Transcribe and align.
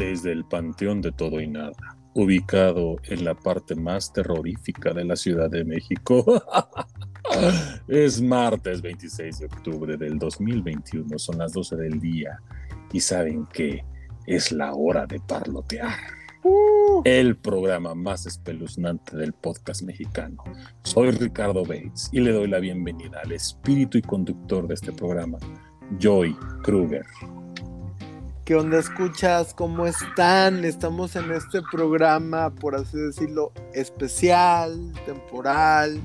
desde 0.00 0.32
el 0.32 0.46
Panteón 0.46 1.02
de 1.02 1.12
Todo 1.12 1.42
y 1.42 1.46
Nada, 1.46 1.76
ubicado 2.14 2.96
en 3.04 3.22
la 3.22 3.34
parte 3.34 3.74
más 3.74 4.10
terrorífica 4.10 4.94
de 4.94 5.04
la 5.04 5.14
Ciudad 5.14 5.50
de 5.50 5.62
México. 5.62 6.42
es 7.88 8.22
martes 8.22 8.80
26 8.80 9.40
de 9.40 9.44
octubre 9.44 9.98
del 9.98 10.18
2021, 10.18 11.18
son 11.18 11.36
las 11.36 11.52
12 11.52 11.76
del 11.76 12.00
día 12.00 12.40
y 12.94 13.00
saben 13.00 13.44
que 13.52 13.84
es 14.26 14.52
la 14.52 14.72
hora 14.72 15.06
de 15.06 15.20
parlotear. 15.20 15.94
Uh. 16.42 17.02
el 17.04 17.36
programa 17.36 17.94
más 17.94 18.24
espeluznante 18.24 19.14
del 19.14 19.34
podcast 19.34 19.82
mexicano. 19.82 20.42
Soy 20.82 21.10
Ricardo 21.10 21.66
Bates 21.66 22.08
y 22.12 22.20
le 22.20 22.32
doy 22.32 22.48
la 22.48 22.60
bienvenida 22.60 23.20
al 23.22 23.32
espíritu 23.32 23.98
y 23.98 24.02
conductor 24.02 24.66
de 24.66 24.72
este 24.72 24.92
programa, 24.92 25.36
Joy 25.98 26.34
Kruger. 26.62 27.04
¿Qué 28.50 28.56
onda 28.56 28.80
escuchas? 28.80 29.54
¿Cómo 29.54 29.86
están? 29.86 30.64
Estamos 30.64 31.14
en 31.14 31.30
este 31.30 31.62
programa, 31.70 32.50
por 32.50 32.74
así 32.74 32.98
decirlo, 32.98 33.52
especial, 33.74 34.92
temporal. 35.06 36.00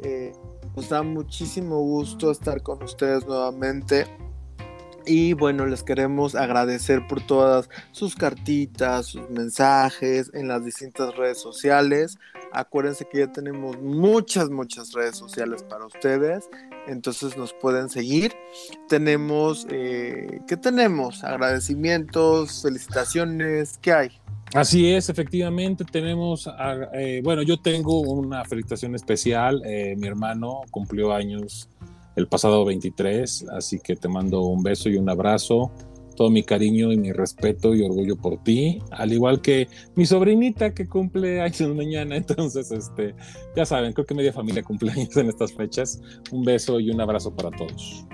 Eh, 0.00 0.32
nos 0.74 0.88
da 0.88 1.04
muchísimo 1.04 1.78
gusto 1.78 2.32
estar 2.32 2.64
con 2.64 2.82
ustedes 2.82 3.24
nuevamente. 3.28 4.08
Y 5.06 5.34
bueno, 5.34 5.66
les 5.66 5.84
queremos 5.84 6.34
agradecer 6.34 7.06
por 7.06 7.24
todas 7.24 7.70
sus 7.92 8.16
cartitas, 8.16 9.06
sus 9.06 9.30
mensajes 9.30 10.32
en 10.34 10.48
las 10.48 10.64
distintas 10.64 11.14
redes 11.14 11.40
sociales. 11.40 12.18
Acuérdense 12.52 13.06
que 13.06 13.18
ya 13.18 13.32
tenemos 13.32 13.80
muchas, 13.80 14.50
muchas 14.50 14.92
redes 14.92 15.16
sociales 15.16 15.62
para 15.62 15.86
ustedes. 15.86 16.48
Entonces 16.86 17.36
nos 17.36 17.52
pueden 17.52 17.88
seguir. 17.88 18.32
Tenemos, 18.88 19.66
eh, 19.70 20.40
¿qué 20.46 20.56
tenemos? 20.56 21.24
Agradecimientos, 21.24 22.62
felicitaciones, 22.62 23.78
¿qué 23.78 23.92
hay? 23.92 24.10
Así 24.54 24.90
es, 24.90 25.10
efectivamente 25.10 25.84
tenemos, 25.84 26.48
eh, 26.94 27.20
bueno, 27.22 27.42
yo 27.42 27.60
tengo 27.60 28.00
una 28.00 28.44
felicitación 28.46 28.94
especial. 28.94 29.62
Eh, 29.66 29.94
mi 29.98 30.06
hermano 30.06 30.62
cumplió 30.70 31.12
años 31.12 31.68
el 32.16 32.28
pasado 32.28 32.64
23, 32.64 33.46
así 33.52 33.78
que 33.78 33.94
te 33.94 34.08
mando 34.08 34.42
un 34.42 34.62
beso 34.62 34.88
y 34.88 34.96
un 34.96 35.08
abrazo, 35.08 35.70
todo 36.18 36.30
mi 36.30 36.42
cariño 36.42 36.92
y 36.92 36.96
mi 36.96 37.12
respeto 37.12 37.76
y 37.76 37.82
orgullo 37.82 38.16
por 38.16 38.42
ti, 38.42 38.80
al 38.90 39.12
igual 39.12 39.40
que 39.40 39.68
mi 39.94 40.04
sobrinita 40.04 40.74
que 40.74 40.88
cumple 40.88 41.40
años 41.40 41.60
mañana, 41.76 42.16
entonces, 42.16 42.72
este, 42.72 43.14
ya 43.54 43.64
saben, 43.64 43.92
creo 43.92 44.04
que 44.04 44.14
media 44.14 44.32
familia 44.32 44.64
cumple 44.64 44.90
años 44.96 45.16
en 45.16 45.28
estas 45.28 45.52
fechas. 45.52 46.00
Un 46.32 46.44
beso 46.44 46.80
y 46.80 46.90
un 46.90 47.00
abrazo 47.00 47.34
para 47.34 47.50
todos. 47.52 48.04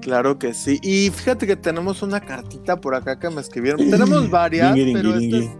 Claro 0.00 0.38
que 0.38 0.54
sí. 0.54 0.80
Y 0.82 1.10
fíjate 1.10 1.46
que 1.46 1.54
tenemos 1.54 2.02
una 2.02 2.20
cartita 2.20 2.80
por 2.80 2.94
acá 2.94 3.18
que 3.18 3.28
me 3.28 3.42
escribieron. 3.42 3.78
tenemos 3.90 4.30
varias, 4.30 4.74
pero 4.74 5.14
esta 5.14 5.36
es, 5.36 5.50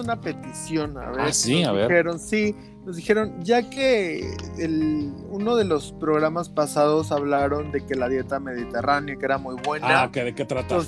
una 0.00 0.20
petición. 0.20 0.96
A 0.98 1.10
ver. 1.10 1.20
Ah, 1.20 1.32
sí, 1.32 1.64
a 1.64 1.72
ver. 1.72 1.88
Dijeron, 1.88 2.18
sí, 2.18 2.54
nos 2.84 2.96
dijeron, 2.96 3.42
ya 3.42 3.68
que 3.68 4.36
el, 4.58 5.12
uno 5.28 5.56
de 5.56 5.64
los 5.64 5.92
programas 5.94 6.48
pasados 6.48 7.10
hablaron 7.10 7.72
de 7.72 7.84
que 7.84 7.94
la 7.94 8.08
dieta 8.08 8.38
mediterránea, 8.38 9.16
que 9.16 9.24
era 9.24 9.38
muy 9.38 9.56
buena. 9.64 10.04
Ah, 10.04 10.12
que 10.12 10.22
de 10.24 10.34
qué 10.34 10.44
trata. 10.44 10.78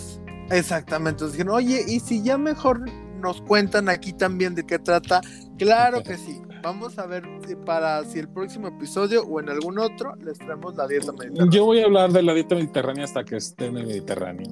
exactamente, 0.50 1.24
nos 1.24 1.32
dijeron, 1.32 1.54
oye, 1.54 1.84
¿y 1.86 2.00
si 2.00 2.22
ya 2.22 2.38
mejor 2.38 2.84
nos 3.20 3.42
cuentan 3.42 3.88
aquí 3.88 4.12
también 4.12 4.54
de 4.54 4.64
qué 4.64 4.78
trata? 4.78 5.20
Claro 5.58 6.02
que 6.02 6.16
sí. 6.16 6.40
Vamos 6.62 6.98
a 6.98 7.06
ver 7.06 7.22
si 7.46 7.54
para 7.54 8.04
si 8.04 8.18
el 8.18 8.28
próximo 8.28 8.66
episodio 8.66 9.22
o 9.22 9.38
en 9.40 9.48
algún 9.48 9.78
otro 9.78 10.16
les 10.16 10.38
traemos 10.38 10.76
la 10.76 10.88
dieta 10.88 11.12
mediterránea. 11.12 11.52
Yo 11.52 11.64
voy 11.64 11.80
a 11.80 11.84
hablar 11.84 12.10
de 12.10 12.22
la 12.22 12.34
dieta 12.34 12.56
mediterránea 12.56 13.04
hasta 13.04 13.24
que 13.24 13.36
esté 13.36 13.66
en 13.66 13.76
el 13.76 13.86
Mediterráneo. 13.86 14.50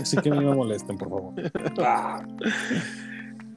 Así 0.00 0.18
que 0.18 0.28
no 0.30 0.42
me 0.42 0.54
molesten, 0.54 0.98
por 0.98 1.08
favor. 1.08 1.34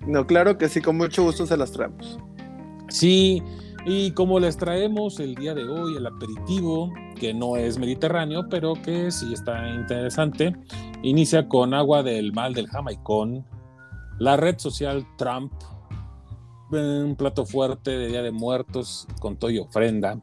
No, 0.08 0.28
claro 0.28 0.58
que 0.58 0.68
sí, 0.68 0.82
con 0.82 0.98
mucho 0.98 1.24
gusto 1.24 1.46
se 1.46 1.58
las 1.58 1.72
traemos. 1.72 2.20
Sí, 2.90 3.42
y 3.86 4.12
como 4.12 4.40
les 4.40 4.58
traemos 4.58 5.20
el 5.20 5.36
día 5.36 5.54
de 5.54 5.68
hoy 5.68 5.98
el 5.98 6.06
aperitivo, 6.06 6.94
que 7.16 7.34
no 7.34 7.58
es 7.58 7.78
mediterráneo, 7.78 8.48
pero 8.50 8.74
que 8.74 9.12
sí 9.12 9.34
está 9.34 9.70
interesante, 9.70 10.56
inicia 11.04 11.48
con 11.48 11.74
agua 11.74 12.04
del 12.04 12.34
mal 12.34 12.54
del 12.54 12.68
jamaicón, 12.68 13.46
la 14.20 14.38
red 14.38 14.58
social 14.58 15.06
Trump, 15.18 15.52
un 16.72 17.16
plato 17.16 17.46
fuerte 17.46 17.92
de 17.92 18.08
Día 18.08 18.22
de 18.24 18.32
Muertos 18.32 19.08
con 19.20 19.38
toy 19.38 19.60
ofrenda, 19.60 20.20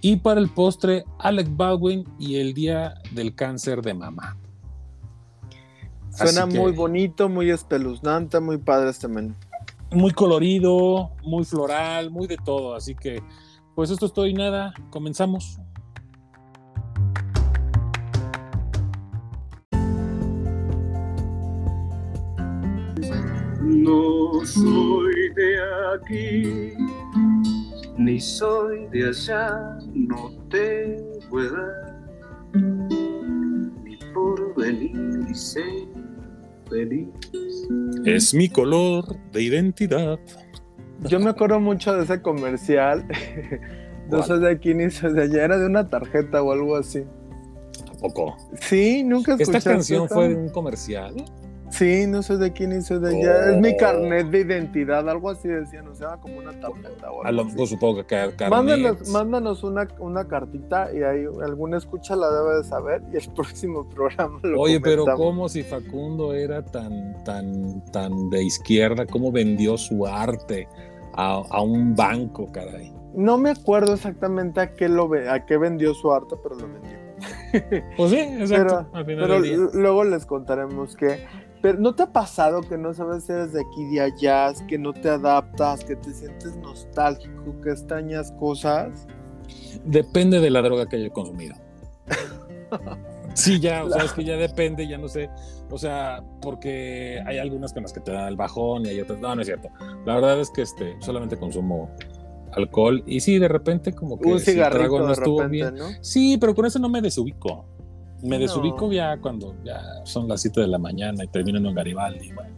y 0.00 0.16
para 0.16 0.40
el 0.40 0.48
postre 0.48 1.04
Alec 1.18 1.48
Baldwin 1.56 2.04
y 2.18 2.36
el 2.36 2.54
Día 2.54 2.94
del 3.12 3.34
Cáncer 3.34 3.82
de 3.82 3.94
Mama. 3.94 4.36
Suena 6.14 6.46
muy 6.46 6.72
bonito, 6.72 7.28
muy 7.28 7.50
espeluznante, 7.50 8.38
muy 8.40 8.58
padre 8.58 8.90
este 8.90 9.08
menú 9.08 9.34
muy 9.94 10.12
colorido, 10.12 11.10
muy 11.22 11.44
floral, 11.44 12.10
muy 12.10 12.26
de 12.26 12.36
todo. 12.36 12.74
Así 12.74 12.94
que, 12.94 13.22
pues 13.74 13.90
esto 13.90 14.06
es 14.06 14.12
todo 14.12 14.26
y 14.26 14.34
nada. 14.34 14.72
Comenzamos. 14.90 15.58
No 23.60 24.44
soy 24.44 25.32
de 25.34 25.58
aquí, 25.94 26.72
ni 27.96 28.20
soy 28.20 28.86
de 28.88 29.08
allá, 29.08 29.78
no 29.94 30.30
te 30.50 30.96
pueda 31.30 32.04
ni 33.84 33.96
por 34.12 34.54
venir 34.56 35.34
ser 35.34 36.01
feliz 36.72 37.08
es 38.04 38.34
mi 38.34 38.48
color 38.48 39.16
de 39.32 39.42
identidad. 39.42 40.18
Yo 41.00 41.20
me 41.20 41.30
acuerdo 41.30 41.60
mucho 41.60 41.94
de 41.94 42.04
ese 42.04 42.20
comercial. 42.20 43.06
no 44.10 44.22
soy 44.22 44.40
de 44.40 44.50
aquí 44.50 44.74
ni 44.74 44.90
soy 44.90 45.12
de 45.12 45.22
allá. 45.22 45.44
Era 45.44 45.58
de 45.58 45.66
una 45.66 45.88
tarjeta 45.88 46.42
o 46.42 46.52
algo 46.52 46.76
así. 46.76 47.04
Tampoco. 47.86 48.36
Sí, 48.60 49.02
nunca 49.04 49.34
escuché. 49.34 49.58
Esta 49.58 49.70
canción 49.70 50.08
fue 50.08 50.28
de 50.28 50.34
un 50.36 50.48
comercial. 50.48 51.14
Sí, 51.72 52.06
no 52.06 52.22
soy 52.22 52.36
de 52.36 52.46
aquí 52.46 52.66
ni 52.66 52.82
soy 52.82 53.00
de 53.00 53.16
allá. 53.16 53.50
Es 53.50 53.60
mi 53.60 53.70
oh. 53.70 53.76
carnet 53.78 54.26
de 54.28 54.40
identidad, 54.40 55.08
algo 55.08 55.30
así 55.30 55.48
decían, 55.48 55.88
o 55.88 55.94
sea, 55.94 56.18
como 56.18 56.38
una 56.38 56.52
tarjeta. 56.52 57.10
O 57.10 57.24
algo 57.24 57.42
a 57.42 57.54
lo 57.54 57.66
supongo 57.66 57.96
que 57.96 58.04
carnet. 58.04 58.50
Mándanos, 58.50 59.08
mándanos 59.08 59.62
una, 59.62 59.88
una, 59.98 60.28
cartita 60.28 60.90
y 60.92 61.02
ahí 61.02 61.24
alguna 61.42 61.78
escucha 61.78 62.14
la 62.14 62.30
debe 62.30 62.58
de 62.58 62.64
saber 62.64 63.02
y 63.10 63.16
el 63.16 63.32
próximo 63.34 63.88
programa 63.88 64.38
lo 64.42 64.60
Oye, 64.60 64.80
pero 64.80 65.06
¿cómo 65.16 65.48
si 65.48 65.62
Facundo 65.62 66.34
era 66.34 66.62
tan, 66.62 67.24
tan, 67.24 67.82
tan 67.86 68.28
de 68.28 68.44
izquierda? 68.44 69.06
¿Cómo 69.06 69.32
vendió 69.32 69.78
su 69.78 70.06
arte 70.06 70.68
a, 71.14 71.42
a 71.48 71.62
un 71.62 71.96
banco, 71.96 72.52
caray? 72.52 72.92
No 73.14 73.38
me 73.38 73.50
acuerdo 73.50 73.94
exactamente 73.94 74.60
a 74.60 74.74
qué, 74.74 74.90
lo, 74.90 75.10
a 75.28 75.46
qué 75.46 75.56
vendió 75.56 75.94
su 75.94 76.12
arte, 76.12 76.36
pero 76.42 76.54
lo 76.56 76.68
vendió. 76.68 77.02
Pues 77.96 78.10
sí, 78.10 78.18
exacto. 78.18 78.88
pero 79.04 79.38
luego 79.38 80.04
les 80.04 80.26
contaremos 80.26 80.96
que 80.96 81.24
pero 81.62 81.78
¿no 81.78 81.94
te 81.94 82.02
ha 82.02 82.12
pasado 82.12 82.60
que 82.60 82.76
no 82.76 82.92
sabes 82.92 83.24
si 83.24 83.32
eres 83.32 83.52
de 83.52 83.60
aquí 83.60 83.84
de 83.86 84.00
allá, 84.00 84.52
que 84.66 84.76
no 84.76 84.92
te 84.92 85.08
adaptas, 85.08 85.84
que 85.84 85.94
te 85.94 86.12
sientes 86.12 86.56
nostálgico, 86.56 87.60
que 87.62 87.70
extrañas 87.70 88.32
cosas? 88.32 89.06
Depende 89.84 90.40
de 90.40 90.50
la 90.50 90.60
droga 90.60 90.88
que 90.88 90.96
haya 90.96 91.10
consumido. 91.10 91.54
sí, 93.34 93.60
ya, 93.60 93.84
o 93.84 93.90
sea, 93.90 94.04
es 94.04 94.12
que 94.12 94.24
ya 94.24 94.36
depende, 94.36 94.88
ya 94.88 94.98
no 94.98 95.06
sé. 95.06 95.30
O 95.70 95.78
sea, 95.78 96.22
porque 96.42 97.22
hay 97.24 97.38
algunas 97.38 97.72
con 97.72 97.84
las 97.84 97.92
que 97.92 98.00
te 98.00 98.10
dan 98.10 98.26
el 98.26 98.36
bajón 98.36 98.84
y 98.84 98.90
hay 98.90 99.00
otras. 99.00 99.20
No, 99.20 99.34
no 99.34 99.40
es 99.40 99.46
cierto. 99.46 99.68
La 100.04 100.16
verdad 100.16 100.40
es 100.40 100.50
que 100.50 100.62
este, 100.62 100.96
solamente 101.00 101.36
consumo 101.36 101.90
alcohol 102.52 103.02
y 103.06 103.20
sí, 103.20 103.38
de 103.38 103.48
repente 103.48 103.92
como 103.92 104.18
que 104.18 104.28
un 104.28 104.40
cigarrito 104.40 104.98
no 104.98 105.12
estuvo 105.12 105.48
bien. 105.48 105.74
Sí, 106.00 106.36
pero 106.38 106.54
con 106.54 106.66
eso 106.66 106.78
no 106.78 106.88
me 106.88 107.00
desubico. 107.00 107.66
Me 108.22 108.38
desubico 108.38 108.92
ya 108.92 109.18
cuando 109.18 109.56
ya 109.64 109.80
son 110.04 110.28
las 110.28 110.42
7 110.42 110.60
de 110.60 110.68
la 110.68 110.78
mañana 110.78 111.24
y 111.24 111.28
termino 111.28 111.58
en 111.58 111.74
Garibaldi. 111.74 112.32
Bueno, 112.32 112.54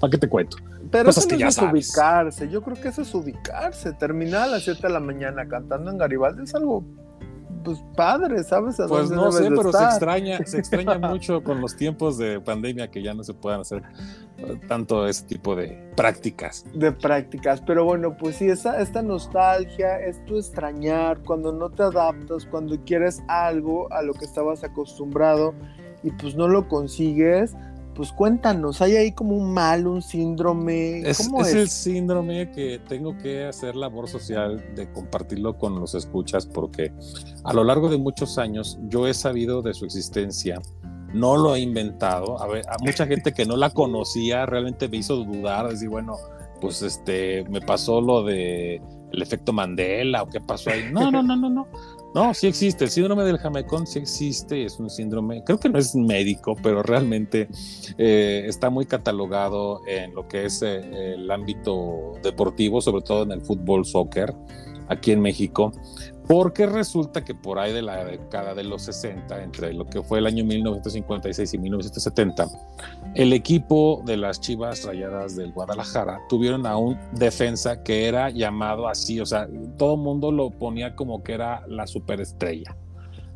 ¿para 0.00 0.10
qué 0.10 0.18
te 0.18 0.28
cuento? 0.28 0.56
Pero 0.90 1.10
eso 1.10 1.20
no 1.28 1.48
es 1.48 1.58
ubicarse. 1.58 2.48
Yo 2.48 2.62
creo 2.62 2.80
que 2.80 2.88
eso 2.88 3.02
es 3.02 3.14
ubicarse. 3.14 3.92
Terminar 3.92 4.42
a 4.42 4.46
las 4.46 4.64
7 4.64 4.86
de 4.86 4.92
la 4.92 5.00
mañana 5.00 5.46
cantando 5.48 5.90
en 5.90 5.98
Garibaldi 5.98 6.42
es 6.42 6.54
algo 6.54 6.84
pues 7.66 7.82
padre, 7.96 8.44
¿sabes? 8.44 8.76
pues 8.88 9.10
no 9.10 9.32
sé, 9.32 9.50
pero 9.50 9.72
se 9.72 9.82
extraña, 9.82 10.38
se 10.46 10.58
extraña 10.58 10.98
mucho 11.10 11.42
con 11.42 11.60
los 11.60 11.74
tiempos 11.74 12.16
de 12.16 12.40
pandemia 12.40 12.92
que 12.92 13.02
ya 13.02 13.12
no 13.12 13.24
se 13.24 13.34
puedan 13.34 13.62
hacer 13.62 13.82
eh, 14.38 14.56
tanto 14.68 15.04
ese 15.08 15.24
tipo 15.26 15.56
de 15.56 15.90
prácticas. 15.96 16.64
De 16.74 16.92
prácticas, 16.92 17.60
pero 17.60 17.84
bueno, 17.84 18.16
pues 18.16 18.36
sí, 18.36 18.48
esa, 18.48 18.80
esta 18.80 19.02
nostalgia 19.02 19.98
es 19.98 20.24
tu 20.26 20.36
extrañar 20.36 21.18
cuando 21.24 21.52
no 21.52 21.68
te 21.68 21.82
adaptas, 21.82 22.46
cuando 22.46 22.78
quieres 22.84 23.20
algo 23.26 23.92
a 23.92 24.00
lo 24.02 24.14
que 24.14 24.26
estabas 24.26 24.62
acostumbrado 24.62 25.52
y 26.04 26.12
pues 26.12 26.36
no 26.36 26.46
lo 26.46 26.68
consigues, 26.68 27.56
pues 27.96 28.12
cuéntanos, 28.12 28.82
¿hay 28.82 28.96
ahí 28.96 29.12
como 29.12 29.34
un 29.36 29.52
mal, 29.52 29.86
un 29.86 30.02
síndrome? 30.02 31.02
¿Cómo 31.16 31.40
es, 31.40 31.48
es, 31.48 31.54
el 31.54 31.68
síndrome 31.68 32.50
que 32.50 32.80
tengo 32.86 33.16
que 33.16 33.46
hacer 33.46 33.74
labor 33.74 34.08
social 34.08 34.62
de 34.74 34.92
compartirlo 34.92 35.56
con 35.56 35.80
los 35.80 35.94
escuchas 35.94 36.46
porque 36.46 36.92
a 37.44 37.54
lo 37.54 37.64
largo 37.64 37.88
de 37.88 37.96
muchos 37.96 38.38
años 38.38 38.78
yo 38.88 39.08
he 39.08 39.14
sabido 39.14 39.62
de 39.62 39.72
su 39.72 39.86
existencia 39.86 40.60
no 41.12 41.36
lo 41.36 41.56
he 41.56 41.60
inventado. 41.60 42.40
A 42.40 42.46
ver, 42.46 42.64
a 42.68 42.76
mucha 42.80 43.06
gente 43.06 43.32
que 43.32 43.46
no 43.46 43.56
la 43.56 43.70
conocía 43.70 44.46
realmente 44.46 44.88
me 44.88 44.98
hizo 44.98 45.16
dudar, 45.16 45.68
decir, 45.68 45.88
bueno, 45.88 46.16
pues 46.60 46.82
este, 46.82 47.44
me 47.48 47.60
pasó 47.60 48.00
lo 48.00 48.22
de 48.22 48.82
el 49.12 49.22
efecto 49.22 49.52
Mandela 49.52 50.22
o 50.22 50.28
qué 50.28 50.40
pasó 50.40 50.70
ahí. 50.70 50.88
No, 50.92 51.10
no, 51.10 51.22
no, 51.22 51.36
no, 51.36 51.48
no. 51.48 51.68
No, 52.16 52.32
sí 52.32 52.46
existe. 52.46 52.84
El 52.84 52.90
síndrome 52.90 53.24
del 53.24 53.36
jamaicón 53.36 53.86
sí 53.86 53.98
existe. 53.98 54.64
Es 54.64 54.80
un 54.80 54.88
síndrome, 54.88 55.44
creo 55.44 55.60
que 55.60 55.68
no 55.68 55.78
es 55.78 55.94
médico, 55.94 56.56
pero 56.62 56.82
realmente 56.82 57.46
eh, 57.98 58.44
está 58.46 58.70
muy 58.70 58.86
catalogado 58.86 59.82
en 59.86 60.14
lo 60.14 60.26
que 60.26 60.46
es 60.46 60.62
eh, 60.62 61.12
el 61.12 61.30
ámbito 61.30 62.14
deportivo, 62.22 62.80
sobre 62.80 63.02
todo 63.02 63.24
en 63.24 63.32
el 63.32 63.42
fútbol, 63.42 63.84
soccer, 63.84 64.34
aquí 64.88 65.12
en 65.12 65.20
México 65.20 65.72
porque 66.26 66.66
resulta 66.66 67.24
que 67.24 67.34
por 67.34 67.58
ahí 67.58 67.72
de 67.72 67.82
la 67.82 68.04
década 68.04 68.54
de 68.54 68.64
los 68.64 68.82
60, 68.82 69.42
entre 69.42 69.72
lo 69.72 69.86
que 69.86 70.02
fue 70.02 70.18
el 70.18 70.26
año 70.26 70.44
1956 70.44 71.54
y 71.54 71.58
1970, 71.58 72.48
el 73.14 73.32
equipo 73.32 74.02
de 74.04 74.16
las 74.16 74.40
Chivas 74.40 74.84
Rayadas 74.84 75.36
del 75.36 75.52
Guadalajara 75.52 76.20
tuvieron 76.28 76.66
a 76.66 76.76
un 76.76 76.98
defensa 77.12 77.82
que 77.82 78.08
era 78.08 78.30
llamado 78.30 78.88
así, 78.88 79.20
o 79.20 79.26
sea, 79.26 79.48
todo 79.78 79.94
el 79.94 80.00
mundo 80.00 80.32
lo 80.32 80.50
ponía 80.50 80.96
como 80.96 81.22
que 81.22 81.34
era 81.34 81.64
la 81.68 81.86
superestrella. 81.86 82.76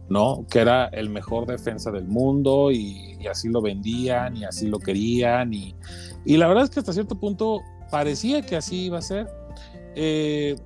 ¿no? 0.08 0.44
Que 0.50 0.58
era 0.58 0.86
el 0.86 1.08
mejor 1.08 1.46
defensa 1.46 1.92
del 1.92 2.08
mundo 2.08 2.72
y, 2.72 3.16
así 3.30 3.48
lo 3.48 3.62
vendían 3.62 4.36
y 4.36 4.42
así 4.42 4.66
lo 4.66 4.80
querían 4.80 5.54
y, 5.54 5.72
y, 6.24 6.36
la 6.36 6.48
verdad 6.48 6.64
es 6.64 6.70
que 6.70 6.80
hasta 6.80 6.92
cierto 6.92 7.14
punto 7.14 7.60
parecía 7.92 8.42
que 8.42 8.56
así 8.56 8.86
iba 8.86 8.98
a 8.98 9.02
ser. 9.02 9.28
Eh, 9.94 10.56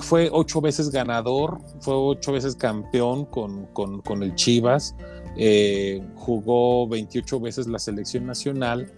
fue 0.00 0.28
ocho 0.32 0.60
veces 0.60 0.90
ganador, 0.90 1.58
fue 1.80 1.94
ocho 1.94 2.32
veces 2.32 2.54
campeón 2.54 3.24
con, 3.26 4.22
el 4.22 4.34
Chivas, 4.34 4.94
eh, 5.36 6.02
jugó 6.14 6.88
28 6.88 7.40
veces 7.40 7.66
la 7.66 7.78
selección 7.78 8.26
nacional, 8.26 8.92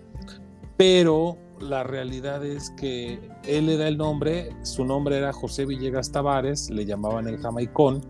pero 0.76 1.38
la 1.60 1.84
realidad 1.84 2.44
es 2.44 2.70
que 2.70 3.20
él 3.46 3.66
le 3.66 3.76
da 3.76 3.88
el 3.88 3.96
nombre, 3.96 4.50
su 4.62 4.84
nombre 4.84 5.16
era 5.16 5.32
José 5.32 5.64
Villegas 5.64 6.10
Tavares, 6.10 6.70
le 6.70 6.84
llamaban 6.84 7.26
el 7.28 7.38
Jamaicón, 7.38 8.04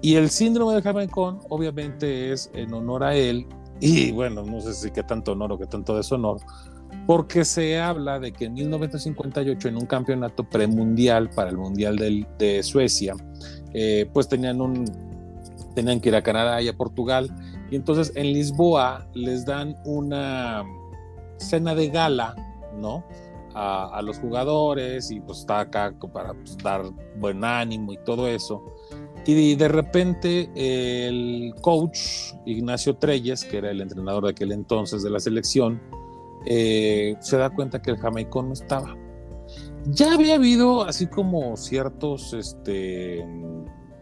y 0.00 0.14
el 0.14 0.30
síndrome 0.30 0.74
del 0.74 0.82
Jamaicón 0.82 1.40
obviamente 1.48 2.32
es 2.32 2.50
en 2.54 2.72
honor 2.72 3.04
a 3.04 3.14
él, 3.14 3.46
y 3.80 4.10
bueno, 4.10 4.42
no 4.42 4.60
sé 4.60 4.74
si 4.74 4.90
qué 4.90 5.02
tanto 5.02 5.32
honor 5.32 5.52
o 5.52 5.58
qué 5.58 5.66
tanto 5.66 5.96
deshonor, 5.96 6.40
porque 7.08 7.46
se 7.46 7.80
habla 7.80 8.20
de 8.20 8.32
que 8.32 8.44
en 8.44 8.52
1958 8.52 9.68
en 9.68 9.76
un 9.76 9.86
campeonato 9.86 10.44
premundial 10.44 11.30
para 11.30 11.48
el 11.48 11.56
Mundial 11.56 11.96
de 12.38 12.62
Suecia, 12.62 13.14
eh, 13.72 14.10
pues 14.12 14.28
tenían, 14.28 14.60
un, 14.60 14.84
tenían 15.74 16.00
que 16.00 16.10
ir 16.10 16.16
a 16.16 16.22
Canadá 16.22 16.60
y 16.60 16.68
a 16.68 16.76
Portugal, 16.76 17.34
y 17.70 17.76
entonces 17.76 18.12
en 18.14 18.26
Lisboa 18.34 19.08
les 19.14 19.46
dan 19.46 19.74
una 19.86 20.64
cena 21.38 21.74
de 21.74 21.88
gala, 21.88 22.36
¿no? 22.76 23.02
A, 23.54 24.02
los 24.02 24.18
jugadores 24.18 25.10
y 25.10 25.18
pues 25.20 25.38
está 25.38 25.60
acá 25.60 25.94
para 26.12 26.34
pues, 26.34 26.58
dar 26.58 26.82
buen 27.16 27.42
ánimo 27.42 27.94
y 27.94 27.98
todo 28.04 28.28
eso. 28.28 28.62
Y 29.24 29.54
de 29.54 29.68
repente 29.68 30.50
el 30.54 31.54
coach 31.62 32.34
Ignacio 32.44 32.96
Treyes, 32.96 33.44
que 33.44 33.56
era 33.56 33.70
el 33.70 33.80
entrenador 33.80 34.24
de 34.24 34.30
aquel 34.30 34.52
entonces 34.52 35.02
de 35.02 35.08
la 35.08 35.18
selección, 35.20 35.80
eh, 36.50 37.14
se 37.20 37.36
da 37.36 37.50
cuenta 37.50 37.82
que 37.82 37.90
el 37.90 37.98
jamaicón 37.98 38.48
no 38.48 38.52
estaba. 38.54 38.96
Ya 39.84 40.14
había 40.14 40.36
habido 40.36 40.84
así 40.84 41.06
como 41.06 41.56
ciertos, 41.58 42.32
este, 42.32 43.22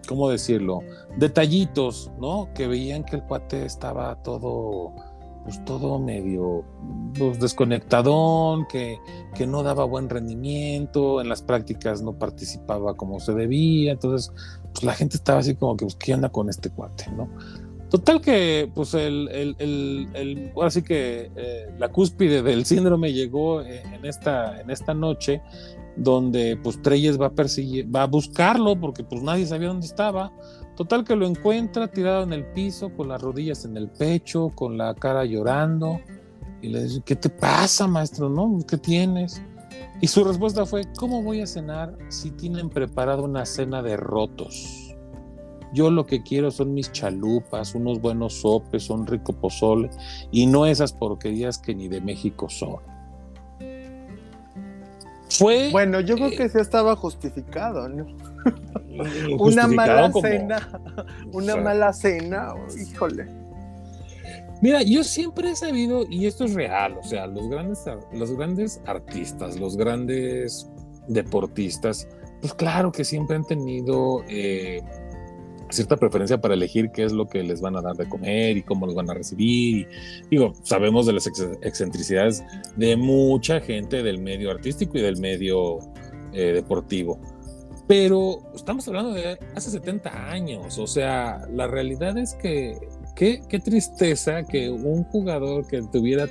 ¿cómo 0.09 0.29
decirlo? 0.31 0.79
Detallitos, 1.19 2.13
¿no? 2.21 2.49
Que 2.55 2.69
veían 2.69 3.03
que 3.03 3.17
el 3.17 3.25
cuate 3.25 3.65
estaba 3.67 4.23
todo, 4.23 4.95
pues 5.43 5.65
todo 5.65 5.99
medio 5.99 6.65
pues, 7.19 7.41
desconectadón, 7.41 8.67
que, 8.69 8.99
que 9.35 9.49
no 9.49 9.65
daba 9.65 9.85
buen 9.85 10.09
rendimiento, 10.09 11.21
en 11.21 11.29
las 11.29 11.43
prácticas 11.43 12.01
no 12.01 12.13
participaba 12.13 12.95
como 12.95 13.19
se 13.19 13.33
debía, 13.33 13.91
entonces, 13.91 14.33
pues 14.73 14.85
la 14.85 14.95
gente 14.95 15.17
estaba 15.17 15.41
así 15.41 15.57
como 15.57 15.77
que, 15.77 15.85
pues, 15.85 15.97
¿qué 15.97 16.13
anda 16.13 16.29
con 16.29 16.49
este 16.49 16.71
cuate, 16.71 17.11
no? 17.11 17.29
Total 17.91 18.21
que, 18.21 18.71
pues, 18.75 18.95
el, 18.95 19.29
el, 19.29 19.57
el, 20.15 20.83
que 20.85 21.31
eh, 21.37 21.67
la 21.79 21.89
cúspide 21.89 22.43
del 22.43 22.65
síndrome 22.65 23.13
llegó 23.13 23.63
en 23.63 24.05
esta, 24.05 24.61
en 24.61 24.71
esta 24.71 24.93
noche, 24.93 25.41
donde, 25.97 26.57
pues, 26.57 26.83
Treyes 26.83 27.21
va 27.21 27.27
a 27.27 27.35
perseguir, 27.35 27.95
va 27.95 28.03
a 28.03 28.07
buscarlo, 28.07 28.79
porque, 28.79 29.05
pues, 29.05 29.23
nadie 29.23 29.47
sabía 29.47 29.69
dónde 29.69 29.87
estaba. 29.87 30.33
Total 30.77 31.05
que 31.05 31.15
lo 31.15 31.27
encuentra 31.27 31.89
tirado 31.89 32.25
en 32.25 32.33
el 32.33 32.45
piso, 32.47 32.91
con 32.91 33.09
las 33.09 33.23
rodillas 33.23 33.65
en 33.65 33.77
el 33.77 33.89
pecho, 33.89 34.51
con 34.55 34.77
la 34.77 34.95
cara 34.95 35.25
llorando, 35.25 36.01
y 36.61 36.69
le 36.69 36.83
dice, 36.83 37.03
¿qué 37.05 37.15
te 37.15 37.29
pasa, 37.31 37.87
maestro? 37.87 38.29
¿No? 38.29 38.59
¿Qué 38.67 38.79
tienes? 38.79 39.41
Y 40.01 40.09
su 40.09 40.25
respuesta 40.25 40.67
fue, 40.67 40.83
¿cómo 40.97 41.23
voy 41.23 41.41
a 41.41 41.47
cenar 41.47 41.97
si 42.09 42.31
tienen 42.33 42.69
preparado 42.69 43.23
una 43.23 43.47
cena 43.47 43.83
de 43.83 43.97
rotos? 43.97 44.86
Yo 45.73 45.91
lo 45.91 46.07
que 46.07 46.23
quiero 46.23 46.51
son 46.51 46.75
mis 46.75 46.93
chalupas, 46.93 47.75
unos 47.75 48.01
buenos 48.01 48.35
sopes, 48.35 48.89
un 48.91 49.07
rico 49.07 49.33
pozole 49.33 49.91
y 50.31 50.47
no 50.47 50.67
esas 50.67 50.93
porquerías 50.93 51.59
que 51.59 51.75
ni 51.75 51.89
de 51.89 52.01
México 52.01 52.49
son. 52.49 52.77
Fue. 55.29 55.71
Bueno, 55.71 56.01
yo 56.01 56.15
creo 56.15 56.29
eh, 56.29 56.37
que 56.37 56.49
sí 56.49 56.59
estaba 56.59 56.97
justificado, 56.97 57.89
¿no? 57.89 58.07
una 59.39 59.67
mala 59.67 60.11
cena, 60.13 60.81
una 61.33 61.57
mala 61.57 61.93
cena, 61.93 62.55
híjole. 62.81 63.27
Mira, 64.63 64.83
yo 64.83 65.05
siempre 65.05 65.51
he 65.51 65.57
sabido, 65.57 66.07
y 66.09 66.27
esto 66.27 66.45
es 66.45 66.55
real, 66.55 66.97
o 66.99 67.03
sea, 67.03 67.27
los 67.27 67.49
grandes, 67.49 67.85
los 68.13 68.35
grandes 68.37 68.81
artistas, 68.87 69.59
los 69.61 69.77
grandes 69.77 70.71
deportistas, 71.09 72.09
pues 72.41 72.55
claro 72.55 72.91
que 72.91 73.05
siempre 73.05 73.37
han 73.37 73.45
tenido 73.45 74.23
eh, 74.29 74.83
cierta 75.71 75.97
preferencia 75.97 76.41
para 76.41 76.55
elegir 76.55 76.91
qué 76.91 77.05
es 77.05 77.13
lo 77.13 77.27
que 77.27 77.43
les 77.43 77.61
van 77.61 77.77
a 77.77 77.83
dar 77.83 77.97
de 77.97 78.09
comer 78.09 78.57
y 78.57 78.63
cómo 78.63 78.87
los 78.87 78.95
van 78.95 79.11
a 79.11 79.15
recibir. 79.15 79.89
digo, 80.31 80.53
sabemos 80.63 81.07
de 81.07 81.15
las 81.15 81.27
excentricidades 81.63 82.45
de 82.77 82.97
mucha 82.97 83.61
gente 83.61 84.03
del 84.03 84.19
medio 84.19 84.51
artístico 84.51 84.99
y 84.99 85.03
del 85.03 85.19
medio 85.19 85.79
eh, 86.33 86.53
deportivo. 86.53 87.19
Pero 87.89 88.39
estamos 88.55 88.87
hablando 88.89 89.13
de 89.13 89.39
hace 89.55 89.71
70 89.71 90.31
años, 90.31 90.77
o 90.79 90.89
sea, 90.89 91.47
la 91.53 91.69
realidad 91.69 92.19
es 92.19 92.35
que 92.35 92.77
qué, 93.17 93.61
tristeza 93.65 94.45
que 94.45 94.71
un 94.71 95.05
jugador 95.05 95.67
que 95.67 95.83
tuviera 95.83 96.29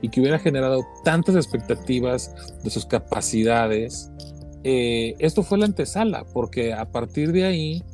y 0.00 0.08
que 0.08 0.20
hubiera 0.20 0.38
generado 0.38 0.84
tantas 1.04 1.36
expectativas 1.36 2.34
de 2.62 2.70
sus 2.70 2.86
capacidades, 2.86 4.10
eh, 4.64 5.14
esto 5.18 5.42
fue 5.42 5.58
la 5.58 5.66
antesala, 5.66 6.24
porque 6.32 6.72
a 6.72 6.86
partir 6.86 7.32
de 7.32 7.44
ahí 7.44 7.84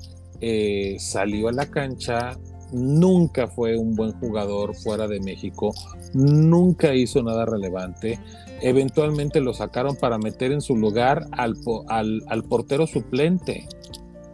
eh, 0.41 0.97
salió 0.99 1.49
a 1.49 1.53
la 1.53 1.67
cancha, 1.67 2.39
nunca 2.73 3.49
fue 3.49 3.77
un 3.77 3.95
buen 3.95 4.13
jugador 4.13 4.75
fuera 4.75 5.07
de 5.07 5.21
México, 5.21 5.73
nunca 6.15 6.95
hizo 6.95 7.23
nada 7.23 7.45
relevante. 7.45 8.19
Eventualmente 8.61 9.41
lo 9.41 9.53
sacaron 9.55 9.97
para 9.97 10.19
meter 10.19 10.53
en 10.53 10.61
su 10.61 10.77
lugar 10.77 11.27
al, 11.33 11.55
al, 11.89 12.45
portero 12.45 12.87
suplente. 12.87 13.69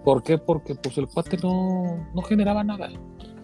¿Por 0.03 0.23
qué? 0.23 0.39
Porque 0.39 0.75
pues 0.75 0.97
el 0.99 1.09
cuate 1.09 1.37
no, 1.43 2.09
no 2.15 2.23
generaba 2.23 2.65
nada. 2.65 2.91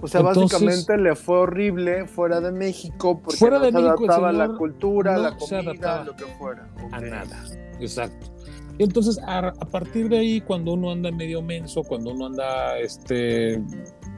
O 0.03 0.09
sea, 0.09 0.23
básicamente 0.23 0.97
le 0.97 1.15
fue 1.15 1.39
horrible 1.39 2.07
fuera 2.07 2.41
de 2.41 2.53
México 2.53 3.21
porque 3.23 3.37
fuera 3.37 3.59
no 3.59 3.67
de 3.67 3.73
se 3.73 3.79
adaptaba 3.79 4.31
a 4.31 4.33
la 4.33 4.49
cultura, 4.49 5.19
la 5.19 5.37
comida, 5.37 6.05
lo 6.05 6.17
que 6.17 6.25
fuera. 6.25 6.71
A 6.93 7.01
nada, 7.01 7.45
exacto. 7.81 8.40
Entonces, 8.85 9.19
a, 9.27 9.53
partir 9.53 10.09
de 10.09 10.19
ahí, 10.19 10.41
cuando 10.41 10.73
uno 10.73 10.91
anda 10.91 11.11
medio 11.11 11.43
menso, 11.43 11.83
cuando 11.83 12.13
uno 12.13 12.27
anda, 12.27 12.79
este... 12.79 13.63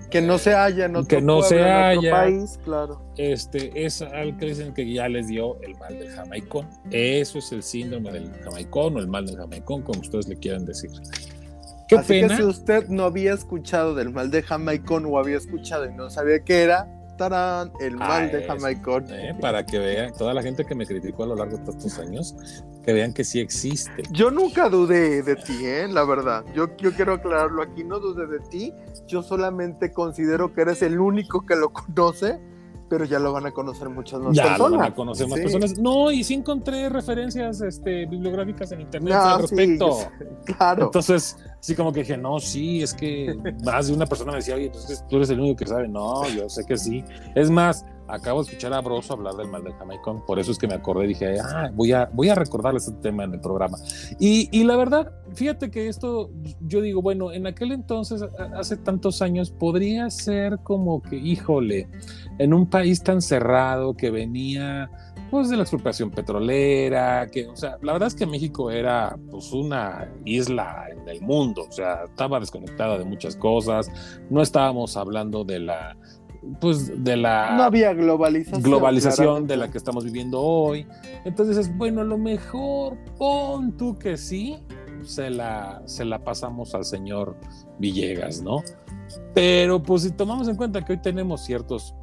Que 0.09 0.21
no 0.21 0.39
se 0.39 0.55
haya 0.55 0.85
en 0.85 0.95
otro, 0.95 1.09
que 1.09 1.21
no 1.21 1.43
se 1.43 1.63
haya, 1.63 2.11
país, 2.11 2.61
claro. 2.65 3.03
Este, 3.17 3.85
es 3.85 4.03
al 4.03 4.37
que 4.37 4.47
dicen 4.47 4.75
que 4.75 4.93
ya 4.93 5.09
les 5.09 5.27
dio 5.27 5.61
el 5.63 5.75
mal 5.79 5.99
del 5.99 6.11
jamaicón. 6.11 6.69
Eso 6.91 7.39
es 7.39 7.51
el 7.51 7.63
síndrome 7.63 8.13
del 8.13 8.31
jamaicón 8.45 8.97
o 8.97 9.01
el 9.01 9.09
mal 9.09 9.27
del 9.27 9.37
jamaicón, 9.37 9.83
como 9.83 10.01
ustedes 10.01 10.29
le 10.29 10.37
quieran 10.37 10.67
decir. 10.67 10.91
Qué 11.89 11.97
Así 11.97 12.21
que 12.21 12.29
si 12.37 12.43
usted 12.43 12.89
no 12.89 13.05
había 13.05 13.33
escuchado 13.33 13.95
del 13.95 14.11
mal 14.11 14.31
de 14.31 14.43
jamaicón 14.43 15.07
o 15.07 15.19
había 15.19 15.39
escuchado 15.39 15.87
y 15.87 15.95
no 15.95 16.11
sabía 16.11 16.45
qué 16.45 16.63
era, 16.63 16.87
el 17.81 17.97
mal 17.97 18.31
de 18.31 18.45
Jamaicón. 18.45 19.07
Eh, 19.11 19.35
para 19.41 19.65
que 19.65 19.79
vean, 19.79 20.13
toda 20.13 20.35
la 20.35 20.43
gente 20.43 20.65
que 20.65 20.75
me 20.75 20.87
criticó 20.87 21.25
a 21.25 21.27
lo 21.27 21.37
largo 21.37 21.57
de 21.59 21.71
estos 21.71 21.99
años, 21.99 22.35
que 22.85 22.93
vean 22.93 23.13
que 23.13 23.25
sí 23.25 23.41
existe. 23.41 24.03
Yo 24.11 24.31
nunca 24.31 24.69
dudé 24.69 25.23
de 25.23 25.37
ti, 25.37 25.65
¿eh? 25.65 25.87
la 25.89 26.05
verdad. 26.05 26.45
Yo, 26.55 26.67
yo 26.79 26.93
quiero 26.93 27.15
aclararlo 27.15 27.63
aquí, 27.63 27.85
no 27.85 28.01
dudé 28.01 28.27
de 28.27 28.41
ti. 28.41 28.73
Yo 29.07 29.23
solamente 29.23 29.93
considero 29.93 30.53
que 30.53 30.63
eres 30.63 30.83
el 30.83 30.99
único 31.01 31.47
que 31.47 31.55
lo 31.57 31.73
conoce, 31.73 32.41
pero 32.89 33.05
ya 33.07 33.19
lo 33.19 33.33
van 33.33 33.47
a 33.47 33.53
conocer 33.53 33.89
muchas 33.89 34.21
más 34.21 34.37
ya 34.37 34.43
personas. 34.43 34.71
lo 34.73 34.77
van 34.79 34.93
a 34.93 34.95
conocer 34.95 35.27
más 35.29 35.37
Sí. 35.39 35.43
personas. 35.45 35.79
No, 35.79 36.11
y 36.11 36.25
sí 36.25 36.35
encontré 36.35 36.89
referencias 36.89 37.61
este, 37.63 38.05
bibliográficas 38.07 38.71
en 38.73 38.83
internet 38.83 39.15
Ah, 39.17 39.35
al 39.37 39.49
sí, 39.49 39.55
respecto. 39.57 39.99
claro. 40.45 40.85
Entonces, 40.87 41.37
sí, 41.61 41.75
como 41.75 41.93
que 41.93 42.01
dije, 42.01 42.17
no, 42.19 42.39
sí, 42.41 42.83
es 42.83 42.93
que 42.93 43.35
más 43.65 43.87
de 43.87 43.95
una 43.95 44.05
persona 44.07 44.33
me 44.33 44.39
decía, 44.39 44.57
oye, 44.57 44.67
entonces 44.67 45.05
tú 45.09 45.17
eres 45.17 45.31
el 45.31 45.41
único 45.41 45.57
que 45.57 45.67
sabe. 45.67 45.89
No, 45.89 46.29
yo 46.29 46.49
sé 46.51 46.65
que 46.67 46.77
sí. 46.77 47.03
Es 47.35 47.49
más, 47.49 47.87
acabo 48.09 48.43
de 48.43 48.49
escuchar 48.49 48.73
a 48.73 48.81
Broso 48.81 49.15
hablar 49.15 49.35
del 49.35 49.49
mal 49.49 49.65
del 49.65 49.75
Jamaicón, 49.75 50.25
por 50.27 50.39
eso 50.39 50.53
es 50.53 50.59
que 50.59 50.67
me 50.67 50.75
acordé, 50.75 51.07
dije, 51.07 51.39
ah, 51.41 51.71
voy 51.75 51.93
a, 51.93 52.11
voy 52.13 52.29
a 52.29 52.35
recordarles 52.35 52.89
este 52.89 53.01
tema 53.01 53.25
en 53.25 53.35
el 53.35 53.41
programa. 53.41 53.79
Y, 54.19 54.49
y 54.53 54.65
la 54.65 54.77
verdad, 54.77 55.13
fíjate 55.35 55.71
que 55.71 55.89
esto, 55.89 56.31
yo 56.61 56.81
digo, 56.81 57.03
bueno, 57.03 57.33
en 57.33 57.47
aquel 57.47 57.73
entonces, 57.73 58.25
hace 58.55 58.77
tantos 58.77 59.23
años, 59.23 59.51
podría 59.51 60.11
ser 60.11 60.59
como 60.63 61.03
que, 61.03 61.17
híjole, 61.17 61.89
en 62.39 62.55
un 62.55 62.69
país 62.69 63.03
tan 63.03 63.23
cerrado 63.23 63.95
que 63.95 64.11
venía 64.11 64.91
pues 65.33 65.49
de 65.49 65.57
la 65.57 65.63
expropiación 65.63 66.11
petrolera, 66.11 67.27
que, 67.33 67.47
o 67.47 67.57
sea, 67.57 67.79
la 67.81 67.95
verdad 67.95 68.09
es 68.09 68.15
que 68.15 68.27
México 68.27 68.71
era 68.71 69.17
pues 69.31 69.51
una 69.53 70.07
isla 70.27 70.89
en 70.91 71.09
el 71.09 71.23
mundo, 71.23 71.65
o 71.67 71.73
sea, 71.73 72.05
estaba 72.05 72.39
desconectada 72.39 72.99
de 72.99 73.07
muchas 73.07 73.35
cosas, 73.37 73.91
no 74.29 74.43
estábamos 74.43 74.95
hablando 74.99 75.43
de 75.43 75.61
la, 75.61 75.97
pues 76.61 77.05
de 77.05 77.17
la 77.17 77.57
no 77.57 77.63
había 77.63 77.93
globalización. 77.95 78.63
globalización 78.63 79.25
claramente. 79.27 79.53
de 79.53 79.57
la 79.59 79.71
que 79.71 79.79
estamos 79.79 80.05
viviendo 80.05 80.41
hoy. 80.41 80.87
Entonces 81.25 81.57
es 81.57 81.77
bueno, 81.77 82.01
a 82.01 82.05
lo 82.05 82.19
mejor 82.19 82.99
pon 83.17 83.77
tú 83.77 83.99
que 83.99 84.17
sí, 84.17 84.59
se 85.05 85.31
la, 85.31 85.83
se 85.87 86.05
la 86.05 86.19
pasamos 86.19 86.75
al 86.75 86.85
señor 86.85 87.37
Villegas, 87.79 88.43
¿no? 88.43 88.63
Pero 89.35 89.83
pues 89.83 90.03
si 90.03 90.11
tomamos 90.11 90.49
en 90.49 90.57
cuenta 90.57 90.85
que 90.85 90.93
hoy 90.93 90.99
tenemos 90.99 91.43
ciertos 91.45 91.95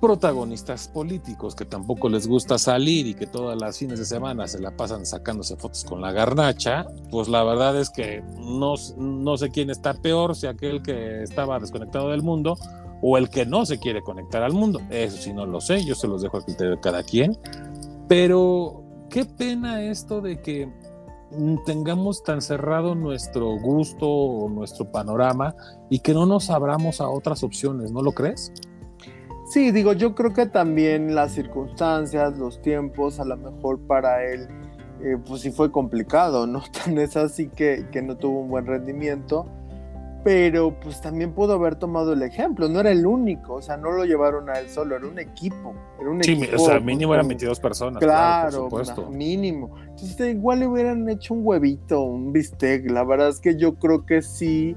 protagonistas 0.00 0.88
políticos 0.88 1.54
que 1.54 1.64
tampoco 1.64 2.08
les 2.08 2.28
gusta 2.28 2.58
salir 2.58 3.06
y 3.06 3.14
que 3.14 3.26
todas 3.26 3.58
las 3.58 3.78
fines 3.78 3.98
de 3.98 4.04
semana 4.04 4.46
se 4.46 4.60
la 4.60 4.76
pasan 4.76 5.06
sacándose 5.06 5.56
fotos 5.56 5.84
con 5.84 6.00
la 6.02 6.12
garnacha, 6.12 6.86
pues 7.10 7.28
la 7.28 7.42
verdad 7.42 7.80
es 7.80 7.90
que 7.90 8.22
no, 8.38 8.74
no 8.98 9.36
sé 9.38 9.50
quién 9.50 9.70
está 9.70 9.94
peor, 9.94 10.36
si 10.36 10.46
aquel 10.46 10.82
que 10.82 11.22
estaba 11.22 11.58
desconectado 11.58 12.10
del 12.10 12.22
mundo 12.22 12.58
o 13.02 13.18
el 13.18 13.28
que 13.28 13.46
no 13.46 13.66
se 13.66 13.78
quiere 13.78 14.02
conectar 14.02 14.42
al 14.42 14.52
mundo. 14.52 14.80
Eso 14.90 15.16
sí 15.16 15.32
no 15.32 15.46
lo 15.46 15.60
sé, 15.60 15.84
yo 15.84 15.94
se 15.94 16.08
los 16.08 16.22
dejo 16.22 16.38
a 16.38 16.44
criterio 16.44 16.76
de 16.76 16.80
cada 16.80 17.02
quien. 17.02 17.36
Pero 18.08 18.82
qué 19.10 19.24
pena 19.24 19.82
esto 19.82 20.20
de 20.20 20.40
que 20.40 20.68
tengamos 21.64 22.22
tan 22.22 22.40
cerrado 22.40 22.94
nuestro 22.94 23.58
gusto 23.58 24.08
o 24.08 24.48
nuestro 24.48 24.90
panorama 24.90 25.54
y 25.90 25.98
que 25.98 26.14
no 26.14 26.26
nos 26.26 26.50
abramos 26.50 27.00
a 27.00 27.08
otras 27.08 27.42
opciones, 27.42 27.90
¿no 27.90 28.02
lo 28.02 28.12
crees? 28.12 28.52
Sí, 29.48 29.70
digo, 29.70 29.92
yo 29.92 30.14
creo 30.14 30.32
que 30.32 30.46
también 30.46 31.14
las 31.14 31.32
circunstancias, 31.32 32.36
los 32.36 32.60
tiempos, 32.62 33.20
a 33.20 33.24
lo 33.24 33.36
mejor 33.36 33.78
para 33.86 34.24
él, 34.24 34.48
eh, 35.00 35.16
pues 35.24 35.42
sí 35.42 35.52
fue 35.52 35.70
complicado, 35.70 36.46
¿no? 36.46 36.62
Tan 36.84 36.98
es 36.98 37.16
así 37.16 37.48
que, 37.48 37.86
que 37.92 38.02
no 38.02 38.16
tuvo 38.16 38.40
un 38.40 38.48
buen 38.48 38.66
rendimiento, 38.66 39.46
pero 40.26 40.74
pues 40.80 41.00
también 41.00 41.30
pudo 41.32 41.52
haber 41.52 41.76
tomado 41.76 42.12
el 42.12 42.20
ejemplo, 42.20 42.68
no 42.68 42.80
era 42.80 42.90
el 42.90 43.06
único, 43.06 43.54
o 43.54 43.62
sea, 43.62 43.76
no 43.76 43.92
lo 43.92 44.04
llevaron 44.04 44.50
a 44.50 44.58
él 44.58 44.68
solo, 44.68 44.96
era 44.96 45.06
un 45.06 45.20
equipo, 45.20 45.72
era 46.00 46.10
un 46.10 46.20
Sí, 46.20 46.32
equipo. 46.32 46.56
o 46.56 46.58
sea, 46.58 46.74
pues, 46.74 46.84
mínimo 46.84 47.14
eran 47.14 47.26
con- 47.26 47.28
22 47.28 47.60
personas. 47.60 48.02
Claro, 48.02 48.68
por 48.68 48.84
supuesto. 48.84 49.08
mínimo. 49.08 49.76
Entonces, 49.82 50.34
igual 50.34 50.58
le 50.58 50.66
hubieran 50.66 51.08
hecho 51.08 51.32
un 51.32 51.42
huevito, 51.46 52.02
un 52.02 52.32
bistec. 52.32 52.90
La 52.90 53.04
verdad 53.04 53.28
es 53.28 53.38
que 53.38 53.56
yo 53.56 53.76
creo 53.76 54.04
que 54.04 54.20
sí, 54.20 54.74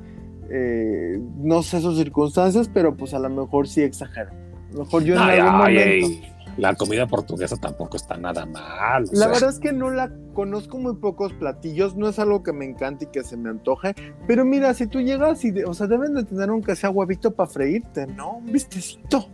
eh, 0.51 1.20
no 1.39 1.63
sé 1.63 1.82
sus 1.82 1.98
circunstancias, 1.98 2.70
pero 2.72 2.96
pues 2.96 3.15
a 3.15 3.20
lo 3.20 3.32
mejor 3.32 3.68
sí 3.68 3.82
exagero. 3.82 4.29
A 4.29 4.74
lo 4.74 4.79
mejor 4.84 5.03
yo 5.03 5.15
en 5.15 5.20
Ay, 5.20 5.39
algún 5.39 5.62
ay, 5.62 5.74
momento. 5.75 6.08
ay, 6.08 6.34
la 6.59 6.75
comida 6.75 7.07
portuguesa 7.07 7.55
tampoco 7.57 7.97
está 7.97 8.17
nada 8.17 8.45
mal. 8.45 9.03
La 9.11 9.17
sea, 9.17 9.27
verdad 9.29 9.49
es 9.49 9.59
que 9.59 9.71
no 9.73 9.89
la 9.89 10.11
conozco 10.33 10.77
muy 10.77 10.95
pocos 10.95 11.33
platillos, 11.33 11.95
no 11.95 12.07
es 12.09 12.19
algo 12.19 12.43
que 12.43 12.53
me 12.53 12.65
encante 12.65 13.05
y 13.05 13.07
que 13.07 13.23
se 13.23 13.37
me 13.37 13.49
antoje, 13.49 13.95
pero 14.27 14.45
mira, 14.45 14.73
si 14.73 14.87
tú 14.87 15.01
llegas 15.01 15.43
y, 15.45 15.51
de- 15.51 15.65
o 15.65 15.73
sea, 15.73 15.87
deben 15.87 16.13
de 16.13 16.23
tener 16.23 16.49
aunque 16.49 16.75
sea 16.75 16.89
huevito 16.89 17.31
para 17.31 17.49
freírte, 17.49 18.07
¿no? 18.07 18.37
Un 18.37 18.45
bistecito. 18.51 19.27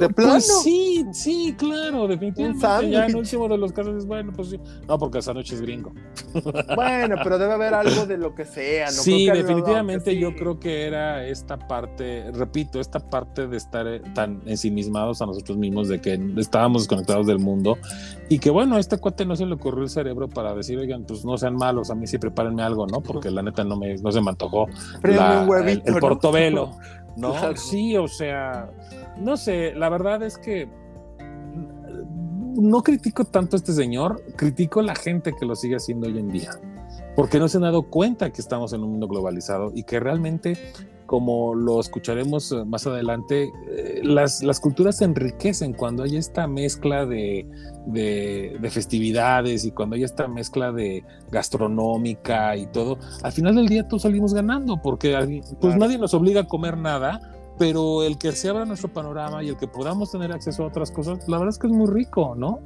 De 0.00 0.08
pues 0.08 0.14
plano. 0.14 0.40
sí, 0.40 1.04
sí, 1.12 1.54
claro, 1.58 2.06
definitivamente. 2.08 2.60
sándwich. 2.60 2.92
Ya 2.92 3.06
en 3.06 3.16
último 3.16 3.48
de 3.48 3.58
los 3.58 3.72
casos 3.72 3.96
es 3.96 4.06
bueno, 4.06 4.32
pues 4.34 4.50
sí. 4.50 4.60
No, 4.86 4.98
porque 4.98 5.18
el 5.18 5.22
sándwich 5.24 5.52
es 5.52 5.60
gringo. 5.60 5.92
Bueno, 6.74 7.16
pero 7.22 7.38
debe 7.38 7.52
haber 7.54 7.74
algo 7.74 8.06
de 8.06 8.18
lo 8.18 8.34
que 8.34 8.44
sea, 8.44 8.86
¿no? 8.86 8.92
sí, 8.92 9.24
Creo 9.24 9.24
que 9.24 9.30
algo- 9.40 9.46
definitivamente 9.48 10.10
sí. 10.12 10.18
yo 10.18 10.34
creo 10.36 10.58
que 10.60 10.86
era 10.86 11.26
esta 11.26 11.56
parte, 11.58 12.30
repito, 12.32 12.80
esta 12.80 13.00
parte 13.00 13.46
de 13.46 13.56
estar 13.56 13.86
eh, 13.86 14.00
tan 14.14 14.40
ensimismados 14.46 15.20
a 15.22 15.26
nosotros 15.26 15.56
mismos, 15.58 15.88
de 15.88 16.00
que 16.00 16.20
estábamos 16.36 16.82
desconectados 16.82 17.26
del 17.26 17.38
mundo 17.38 17.78
y 18.28 18.38
que 18.38 18.50
bueno, 18.50 18.76
a 18.76 18.80
este 18.80 18.98
cuate 18.98 19.24
no 19.24 19.34
se 19.36 19.46
le 19.46 19.54
ocurrió 19.54 19.82
el 19.82 19.88
cerebro 19.90 20.28
para 20.28 20.54
decir, 20.54 20.78
oigan, 20.78 21.04
pues 21.04 21.24
no 21.24 21.36
sean 21.38 21.54
malos, 21.56 21.90
a 21.90 21.94
mí 21.94 22.06
sí 22.06 22.18
prepárenme 22.18 22.62
algo, 22.62 22.86
¿no? 22.86 23.00
Porque 23.00 23.30
la 23.30 23.42
neta 23.42 23.64
no, 23.64 23.76
me, 23.76 23.96
no 23.96 24.12
se 24.12 24.20
me 24.20 24.30
antojó 24.30 24.66
la- 25.02 25.42
un 25.42 25.48
huevito, 25.48 25.82
el, 25.82 25.88
el 25.88 25.94
¿no? 25.94 26.00
portobelo. 26.00 26.70
No, 27.16 27.34
sí, 27.56 27.96
o 27.96 28.06
sea, 28.06 28.70
no 29.20 29.36
sé, 29.36 29.74
la 29.74 29.88
verdad 29.88 30.22
es 30.22 30.38
que 30.38 30.68
no 32.56 32.82
critico 32.82 33.24
tanto 33.24 33.56
a 33.56 33.58
este 33.58 33.72
señor, 33.72 34.22
critico 34.36 34.80
a 34.80 34.82
la 34.82 34.94
gente 34.96 35.32
que 35.38 35.46
lo 35.46 35.54
sigue 35.54 35.76
haciendo 35.76 36.08
hoy 36.08 36.18
en 36.18 36.28
día, 36.28 36.50
porque 37.14 37.38
no 37.38 37.48
se 37.48 37.58
han 37.58 37.62
dado 37.62 37.82
cuenta 37.84 38.30
que 38.30 38.40
estamos 38.40 38.72
en 38.72 38.82
un 38.82 38.90
mundo 38.90 39.06
globalizado 39.06 39.70
y 39.74 39.84
que 39.84 40.00
realmente, 40.00 40.56
como 41.06 41.54
lo 41.54 41.78
escucharemos 41.80 42.50
eh, 42.52 42.64
más 42.64 42.86
adelante, 42.86 43.50
eh, 43.70 44.00
las, 44.02 44.42
las 44.42 44.58
culturas 44.60 44.96
se 44.96 45.04
enriquecen 45.04 45.72
cuando 45.72 46.02
hay 46.02 46.16
esta 46.16 46.48
mezcla 46.48 47.06
de, 47.06 47.46
de, 47.86 48.56
de 48.60 48.70
festividades 48.70 49.64
y 49.64 49.70
cuando 49.70 49.94
hay 49.96 50.02
esta 50.02 50.26
mezcla 50.26 50.72
de 50.72 51.04
gastronómica 51.30 52.56
y 52.56 52.66
todo. 52.66 52.98
Al 53.22 53.32
final 53.32 53.54
del 53.54 53.68
día 53.68 53.86
todos 53.86 54.02
salimos 54.02 54.34
ganando, 54.34 54.82
porque 54.82 55.14
pues 55.60 55.74
Claro. 55.74 55.78
nadie 55.78 55.96
nos 55.98 56.12
obliga 56.12 56.40
a 56.42 56.46
comer 56.48 56.76
nada, 56.76 57.20
pero 57.58 58.02
el 58.02 58.18
que 58.18 58.32
se 58.32 58.48
abra 58.48 58.64
nuestro 58.64 58.92
panorama 58.92 59.42
y 59.42 59.48
el 59.48 59.56
que 59.56 59.66
podamos 59.66 60.12
tener 60.12 60.32
acceso 60.32 60.64
a 60.64 60.66
otras 60.66 60.90
cosas, 60.90 61.26
la 61.28 61.38
verdad 61.38 61.54
es 61.54 61.58
que 61.58 61.66
es 61.66 61.72
muy 61.72 61.90
rico, 61.90 62.34
¿no? 62.36 62.60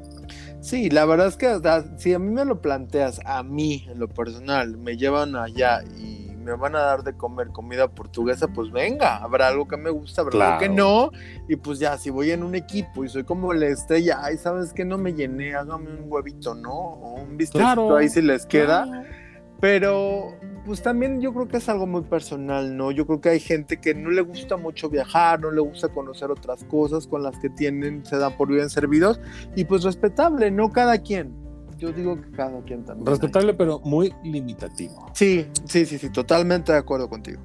Sí, 0.61 0.90
la 0.90 1.04
verdad 1.04 1.26
es 1.26 1.37
que 1.37 1.49
o 1.49 1.61
sea, 1.61 1.84
si 1.96 2.14
a 2.14 2.18
mí 2.18 2.30
me 2.30 2.44
lo 2.44 2.61
planteas, 2.61 3.20
a 3.25 3.42
mí 3.42 3.87
en 3.88 3.99
lo 3.99 4.08
personal, 4.08 4.76
me 4.76 4.96
llevan 4.96 5.34
allá 5.34 5.82
y 5.99 6.30
me 6.37 6.56
van 6.56 6.75
a 6.75 6.80
dar 6.80 7.04
de 7.04 7.16
comer 7.16 7.49
comida 7.49 7.88
portuguesa, 7.88 8.49
pues 8.49 8.70
venga, 8.72 9.16
habrá 9.16 9.49
algo 9.49 9.66
que 9.68 9.76
me 9.76 9.90
gusta, 9.90 10.22
habrá 10.22 10.49
algo 10.49 10.58
que 10.61 10.68
no, 10.68 11.11
y 11.49 11.56
pues 11.56 11.78
ya, 11.78 11.96
si 11.99 12.11
voy 12.11 12.32
en 12.32 12.42
un 12.42 12.54
equipo 12.54 13.04
y 13.04 13.08
soy 13.08 13.25
como 13.25 13.52
la 13.52 13.66
estrella, 13.66 14.18
ay, 14.22 14.37
¿sabes 14.38 14.72
que 14.72 14.84
No 14.84 14.99
me 14.99 15.14
llené, 15.14 15.54
hágame 15.54 15.90
un 16.00 16.04
huevito, 16.08 16.54
¿no? 16.54 16.72
O 16.72 17.14
un 17.14 17.37
bistecito 17.37 17.64
Claro. 17.64 17.96
ahí 17.96 18.08
si 18.08 18.22
les 18.22 18.44
queda. 18.46 18.84
Claro. 18.84 19.22
Pero, 19.62 20.35
pues 20.66 20.83
también 20.83 21.21
yo 21.21 21.33
creo 21.33 21.47
que 21.47 21.59
es 21.59 21.69
algo 21.69 21.87
muy 21.87 22.02
personal, 22.02 22.76
¿no? 22.76 22.90
Yo 22.90 23.07
creo 23.07 23.21
que 23.21 23.28
hay 23.28 23.38
gente 23.38 23.81
que 23.81 23.95
no 23.95 24.11
le 24.11 24.21
gusta 24.21 24.57
mucho 24.57 24.90
viajar, 24.90 25.38
no 25.38 25.52
le 25.52 25.61
gusta 25.61 25.88
conocer 25.88 26.33
otras 26.33 26.64
cosas 26.64 27.07
con 27.07 27.23
las 27.23 27.38
que 27.38 27.49
tienen, 27.49 28.04
se 28.04 28.16
dan 28.16 28.37
por 28.37 28.49
bien 28.49 28.69
servidos, 28.69 29.21
y 29.54 29.62
pues 29.62 29.85
respetable, 29.85 30.50
¿no? 30.50 30.73
Cada 30.73 30.99
quien. 30.99 31.33
Yo 31.78 31.92
digo 31.92 32.21
que 32.21 32.28
cada 32.33 32.61
quien 32.62 32.85
también. 32.85 33.07
Respetable, 33.07 33.54
pero 33.54 33.78
muy 33.85 34.12
limitativo. 34.25 35.12
Sí, 35.14 35.47
sí, 35.64 35.87
sí, 35.87 35.97
sí, 35.97 36.11
totalmente 36.11 36.73
de 36.73 36.78
acuerdo 36.78 37.09
contigo. 37.09 37.40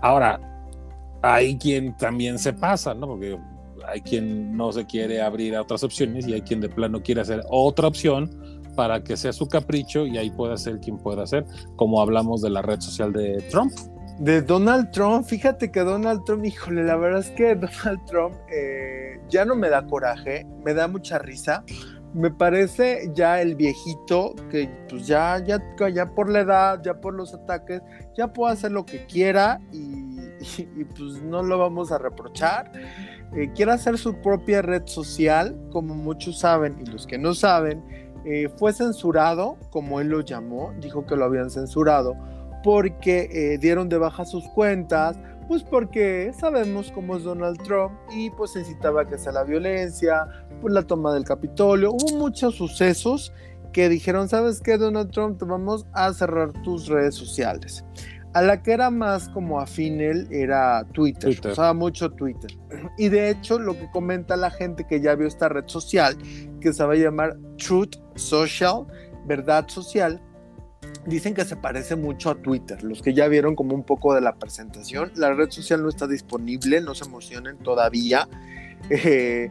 Ahora, 0.00 0.40
hay 1.22 1.58
quien 1.58 1.96
también 1.96 2.38
se 2.38 2.52
pasa, 2.52 2.94
¿no? 2.94 3.08
Porque 3.08 3.36
hay 3.84 4.00
quien 4.02 4.56
no 4.56 4.70
se 4.70 4.86
quiere 4.86 5.20
abrir 5.20 5.56
a 5.56 5.62
otras 5.62 5.82
opciones 5.82 6.24
y 6.28 6.34
hay 6.34 6.42
quien 6.42 6.60
de 6.60 6.68
plano 6.68 7.02
quiere 7.02 7.20
hacer 7.20 7.42
otra 7.48 7.88
opción 7.88 8.47
para 8.78 9.02
que 9.02 9.16
sea 9.16 9.32
su 9.32 9.48
capricho 9.48 10.06
y 10.06 10.18
ahí 10.18 10.30
pueda 10.30 10.56
ser 10.56 10.78
quien 10.78 10.98
pueda 10.98 11.26
ser, 11.26 11.44
como 11.74 12.00
hablamos 12.00 12.42
de 12.42 12.50
la 12.50 12.62
red 12.62 12.78
social 12.80 13.12
de 13.12 13.42
Trump. 13.50 13.72
De 14.20 14.40
Donald 14.40 14.92
Trump, 14.92 15.26
fíjate 15.26 15.72
que 15.72 15.80
Donald 15.80 16.22
Trump, 16.24 16.44
híjole, 16.44 16.84
la 16.84 16.94
verdad 16.94 17.18
es 17.18 17.30
que 17.32 17.54
Donald 17.56 18.04
Trump 18.06 18.36
eh, 18.54 19.18
ya 19.28 19.44
no 19.44 19.56
me 19.56 19.68
da 19.68 19.84
coraje, 19.84 20.46
me 20.64 20.74
da 20.74 20.86
mucha 20.86 21.18
risa. 21.18 21.64
Me 22.14 22.30
parece 22.30 23.10
ya 23.14 23.42
el 23.42 23.56
viejito 23.56 24.36
que 24.48 24.70
pues 24.88 25.08
ya, 25.08 25.42
ya, 25.44 25.60
ya 25.92 26.14
por 26.14 26.30
la 26.30 26.40
edad, 26.40 26.80
ya 26.84 27.00
por 27.00 27.14
los 27.14 27.34
ataques, 27.34 27.82
ya 28.16 28.32
puede 28.32 28.52
hacer 28.52 28.70
lo 28.70 28.86
que 28.86 29.06
quiera 29.06 29.60
y, 29.72 29.78
y- 29.78 30.28
y, 30.76 30.84
pues 30.84 31.20
no 31.24 31.42
lo 31.42 31.58
vamos 31.58 31.90
a 31.90 31.98
reprochar. 31.98 32.70
Eh, 33.36 33.50
quiere 33.56 33.72
hacer 33.72 33.98
su 33.98 34.14
propia 34.22 34.62
red 34.62 34.82
social, 34.86 35.58
como 35.72 35.94
muchos 35.96 36.38
saben 36.38 36.78
y 36.80 36.86
los 36.86 37.08
que 37.08 37.18
no 37.18 37.34
saben, 37.34 37.82
eh, 38.24 38.48
fue 38.56 38.72
censurado, 38.72 39.56
como 39.70 40.00
él 40.00 40.08
lo 40.08 40.20
llamó, 40.20 40.72
dijo 40.80 41.06
que 41.06 41.16
lo 41.16 41.24
habían 41.24 41.50
censurado 41.50 42.16
porque 42.62 43.28
eh, 43.32 43.58
dieron 43.58 43.88
de 43.88 43.98
baja 43.98 44.24
sus 44.24 44.46
cuentas, 44.48 45.18
pues 45.46 45.62
porque 45.62 46.32
sabemos 46.38 46.90
cómo 46.92 47.16
es 47.16 47.22
Donald 47.22 47.62
Trump 47.62 47.92
y 48.14 48.30
pues 48.30 48.54
necesitaba 48.56 49.06
que 49.06 49.16
sea 49.16 49.32
la 49.32 49.44
violencia, 49.44 50.26
pues 50.60 50.74
la 50.74 50.82
toma 50.82 51.14
del 51.14 51.24
Capitolio, 51.24 51.92
hubo 51.92 52.16
muchos 52.16 52.56
sucesos 52.56 53.32
que 53.72 53.88
dijeron, 53.88 54.28
¿sabes 54.28 54.60
qué, 54.60 54.76
Donald 54.76 55.10
Trump? 55.10 55.38
Te 55.38 55.44
vamos 55.44 55.86
a 55.92 56.12
cerrar 56.12 56.52
tus 56.62 56.88
redes 56.88 57.14
sociales. 57.14 57.84
A 58.34 58.42
la 58.42 58.62
que 58.62 58.72
era 58.72 58.90
más 58.90 59.28
como 59.30 59.60
afín 59.60 60.00
él 60.00 60.28
era 60.30 60.84
Twitter, 60.92 61.34
Twitter. 61.34 61.52
usaba 61.52 61.72
mucho 61.72 62.10
Twitter. 62.10 62.50
Y 62.98 63.08
de 63.08 63.30
hecho 63.30 63.58
lo 63.58 63.74
que 63.74 63.90
comenta 63.90 64.36
la 64.36 64.50
gente 64.50 64.86
que 64.86 65.00
ya 65.00 65.14
vio 65.14 65.26
esta 65.26 65.48
red 65.48 65.64
social, 65.66 66.16
que 66.60 66.72
se 66.72 66.84
va 66.84 66.92
a 66.92 66.96
llamar 66.96 67.36
Truth 67.56 67.96
Social, 68.16 68.86
verdad 69.26 69.66
social, 69.68 70.20
dicen 71.06 71.34
que 71.34 71.44
se 71.44 71.56
parece 71.56 71.96
mucho 71.96 72.30
a 72.30 72.34
Twitter. 72.34 72.82
Los 72.82 73.02
que 73.02 73.14
ya 73.14 73.28
vieron 73.28 73.56
como 73.56 73.74
un 73.74 73.84
poco 73.84 74.14
de 74.14 74.20
la 74.20 74.36
presentación, 74.36 75.10
la 75.16 75.32
red 75.32 75.50
social 75.50 75.82
no 75.82 75.88
está 75.88 76.06
disponible, 76.06 76.80
no 76.80 76.94
se 76.94 77.04
emocionen 77.04 77.58
todavía. 77.58 78.28
Eh, 78.90 79.50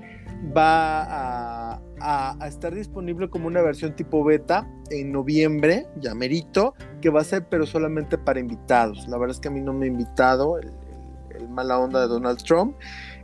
va 0.56 1.74
a, 2.00 2.48
estar 2.48 2.74
disponible 2.74 3.30
como 3.30 3.48
una 3.48 3.62
versión 3.62 3.96
tipo 3.96 4.24
beta 4.24 4.68
en 4.92 5.12
noviembre, 5.12 5.88
ya 6.00 6.14
merito, 6.16 6.74
que 7.02 7.10
va 7.10 7.22
a 7.22 7.24
ser 7.24 7.48
pero 7.50 7.66
solamente 7.66 8.18
para 8.18 8.40
invitados. 8.40 9.08
La 9.08 9.18
verdad 9.18 9.36
es 9.36 9.40
que 9.42 9.48
a 9.48 9.52
mí 9.52 9.62
no 9.62 9.74
me 9.74 9.86
ha 9.86 9.90
invitado 9.90 10.58
el, 10.60 10.68
el- 10.68 11.42
el 11.42 11.50
mala 11.50 11.78
onda 11.80 12.02
de 12.02 12.08
Donald 12.08 12.42
Trump. 12.44 12.76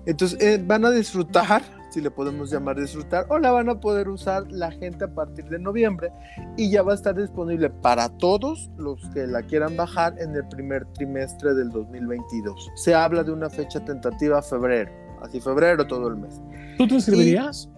Entonces 0.06 0.40
eh, 0.42 0.62
van 0.64 0.86
a 0.86 0.92
disfrutar, 0.92 1.62
si 1.90 2.02
le 2.02 2.12
podemos 2.12 2.52
llamar 2.52 2.80
disfrutar, 2.80 3.26
o 3.30 3.40
la 3.40 3.52
van 3.52 3.70
a 3.70 3.80
poder 3.80 4.10
usar 4.10 4.44
la 4.52 4.72
gente 4.72 5.06
a 5.06 5.08
partir 5.14 5.46
de 5.46 5.58
noviembre 5.60 6.12
y 6.58 6.70
ya 6.70 6.84
va 6.84 6.92
a 6.92 6.96
estar 6.96 7.16
disponible 7.16 7.70
para 7.70 8.10
todos 8.18 8.70
los 8.78 9.00
que 9.12 9.26
la 9.28 9.42
quieran 9.44 9.78
bajar 9.78 10.14
en 10.20 10.36
el 10.36 10.48
primer 10.50 10.86
trimestre 10.94 11.54
del 11.54 11.70
2022. 11.70 12.72
Se 12.76 12.94
habla 12.94 13.24
de 13.24 13.32
una 13.32 13.50
fecha 13.50 13.84
tentativa 13.86 14.42
febrero, 14.42 14.92
así 15.22 15.40
febrero 15.40 15.88
todo 15.88 16.08
el 16.10 16.18
mes. 16.18 16.42
¿Tú 16.78 16.88
te 16.88 16.96
inscribirías? 16.96 17.70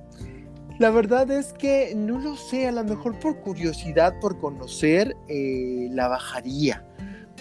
La 0.80 0.90
verdad 0.90 1.30
es 1.32 1.54
que 1.54 1.94
no 1.96 2.20
lo 2.20 2.36
sé, 2.36 2.68
a 2.68 2.72
lo 2.72 2.84
mejor 2.84 3.18
por 3.20 3.40
curiosidad, 3.42 4.14
por 4.20 4.38
conocer, 4.40 5.16
eh, 5.30 5.88
la 5.92 6.08
bajaría. 6.10 6.86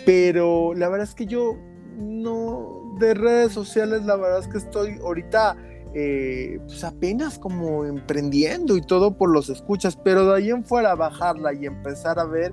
Pero 0.07 0.73
la 0.75 0.89
verdad 0.89 1.09
es 1.09 1.15
que 1.15 1.27
yo 1.27 1.57
no, 1.97 2.95
de 3.01 3.15
redes 3.15 3.53
sociales, 3.53 4.05
la 4.05 4.17
verdad 4.17 4.41
es 4.41 4.49
que 4.49 4.59
estoy 4.59 4.99
ahorita 5.03 5.57
eh, 5.95 6.59
pues 6.67 6.83
apenas 6.85 7.39
como 7.39 7.85
emprendiendo 7.85 8.77
y 8.77 8.81
todo 8.83 9.17
por 9.17 9.31
los 9.31 9.49
escuchas, 9.49 9.97
pero 9.97 10.27
de 10.29 10.37
ahí 10.37 10.51
en 10.51 10.65
fuera 10.65 10.95
bajarla 10.95 11.53
y 11.55 11.67
empezar 11.67 12.19
a 12.19 12.25
ver, 12.25 12.53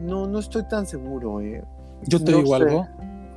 no, 0.00 0.26
no 0.28 0.38
estoy 0.40 0.66
tan 0.68 0.86
seguro. 0.86 1.40
Eh. 1.40 1.64
Yo 2.02 2.22
te 2.22 2.30
No 2.32 2.38
digo 2.38 2.56
sé. 2.56 2.62
algo, 2.64 2.88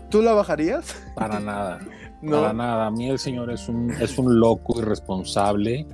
¿Tú 0.09 0.21
la 0.21 0.33
bajarías? 0.33 0.95
para 1.15 1.39
nada. 1.39 1.79
No. 2.23 2.53
Nada. 2.53 2.87
A 2.87 2.91
mí 2.91 3.09
el 3.09 3.19
señor 3.19 3.51
es 3.51 3.67
un, 3.67 3.91
es 3.91 4.17
un 4.17 4.39
loco 4.39 4.79
irresponsable 4.79 5.85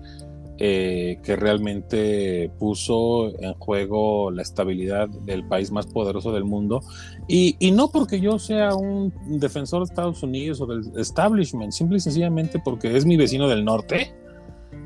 eh, 0.62 1.20
que 1.24 1.38
realmente 1.38 2.52
puso 2.60 3.30
en 3.40 3.54
juego 3.54 4.30
la 4.30 4.42
estabilidad 4.42 5.08
del 5.08 5.48
país 5.48 5.72
más 5.72 5.88
poderoso 5.88 6.34
del 6.34 6.44
mundo. 6.44 6.82
Y, 7.30 7.56
y 7.60 7.72
no 7.72 7.90
porque 7.90 8.20
yo 8.20 8.38
sea 8.40 8.76
un 8.76 9.14
defensor 9.40 9.80
de 9.80 9.86
Estados 9.86 10.22
Unidos 10.22 10.60
o 10.60 10.66
del 10.66 10.82
establishment, 11.00 11.72
simple 11.72 11.96
y 11.98 12.02
sencillamente 12.02 12.60
porque 12.60 12.98
es 12.98 13.06
mi 13.06 13.16
vecino 13.16 13.48
del 13.48 13.64
norte, 13.64 14.14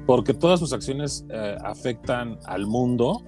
porque 0.06 0.36
todas 0.36 0.60
sus 0.60 0.74
acciones 0.74 1.26
eh, 1.30 1.58
afectan 1.64 2.38
al 2.46 2.68
mundo. 2.68 3.24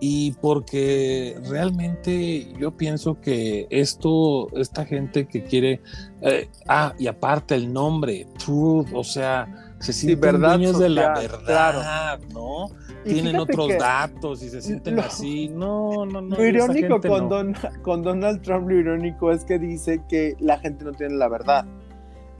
Y 0.00 0.32
porque 0.40 1.36
realmente 1.48 2.52
yo 2.58 2.76
pienso 2.76 3.20
que 3.20 3.66
esto, 3.70 4.48
esta 4.56 4.84
gente 4.84 5.26
que 5.26 5.42
quiere 5.42 5.80
eh, 6.22 6.48
ah, 6.68 6.94
y 6.98 7.08
aparte 7.08 7.56
el 7.56 7.72
nombre, 7.72 8.26
Truth, 8.38 8.88
o 8.94 9.02
sea, 9.02 9.74
se 9.80 9.92
sienten 9.92 10.20
verdad 10.20 10.56
dueños 10.56 10.78
de 10.78 10.88
la 10.88 11.14
verdad, 11.14 12.20
¿no? 12.32 12.66
Y 13.04 13.14
Tienen 13.14 13.36
otros 13.36 13.68
que 13.68 13.76
datos 13.76 14.42
y 14.42 14.50
se 14.50 14.60
sienten 14.60 14.98
así. 15.00 15.48
No, 15.48 16.04
no, 16.04 16.20
no. 16.20 16.36
Lo 16.36 16.44
irónico 16.46 17.00
con, 17.00 17.24
no. 17.24 17.28
Don- 17.28 17.54
con 17.82 18.02
Donald 18.02 18.42
Trump, 18.42 18.68
lo 18.68 18.76
irónico 18.76 19.32
es 19.32 19.44
que 19.44 19.58
dice 19.58 20.02
que 20.08 20.34
la 20.40 20.58
gente 20.58 20.84
no 20.84 20.92
tiene 20.92 21.14
la 21.16 21.28
verdad. 21.28 21.64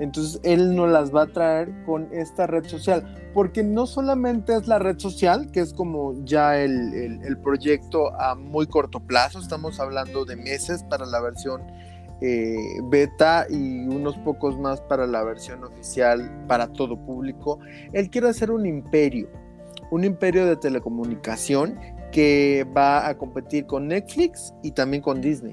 Entonces 0.00 0.40
él 0.44 0.74
no 0.76 0.86
las 0.86 1.14
va 1.14 1.22
a 1.22 1.26
traer 1.26 1.72
con 1.84 2.08
esta 2.12 2.46
red 2.46 2.64
social, 2.66 3.30
porque 3.34 3.62
no 3.64 3.86
solamente 3.86 4.54
es 4.56 4.66
la 4.68 4.78
red 4.78 4.98
social, 4.98 5.50
que 5.50 5.60
es 5.60 5.72
como 5.74 6.14
ya 6.24 6.58
el, 6.58 6.94
el- 6.94 7.38
proyecto 7.38 8.12
a 8.20 8.34
muy 8.34 8.66
corto 8.66 9.00
plazo, 9.00 9.38
estamos 9.40 9.80
hablando 9.80 10.24
de 10.24 10.36
meses 10.36 10.82
para 10.84 11.04
la 11.06 11.20
versión 11.20 11.62
eh, 12.20 12.56
beta 12.84 13.46
y 13.48 13.86
unos 13.86 14.16
pocos 14.18 14.58
más 14.58 14.80
para 14.82 15.06
la 15.06 15.22
versión 15.24 15.62
oficial 15.64 16.44
para 16.48 16.66
todo 16.68 16.96
público. 16.96 17.58
Él 17.92 18.10
quiere 18.10 18.28
hacer 18.28 18.50
un 18.50 18.66
imperio, 18.66 19.28
un 19.90 20.04
imperio 20.04 20.46
de 20.46 20.56
telecomunicación 20.56 21.78
que 22.12 22.66
va 22.76 23.06
a 23.08 23.16
competir 23.18 23.66
con 23.66 23.88
Netflix 23.88 24.52
y 24.62 24.70
también 24.72 25.02
con 25.02 25.20
Disney. 25.20 25.52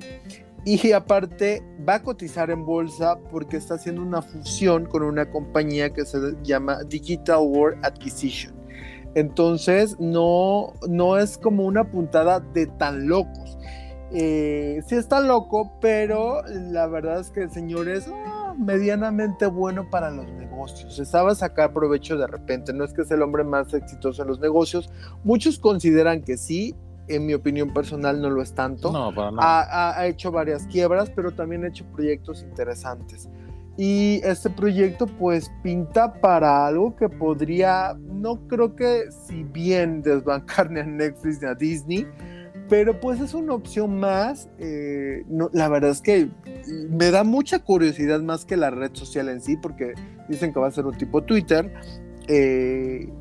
Y 0.66 0.94
aparte 0.94 1.64
va 1.88 1.96
a 1.96 2.02
cotizar 2.02 2.50
en 2.50 2.66
bolsa 2.66 3.20
porque 3.32 3.58
está 3.58 3.76
haciendo 3.76 4.02
una 4.02 4.24
fusión 4.24 4.88
con 4.88 5.04
una 5.04 5.30
compañía 5.30 5.92
que 5.92 6.06
se 6.06 6.18
llama 6.42 6.84
Digital 6.84 7.42
World 7.42 7.86
Acquisition. 7.86 8.56
Entonces 9.14 9.96
no, 10.00 10.74
no 10.90 11.20
es 11.20 11.38
como 11.38 11.66
una 11.66 11.92
puntada 11.92 12.40
de 12.40 12.66
tan 12.66 13.08
locos. 13.08 13.58
Eh, 14.12 14.82
sí 14.88 14.96
está 14.96 15.20
loco, 15.20 15.72
pero 15.82 16.42
la 16.48 16.88
verdad 16.88 17.20
es 17.20 17.30
que 17.30 17.44
el 17.44 17.52
señor 17.52 17.88
es 17.88 18.08
ah, 18.08 18.56
medianamente 18.58 19.46
bueno 19.46 19.90
para 19.92 20.10
los 20.10 20.26
negocios. 20.32 20.96
Se 20.96 21.06
sabe 21.06 21.36
sacar 21.36 21.74
provecho 21.74 22.18
de 22.18 22.26
repente. 22.26 22.74
No 22.74 22.84
es 22.84 22.94
que 22.94 23.06
sea 23.06 23.18
el 23.18 23.24
hombre 23.24 23.44
más 23.44 23.74
exitoso 23.74 24.24
en 24.24 24.30
los 24.30 24.40
negocios. 24.40 24.90
Muchos 25.24 25.60
consideran 25.60 26.22
que 26.24 26.38
sí. 26.38 26.76
En 27.08 27.26
mi 27.26 27.34
opinión 27.34 27.72
personal 27.74 28.22
no 28.22 28.30
lo 28.30 28.42
es 28.42 28.54
tanto 28.54 28.92
No, 28.92 29.14
para 29.14 29.32
nada. 29.32 29.62
ha, 29.62 30.00
ha- 30.00 30.08
hecho 30.08 30.32
varias 30.32 30.66
quiebras, 30.68 31.10
pero 31.16 31.32
también 31.32 31.64
ha 31.64 31.68
hecho 31.68 31.86
proyectos 31.94 32.42
interesantes. 32.44 33.30
Y 33.78 34.22
este 34.24 34.50
proyecto 34.50 35.06
pues 35.06 35.52
pinta 35.62 36.14
para 36.22 36.66
algo 36.66 36.96
que 36.96 37.10
podría, 37.10 37.96
no 38.00 38.48
creo 38.48 38.76
que 38.76 39.04
si 39.28 39.44
bien 39.44 40.02
desbancar 40.02 40.72
ni 40.72 40.80
a 40.80 40.84
Netflix 40.86 41.42
ni 41.42 41.48
a 41.50 41.54
Disney, 41.56 42.08
pero 42.70 43.00
pues 43.00 43.20
es 43.22 43.34
una 43.34 43.54
opción 43.54 44.00
más. 44.00 44.50
eh, 44.58 45.24
no, 45.28 45.50
la 45.54 45.68
verdad 45.68 45.92
es 45.92 46.02
que 46.02 46.30
me 46.90 47.12
da 47.12 47.24
mucha 47.24 47.60
curiosidad 47.60 48.22
más 48.22 48.46
que 48.46 48.58
la 48.58 48.70
red 48.72 48.92
social 48.94 49.30
en 49.30 49.42
sí, 49.42 49.58
porque 49.58 49.94
dicen 50.30 50.52
que 50.54 50.60
va 50.60 50.68
a 50.68 50.72
ser 50.72 50.86
un 50.86 50.98
tipo 50.98 51.22
Twitter. 51.22 51.72
eh, 52.28 53.12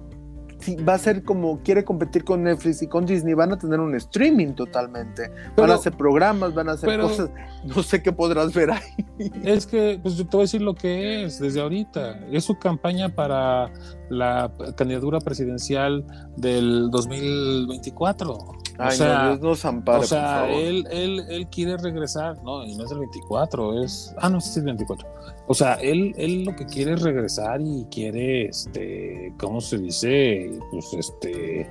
va 0.89 0.95
a 0.95 0.99
ser 0.99 1.23
como 1.23 1.61
quiere 1.61 1.85
competir 1.85 2.25
con 2.25 2.43
Netflix 2.43 2.83
y 2.83 2.87
con 2.89 3.07
Disney, 3.07 3.35
van 3.35 3.53
a 3.53 3.59
tener 3.59 3.81
un 3.81 3.95
streaming 3.95 4.55
totalmente. 4.55 5.31
van 5.57 5.71
a 5.71 5.75
hacer 5.75 5.93
programas, 5.97 6.55
van 6.55 6.69
a 6.69 6.73
hacer 6.73 6.89
pero- 6.89 7.09
cosas. 7.09 7.31
No 7.65 7.83
sé 7.83 8.03
qué 8.03 8.13
podrás 8.13 8.53
ver 8.53 8.71
ahí. 8.71 9.31
Es 9.43 9.67
que, 9.67 9.99
pues 10.03 10.17
yo 10.17 10.25
te 10.27 10.37
voy 10.37 10.43
a 10.43 10.45
decir 10.45 10.61
lo 10.61 10.75
que 10.75 11.25
es 11.25 11.39
desde 11.39 11.61
ahorita. 11.61 12.21
Es 12.31 12.45
su 12.45 12.59
campaña 12.59 13.09
para 13.15 13.71
la 14.11 14.53
candidatura 14.77 15.19
presidencial 15.21 16.05
del 16.37 16.91
2024. 16.91 18.39
Ay, 18.79 18.89
o 18.89 18.91
sea, 18.93 19.23
no, 19.23 19.29
Dios 19.29 19.41
nos 19.41 19.65
ampare, 19.65 19.99
o 20.01 20.03
sea, 20.03 20.41
por 20.41 20.49
favor. 20.49 20.63
él, 20.63 20.89
él, 20.91 21.25
él 21.29 21.47
quiere 21.49 21.77
regresar, 21.77 22.43
no, 22.43 22.65
y 22.65 22.75
no 22.75 22.85
es 22.85 22.91
el 22.91 22.99
24, 22.99 23.83
es, 23.83 24.15
ah, 24.19 24.29
no, 24.29 24.41
sí 24.41 24.51
es 24.51 24.57
el 24.57 24.65
24. 24.65 25.09
O 25.47 25.55
sea, 25.55 25.75
él, 25.75 26.15
él 26.17 26.45
lo 26.45 26.57
que 26.57 26.67
quiere 26.67 26.95
es 26.95 27.03
regresar 27.03 27.61
y 27.61 27.85
quiere, 27.91 28.47
este, 28.47 29.33
¿cómo 29.39 29.61
se 29.61 29.79
dice? 29.79 30.59
Pues, 30.71 30.93
este, 30.95 31.71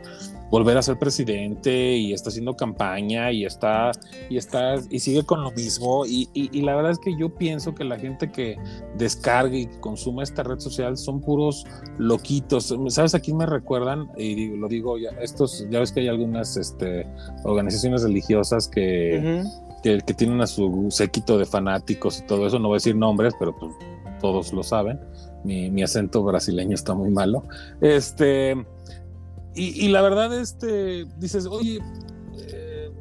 volver 0.53 0.77
a 0.77 0.83
ser 0.83 0.99
presidente 0.99 1.97
y 1.97 2.13
está 2.13 2.29
haciendo 2.29 2.55
campaña 2.55 3.31
y 3.31 3.43
está, 3.43 3.89
y 4.29 4.37
está, 4.37 4.75
y 4.91 4.99
sigue 4.99 5.23
con 5.23 5.41
lo 5.41 5.49
mismo. 5.49 6.05
Y, 6.05 6.29
y, 6.35 6.55
y 6.55 6.61
la 6.61 6.75
verdad 6.75 6.91
es 6.91 6.99
que 6.99 7.17
yo 7.17 7.33
pienso 7.33 7.73
que 7.73 7.83
la 7.83 7.97
gente 7.97 8.31
que 8.31 8.55
descargue 8.95 9.61
y 9.61 9.65
consuma 9.79 10.21
esta 10.21 10.43
red 10.43 10.59
social 10.59 10.95
son 10.95 11.21
puros 11.21 11.65
loquitos. 11.97 12.71
¿Sabes 12.89 13.15
a 13.15 13.19
quién 13.19 13.37
me 13.37 13.47
recuerdan? 13.47 14.11
Y 14.15 14.35
digo, 14.35 14.57
lo 14.57 14.67
digo, 14.67 14.99
ya, 14.99 15.09
estos, 15.19 15.65
ya 15.71 15.79
ves 15.79 15.91
que 15.91 16.01
hay 16.01 16.07
algunas, 16.07 16.55
este, 16.55 17.07
organizaciones 17.45 18.03
religiosas 18.03 18.67
que, 18.67 19.41
que 19.81 20.13
tienen 20.13 20.39
a 20.39 20.45
su 20.45 20.85
séquito 20.91 21.39
de 21.39 21.45
fanáticos 21.45 22.19
y 22.19 22.27
todo 22.27 22.45
eso, 22.45 22.59
no 22.59 22.67
voy 22.67 22.75
a 22.75 22.77
decir 22.77 22.95
nombres, 22.95 23.33
pero 23.39 23.57
pues 23.57 23.71
todos 24.21 24.53
lo 24.53 24.61
saben. 24.61 24.99
Mi, 25.43 25.71
mi 25.71 25.81
acento 25.81 26.23
brasileño 26.23 26.75
está 26.75 26.93
muy 26.93 27.09
malo. 27.09 27.43
Este, 27.81 28.55
y, 29.55 29.85
y 29.85 29.87
la 29.89 30.01
verdad, 30.01 30.33
este, 30.39 31.05
dices, 31.17 31.45
oye, 31.45 31.79
eh, 32.37 32.91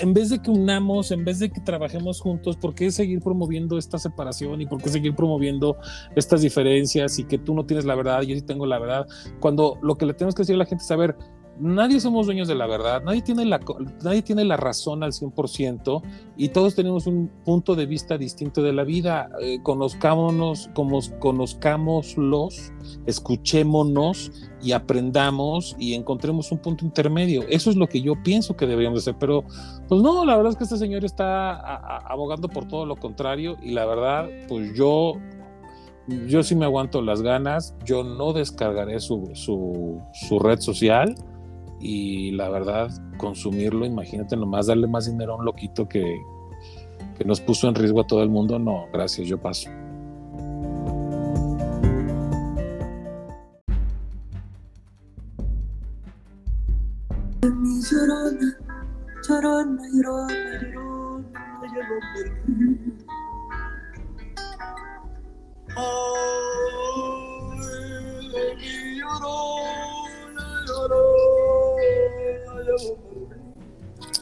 en 0.00 0.12
vez 0.12 0.30
de 0.30 0.40
que 0.40 0.50
unamos, 0.50 1.10
en 1.10 1.24
vez 1.24 1.38
de 1.38 1.50
que 1.50 1.60
trabajemos 1.60 2.20
juntos, 2.20 2.56
¿por 2.56 2.74
qué 2.74 2.90
seguir 2.90 3.20
promoviendo 3.20 3.78
esta 3.78 3.98
separación 3.98 4.60
y 4.60 4.66
por 4.66 4.82
qué 4.82 4.90
seguir 4.90 5.14
promoviendo 5.14 5.76
estas 6.14 6.42
diferencias 6.42 7.18
y 7.18 7.24
que 7.24 7.38
tú 7.38 7.54
no 7.54 7.64
tienes 7.64 7.84
la 7.84 7.94
verdad, 7.94 8.22
yo 8.22 8.34
sí 8.34 8.42
tengo 8.42 8.66
la 8.66 8.78
verdad? 8.78 9.06
Cuando 9.40 9.78
lo 9.82 9.96
que 9.96 10.06
le 10.06 10.14
tenemos 10.14 10.34
que 10.34 10.42
decir 10.42 10.54
a 10.56 10.58
la 10.58 10.66
gente 10.66 10.84
es, 10.84 10.90
a 10.90 10.96
ver, 10.96 11.16
nadie 11.60 12.00
somos 12.00 12.26
dueños 12.26 12.48
de 12.48 12.54
la 12.54 12.66
verdad, 12.66 13.02
nadie 13.02 13.22
tiene 13.22 13.44
la, 13.44 13.60
nadie 14.02 14.22
tiene 14.22 14.44
la 14.44 14.56
razón 14.56 15.02
al 15.02 15.12
100% 15.12 16.02
y 16.36 16.48
todos 16.50 16.74
tenemos 16.74 17.06
un 17.06 17.30
punto 17.44 17.74
de 17.74 17.86
vista 17.86 18.18
distinto 18.18 18.62
de 18.62 18.72
la 18.72 18.84
vida. 18.84 19.30
Eh, 19.40 19.58
conozcámonos, 19.62 20.70
como, 20.74 21.00
conozcámoslos, 21.18 22.72
escuchémonos 23.06 24.32
y 24.62 24.72
aprendamos 24.72 25.76
y 25.78 25.94
encontremos 25.94 26.52
un 26.52 26.58
punto 26.58 26.84
intermedio. 26.84 27.42
Eso 27.48 27.70
es 27.70 27.76
lo 27.76 27.88
que 27.88 28.00
yo 28.00 28.14
pienso 28.22 28.56
que 28.56 28.66
deberíamos 28.66 29.00
hacer, 29.00 29.16
pero 29.18 29.44
pues 29.88 30.00
no, 30.02 30.24
la 30.24 30.36
verdad 30.36 30.52
es 30.52 30.58
que 30.58 30.64
este 30.64 30.78
señor 30.78 31.04
está 31.04 31.54
abogando 32.06 32.48
por 32.48 32.66
todo 32.66 32.86
lo 32.86 32.96
contrario 32.96 33.56
y 33.62 33.72
la 33.72 33.86
verdad, 33.86 34.28
pues 34.48 34.76
yo 34.76 35.14
yo 36.26 36.42
sí 36.42 36.54
me 36.54 36.64
aguanto 36.64 37.02
las 37.02 37.22
ganas, 37.22 37.76
yo 37.84 38.02
no 38.02 38.32
descargaré 38.32 39.00
su, 39.00 39.30
su, 39.34 40.38
red 40.38 40.60
social 40.60 41.14
y 41.80 42.32
la 42.32 42.48
verdad, 42.48 42.90
consumirlo, 43.16 43.86
imagínate 43.86 44.36
nomás 44.36 44.66
darle 44.66 44.86
más 44.86 45.06
dinero 45.06 45.34
a 45.34 45.36
un 45.36 45.44
loquito 45.44 45.88
que, 45.88 46.20
que 47.16 47.24
nos 47.24 47.40
puso 47.40 47.68
en 47.68 47.74
riesgo 47.74 48.00
a 48.00 48.06
todo 48.06 48.22
el 48.22 48.30
mundo, 48.30 48.58
no, 48.58 48.86
gracias, 48.92 49.26
yo 49.28 49.40
paso. 49.40 49.70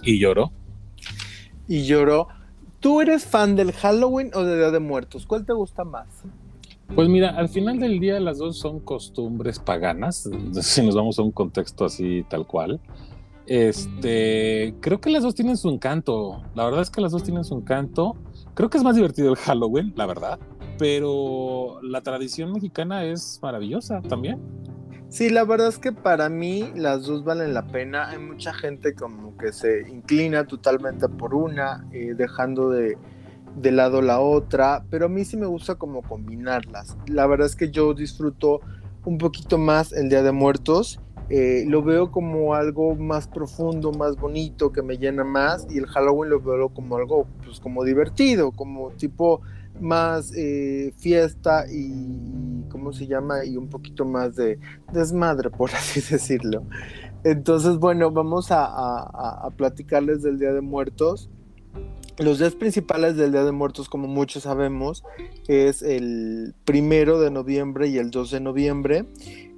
Y 0.02 0.18
lloró. 0.18 0.52
Y 1.68 1.84
lloró. 1.84 2.28
¿Tú 2.80 3.00
eres 3.00 3.24
fan 3.24 3.56
del 3.56 3.72
Halloween 3.72 4.30
o 4.34 4.44
de 4.44 4.56
Día 4.56 4.70
de 4.70 4.78
Muertos? 4.78 5.26
¿Cuál 5.26 5.44
te 5.44 5.52
gusta 5.52 5.84
más? 5.84 6.06
Pues 6.94 7.08
mira, 7.08 7.30
al 7.30 7.48
final 7.48 7.80
del 7.80 7.98
día 7.98 8.20
las 8.20 8.38
dos 8.38 8.58
son 8.58 8.78
costumbres 8.78 9.58
paganas, 9.58 10.30
si 10.60 10.82
nos 10.86 10.94
vamos 10.94 11.18
a 11.18 11.22
un 11.22 11.32
contexto 11.32 11.84
así 11.84 12.24
tal 12.28 12.46
cual. 12.46 12.80
Este, 13.46 14.74
creo 14.80 15.00
que 15.00 15.10
las 15.10 15.22
dos 15.22 15.34
tienen 15.34 15.56
su 15.56 15.68
encanto. 15.68 16.42
La 16.54 16.64
verdad 16.64 16.82
es 16.82 16.90
que 16.90 17.00
las 17.00 17.12
dos 17.12 17.24
tienen 17.24 17.44
su 17.44 17.56
encanto. 17.56 18.16
Creo 18.54 18.70
que 18.70 18.78
es 18.78 18.84
más 18.84 18.96
divertido 18.96 19.30
el 19.30 19.36
Halloween, 19.36 19.92
la 19.96 20.06
verdad 20.06 20.38
pero 20.78 21.78
la 21.82 22.00
tradición 22.02 22.52
mexicana 22.52 23.04
es 23.04 23.38
maravillosa 23.42 24.02
también. 24.02 24.40
Sí, 25.16 25.30
la 25.30 25.44
verdad 25.44 25.68
es 25.68 25.78
que 25.78 25.92
para 25.92 26.28
mí 26.28 26.72
las 26.74 27.06
dos 27.06 27.24
valen 27.24 27.54
la 27.54 27.66
pena. 27.66 28.10
Hay 28.10 28.18
mucha 28.18 28.52
gente 28.52 28.94
como 28.94 29.34
que 29.38 29.50
se 29.50 29.88
inclina 29.88 30.46
totalmente 30.46 31.08
por 31.08 31.34
una, 31.34 31.86
eh, 31.90 32.12
dejando 32.14 32.68
de, 32.68 32.98
de 33.56 33.72
lado 33.72 34.02
la 34.02 34.20
otra, 34.20 34.84
pero 34.90 35.06
a 35.06 35.08
mí 35.08 35.24
sí 35.24 35.38
me 35.38 35.46
gusta 35.46 35.76
como 35.76 36.02
combinarlas. 36.02 36.98
La 37.06 37.26
verdad 37.26 37.46
es 37.46 37.56
que 37.56 37.70
yo 37.70 37.94
disfruto 37.94 38.60
un 39.06 39.16
poquito 39.16 39.56
más 39.56 39.90
el 39.94 40.10
Día 40.10 40.22
de 40.22 40.32
Muertos. 40.32 41.00
Eh, 41.30 41.64
lo 41.66 41.82
veo 41.82 42.12
como 42.12 42.52
algo 42.52 42.94
más 42.94 43.26
profundo, 43.26 43.92
más 43.92 44.16
bonito, 44.16 44.70
que 44.70 44.82
me 44.82 44.98
llena 44.98 45.24
más, 45.24 45.66
y 45.70 45.78
el 45.78 45.86
Halloween 45.86 46.28
lo 46.28 46.42
veo 46.42 46.68
como 46.68 46.94
algo, 46.94 47.26
pues 47.42 47.58
como 47.58 47.84
divertido, 47.84 48.50
como 48.50 48.90
tipo 48.90 49.40
más 49.80 50.32
eh, 50.36 50.92
fiesta 50.96 51.66
y, 51.70 52.64
¿cómo 52.70 52.92
se 52.92 53.06
llama? 53.06 53.44
Y 53.44 53.56
un 53.56 53.68
poquito 53.68 54.04
más 54.04 54.36
de 54.36 54.58
desmadre, 54.92 55.50
por 55.50 55.70
así 55.74 56.00
decirlo. 56.00 56.64
Entonces, 57.24 57.78
bueno, 57.78 58.10
vamos 58.10 58.48
a, 58.50 59.48
platicarles 59.56 60.22
del 60.22 60.38
Día 60.38 60.52
de 60.52 60.60
Muertos. 60.60 61.28
Los 62.18 62.38
días 62.38 62.54
principales 62.54 63.16
del 63.16 63.32
Día 63.32 63.44
de 63.44 63.52
Muertos, 63.52 63.88
como 63.88 64.06
muchos 64.06 64.44
sabemos, 64.44 65.04
es 65.48 65.82
el 65.82 66.54
primero 66.64 67.20
de 67.20 67.30
noviembre 67.30 67.88
y 67.88 67.98
el 67.98 68.10
2 68.10 68.30
de 68.30 68.40
noviembre. 68.40 69.06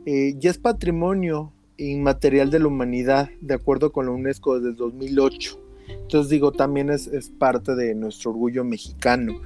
Eh, 0.07 0.35
y 0.41 0.49
es 0.49 0.59
patrimonio 0.59 1.53
inmaterial 1.77 2.51
de 2.51 2.59
la 2.59 2.67
humanidad, 2.67 3.29
de 3.41 3.55
acuerdo 3.55 3.93
con 3.93 4.07
la 4.07 4.13
UNESCO 4.13 4.59
desde 4.59 4.77
2008. 4.77 5.68
Entonces 5.89 6.31
digo, 6.31 6.53
también 6.53 6.91
es, 6.91 7.09
parte 7.39 7.75
de 7.75 7.95
nuestro 7.95 8.31
orgullo 8.31 8.65
mexicano. 8.65 9.41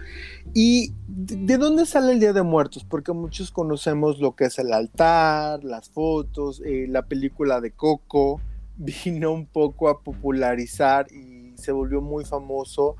¿Y 0.55 0.92
de, 1.09 1.59
dónde 1.59 1.87
sale 1.87 2.12
el 2.12 2.20
Día 2.20 2.33
de 2.33 2.42
Muertos? 2.42 2.85
Porque 2.85 3.12
muchos 3.12 3.50
conocemos 3.50 4.18
lo 4.20 4.37
que 4.37 4.44
es 4.44 4.59
el 4.59 4.72
altar, 4.72 5.64
las 5.64 5.88
fotos, 5.90 6.62
eh, 6.64 6.87
la 6.88 7.02
película 7.02 7.61
de 7.61 7.72
Coco, 7.72 8.40
vino 8.76 9.33
un 9.33 9.46
poco 9.46 9.88
a 9.88 10.00
popularizar 10.00 11.07
y 11.12 11.52
se 11.57 11.72
volvió 11.72 12.00
muy 12.00 12.24
famoso 12.24 12.96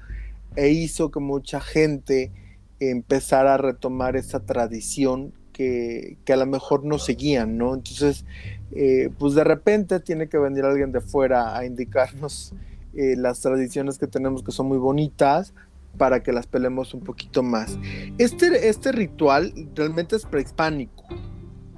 e 0.57 0.71
hizo 0.71 1.11
que 1.11 1.21
mucha 1.21 1.61
gente 1.61 2.31
empezara 2.79 3.55
a 3.55 3.59
retomar 3.59 4.17
esa 4.17 4.41
tradición 4.41 5.33
que, 5.53 6.19
a 6.33 6.37
lo 6.37 6.47
mejor 6.47 6.85
no 6.85 6.99
seguían, 6.99 7.57
¿no? 7.57 7.75
Entonces, 7.75 8.25
eh, 8.73 9.11
pues 9.19 9.35
de 9.35 9.45
repente 9.45 10.01
tiene 10.01 10.29
que 10.29 10.39
venir 10.39 10.65
alguien 10.65 10.93
de 10.93 11.01
fuera 11.01 11.57
a 11.57 11.65
indicarnos 11.65 12.53
eh, 12.95 13.17
las 13.17 13.41
tradiciones 13.41 13.99
que 13.99 14.07
tenemos 14.07 14.43
que 14.43 14.53
son 14.53 14.69
muy 14.69 14.79
bonitas 14.79 15.55
para 15.99 16.23
que 16.23 16.33
las 16.33 16.47
pelemos 16.47 16.95
un 16.95 17.01
poquito 17.01 17.43
más. 17.43 17.79
Este, 18.19 18.69
este 18.69 18.93
ritual 18.93 19.53
realmente 19.75 20.17
es 20.17 20.25
prehispánico. 20.25 21.05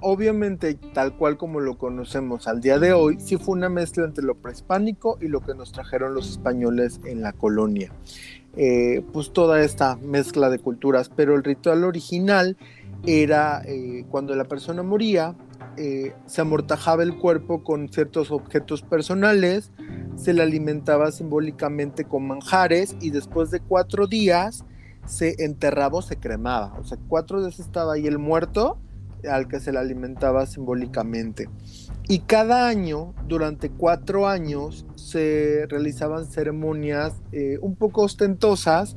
Obviamente, 0.00 0.74
tal 0.92 1.16
cual 1.16 1.38
como 1.38 1.60
lo 1.60 1.78
conocemos 1.78 2.46
al 2.46 2.60
día 2.60 2.78
de 2.78 2.92
hoy, 2.92 3.18
sí 3.20 3.38
fue 3.38 3.54
una 3.54 3.70
mezcla 3.70 4.04
entre 4.04 4.22
lo 4.22 4.34
prehispánico 4.34 5.16
y 5.20 5.28
lo 5.28 5.40
que 5.40 5.54
nos 5.54 5.72
trajeron 5.72 6.14
los 6.14 6.30
españoles 6.30 7.00
en 7.04 7.22
la 7.22 7.32
colonia. 7.32 7.90
Eh, 8.56 9.02
pues 9.12 9.32
toda 9.32 9.62
esta 9.62 9.96
mezcla 9.96 10.48
de 10.50 10.58
culturas, 10.58 11.08
pero 11.08 11.34
el 11.34 11.42
ritual 11.42 11.84
original 11.84 12.56
era 13.06 13.62
eh, 13.66 14.04
cuando 14.10 14.34
la 14.34 14.44
persona 14.44 14.82
moría, 14.82 15.36
eh, 15.76 16.14
se 16.26 16.40
amortajaba 16.40 17.02
el 17.02 17.16
cuerpo 17.18 17.62
con 17.62 17.88
ciertos 17.88 18.30
objetos 18.30 18.82
personales, 18.82 19.72
se 20.16 20.32
le 20.32 20.42
alimentaba 20.42 21.10
simbólicamente 21.10 22.04
con 22.04 22.26
manjares 22.26 22.96
y 23.00 23.10
después 23.10 23.50
de 23.50 23.60
cuatro 23.60 24.06
días 24.06 24.64
se 25.06 25.44
enterraba 25.44 25.98
o 25.98 26.02
se 26.02 26.16
cremaba. 26.16 26.74
O 26.78 26.84
sea, 26.84 26.98
cuatro 27.08 27.40
días 27.40 27.58
estaba 27.58 27.94
ahí 27.94 28.06
el 28.06 28.18
muerto 28.18 28.78
al 29.28 29.48
que 29.48 29.60
se 29.60 29.72
le 29.72 29.78
alimentaba 29.78 30.46
simbólicamente. 30.46 31.48
Y 32.08 32.20
cada 32.20 32.68
año, 32.68 33.14
durante 33.26 33.70
cuatro 33.70 34.28
años, 34.28 34.86
se 34.94 35.66
realizaban 35.68 36.26
ceremonias 36.26 37.14
eh, 37.32 37.58
un 37.62 37.76
poco 37.76 38.02
ostentosas 38.02 38.96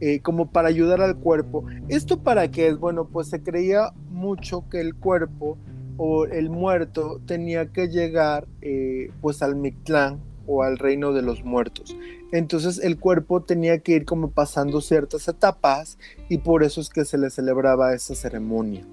eh, 0.00 0.20
como 0.20 0.50
para 0.50 0.68
ayudar 0.68 1.00
al 1.00 1.16
cuerpo. 1.16 1.64
¿Esto 1.88 2.22
para 2.22 2.50
qué 2.50 2.68
es? 2.68 2.78
Bueno, 2.78 3.06
pues 3.06 3.28
se 3.28 3.42
creía 3.42 3.92
mucho 4.10 4.68
que 4.68 4.80
el 4.80 4.94
cuerpo 4.94 5.58
o 5.96 6.24
el 6.26 6.50
muerto 6.50 7.20
tenía 7.26 7.72
que 7.72 7.88
llegar 7.88 8.46
eh, 8.62 9.10
pues 9.20 9.42
al 9.42 9.56
Mictlán 9.56 10.20
o 10.46 10.62
al 10.62 10.78
reino 10.78 11.12
de 11.12 11.22
los 11.22 11.44
muertos. 11.44 11.96
Entonces 12.32 12.78
el 12.82 12.98
cuerpo 12.98 13.42
tenía 13.42 13.78
que 13.78 13.92
ir 13.92 14.04
como 14.04 14.30
pasando 14.30 14.80
ciertas 14.80 15.28
etapas 15.28 15.98
y 16.28 16.38
por 16.38 16.64
eso 16.64 16.80
es 16.80 16.88
que 16.90 17.04
se 17.04 17.16
le 17.16 17.30
celebraba 17.30 17.94
esa 17.94 18.14
ceremonia. 18.14 18.84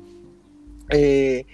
Eh, 0.90 1.46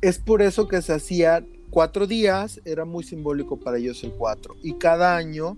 es 0.00 0.18
por 0.18 0.42
eso 0.42 0.68
que 0.68 0.82
se 0.82 0.92
hacía 0.92 1.44
cuatro 1.70 2.06
días, 2.06 2.60
era 2.64 2.84
muy 2.84 3.02
simbólico 3.02 3.58
para 3.58 3.78
ellos 3.78 4.04
el 4.04 4.12
cuatro, 4.12 4.54
y 4.62 4.74
cada 4.74 5.16
año 5.16 5.56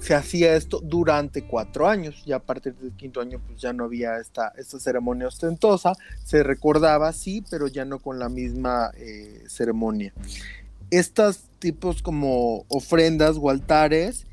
se 0.00 0.14
hacía 0.14 0.54
esto 0.54 0.80
durante 0.82 1.42
cuatro 1.42 1.88
años. 1.88 2.22
Ya 2.24 2.36
a 2.36 2.42
partir 2.42 2.74
del 2.76 2.92
quinto 2.92 3.20
año, 3.20 3.40
pues 3.46 3.60
ya 3.60 3.72
no 3.72 3.84
había 3.84 4.18
esta, 4.18 4.52
esta 4.56 4.78
ceremonia 4.78 5.28
ostentosa. 5.28 5.92
Se 6.24 6.42
recordaba, 6.42 7.12
sí, 7.12 7.44
pero 7.50 7.66
ya 7.68 7.84
no 7.84 7.98
con 7.98 8.18
la 8.18 8.28
misma 8.28 8.90
eh, 8.96 9.44
ceremonia. 9.48 10.12
Estos 10.90 11.40
tipos 11.58 12.02
como 12.02 12.64
ofrendas 12.68 13.36
o 13.40 13.50
altares 13.50 14.26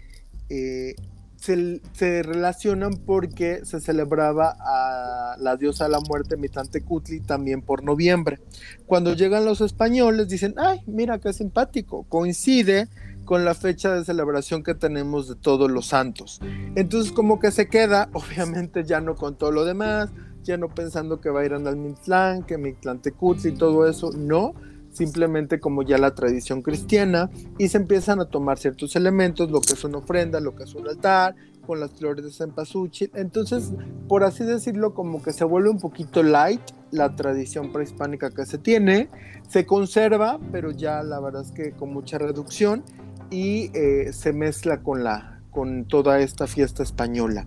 eh, 0.49 0.95
se, 1.37 1.81
se, 1.93 2.23
relacionan 2.23 2.93
porque 2.93 3.65
se 3.65 3.79
celebraba 3.79 4.55
a 4.59 5.35
la 5.39 5.57
diosa 5.57 5.85
de 5.85 5.91
la 5.91 5.99
muerte 5.99 6.37
Mitantecutli 6.37 7.19
también 7.19 7.61
por 7.61 7.83
noviembre. 7.83 8.39
Cuando 8.85 9.13
llegan 9.13 9.45
los 9.45 9.61
españoles 9.61 10.27
dicen, 10.27 10.55
ay, 10.57 10.81
mira 10.87 11.19
qué 11.19 11.33
simpático, 11.33 12.03
coincide 12.09 12.87
con 13.25 13.43
la 13.43 13.53
fecha 13.53 13.93
de 13.93 14.05
celebración 14.05 14.63
que 14.63 14.75
tenemos 14.75 15.27
de 15.27 15.35
todos 15.35 15.69
los 15.69 15.87
santos. 15.87 16.39
Entonces 16.75 17.11
como 17.11 17.39
que 17.39 17.51
se 17.51 17.67
queda, 17.67 18.09
obviamente 18.13 18.83
ya 18.83 19.01
no 19.01 19.15
con 19.15 19.35
todo 19.35 19.51
lo 19.51 19.65
demás, 19.65 20.11
ya 20.43 20.57
no 20.57 20.69
pensando 20.69 21.19
que 21.19 21.29
va 21.29 21.41
a 21.41 21.45
ir 21.45 21.53
al 21.53 21.75
Mictlán, 21.75 22.43
que 22.43 22.57
Mictlán 22.57 23.01
y 23.43 23.51
todo 23.51 23.87
eso, 23.87 24.11
no, 24.15 24.53
simplemente 24.91 25.59
como 25.59 25.81
ya 25.81 25.97
la 25.97 26.13
tradición 26.13 26.61
cristiana 26.61 27.29
y 27.57 27.67
se 27.67 27.77
empiezan 27.77 28.19
a 28.21 28.25
tomar 28.25 28.59
ciertos 28.59 28.95
elementos, 28.95 29.49
lo 29.51 29.59
que 29.59 29.73
es 29.73 29.83
una 29.83 29.97
ofrenda, 29.97 30.39
lo 30.39 30.55
que 30.55 30.63
es 30.63 30.75
un 30.75 30.87
altar, 30.87 31.35
con 31.65 31.79
las 31.79 31.91
flores 31.93 32.23
de 32.23 32.31
cempasúchil. 32.31 33.11
Entonces, 33.15 33.73
por 34.07 34.23
así 34.23 34.43
decirlo, 34.43 34.93
como 34.93 35.21
que 35.21 35.33
se 35.33 35.43
vuelve 35.43 35.69
un 35.69 35.79
poquito 35.79 36.23
light 36.23 36.61
la 36.91 37.15
tradición 37.15 37.73
prehispánica 37.73 38.29
que 38.29 38.45
se 38.45 38.57
tiene, 38.57 39.09
se 39.49 39.65
conserva, 39.65 40.39
pero 40.51 40.71
ya 40.71 41.03
la 41.03 41.19
verdad 41.19 41.41
es 41.41 41.51
que 41.51 41.71
con 41.71 41.91
mucha 41.91 42.17
reducción 42.17 42.83
y 43.29 43.71
eh, 43.73 44.11
se 44.13 44.33
mezcla 44.33 44.81
con 44.81 45.03
la 45.03 45.35
con 45.55 45.85
toda 45.85 46.19
esta 46.19 46.47
fiesta 46.47 46.83
española. 46.83 47.45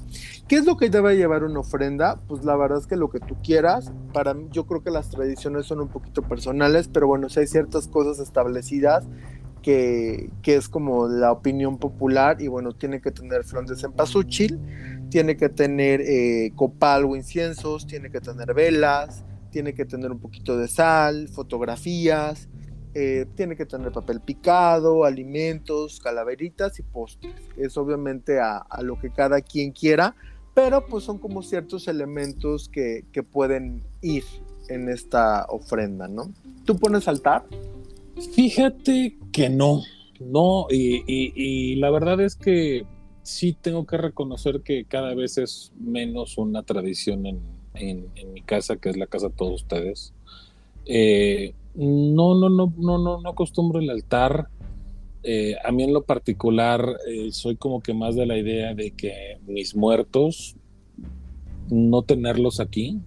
¿Qué 0.48 0.56
es 0.56 0.64
lo 0.64 0.78
que 0.78 0.88
debe 0.88 1.14
llevar 1.14 1.44
una 1.44 1.60
ofrenda? 1.60 2.18
Pues 2.26 2.42
la 2.42 2.56
verdad 2.56 2.78
es 2.78 2.86
que 2.86 2.96
lo 2.96 3.10
que 3.10 3.20
tú 3.20 3.36
quieras. 3.42 3.92
Para 4.14 4.32
mí, 4.32 4.48
yo 4.50 4.66
creo 4.66 4.82
que 4.82 4.90
las 4.90 5.10
tradiciones 5.10 5.66
son 5.66 5.82
un 5.82 5.88
poquito 5.88 6.22
personales, 6.22 6.88
pero 6.88 7.06
bueno, 7.06 7.28
si 7.28 7.40
hay 7.40 7.46
ciertas 7.46 7.86
cosas 7.86 8.18
establecidas 8.18 9.04
que, 9.60 10.30
que, 10.40 10.56
es 10.56 10.70
como 10.70 11.06
la 11.06 11.32
opinión 11.32 11.76
popular 11.76 12.40
y 12.40 12.48
bueno, 12.48 12.72
tiene 12.72 13.02
que 13.02 13.10
tener 13.10 13.44
flor 13.44 13.66
de 13.66 13.76
cempasúchil, 13.76 14.58
tiene 15.10 15.36
que 15.36 15.50
tener 15.50 16.00
eh, 16.00 16.52
copal 16.56 17.04
o 17.04 17.14
inciensos, 17.14 17.86
tiene 17.86 18.10
que 18.10 18.22
tener 18.22 18.54
velas, 18.54 19.22
tiene 19.50 19.74
que 19.74 19.84
tener 19.84 20.10
un 20.10 20.18
poquito 20.18 20.56
de 20.56 20.68
sal, 20.68 21.28
fotografías, 21.28 22.48
eh, 23.00 23.26
tiene 23.36 23.54
que 23.54 23.64
tener 23.64 23.92
papel 23.92 24.20
picado, 24.20 25.04
alimentos, 25.04 26.00
calaveritas 26.00 26.80
y 26.80 26.82
postres. 26.82 27.32
Es 27.56 27.76
obviamente 27.76 28.40
a, 28.40 28.66
lo 28.82 28.98
que 28.98 29.10
cada 29.10 29.40
quien 29.40 29.70
quiera, 29.70 30.16
pero 30.52 30.84
pues 30.84 31.04
son 31.04 31.18
como 31.18 31.44
ciertos 31.44 31.86
elementos 31.86 32.68
que, 32.68 33.04
pueden 33.30 33.84
ir 34.02 34.24
en 34.68 34.88
esta 34.88 35.46
ofrenda, 35.48 36.08
¿no? 36.08 36.32
¿Tú 36.64 36.76
pones 36.76 37.06
altar? 37.06 37.44
Fíjate 38.34 39.16
que 39.30 39.48
no, 39.48 39.84
no, 40.18 40.66
y, 40.68 41.76
la 41.76 41.90
verdad 41.90 42.20
es 42.20 42.34
que 42.34 42.84
sí 43.22 43.52
tengo 43.52 43.86
que 43.86 43.96
reconocer 43.96 44.62
que 44.62 44.84
cada 44.86 45.14
vez 45.14 45.38
es 45.38 45.72
menos 45.78 46.36
una 46.36 46.64
tradición 46.64 47.26
en, 47.26 47.40
en 47.74 48.32
mi 48.32 48.42
casa, 48.42 48.76
que 48.76 48.88
es 48.88 48.96
la 48.96 49.06
casa 49.06 49.28
de 49.28 49.34
todos 49.34 49.62
ustedes. 49.62 50.12
Eh, 50.90 51.52
no, 51.78 52.34
no, 52.34 52.48
no, 52.48 52.72
no, 52.76 52.98
no, 52.98 53.20
no 53.20 53.30
acostumbro 53.30 53.78
el 53.78 53.88
altar. 53.90 54.48
Eh, 55.22 55.56
a 55.64 55.70
mí 55.70 55.84
en 55.84 55.92
lo 55.92 56.02
particular 56.02 56.96
eh, 57.08 57.30
soy 57.30 57.56
como 57.56 57.80
que 57.80 57.94
más 57.94 58.16
de 58.16 58.26
la 58.26 58.36
idea 58.36 58.74
de 58.74 58.90
que 58.90 59.38
mis 59.46 59.76
muertos 59.76 60.56
no 61.70 62.02
tenerlos 62.02 62.60
aquí, 62.60 63.00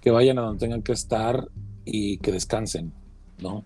que 0.00 0.10
vayan 0.10 0.38
a 0.38 0.42
donde 0.42 0.58
tengan 0.58 0.82
que 0.82 0.92
estar 0.92 1.48
y 1.84 2.18
que 2.18 2.32
descansen, 2.32 2.92
¿no? 3.40 3.64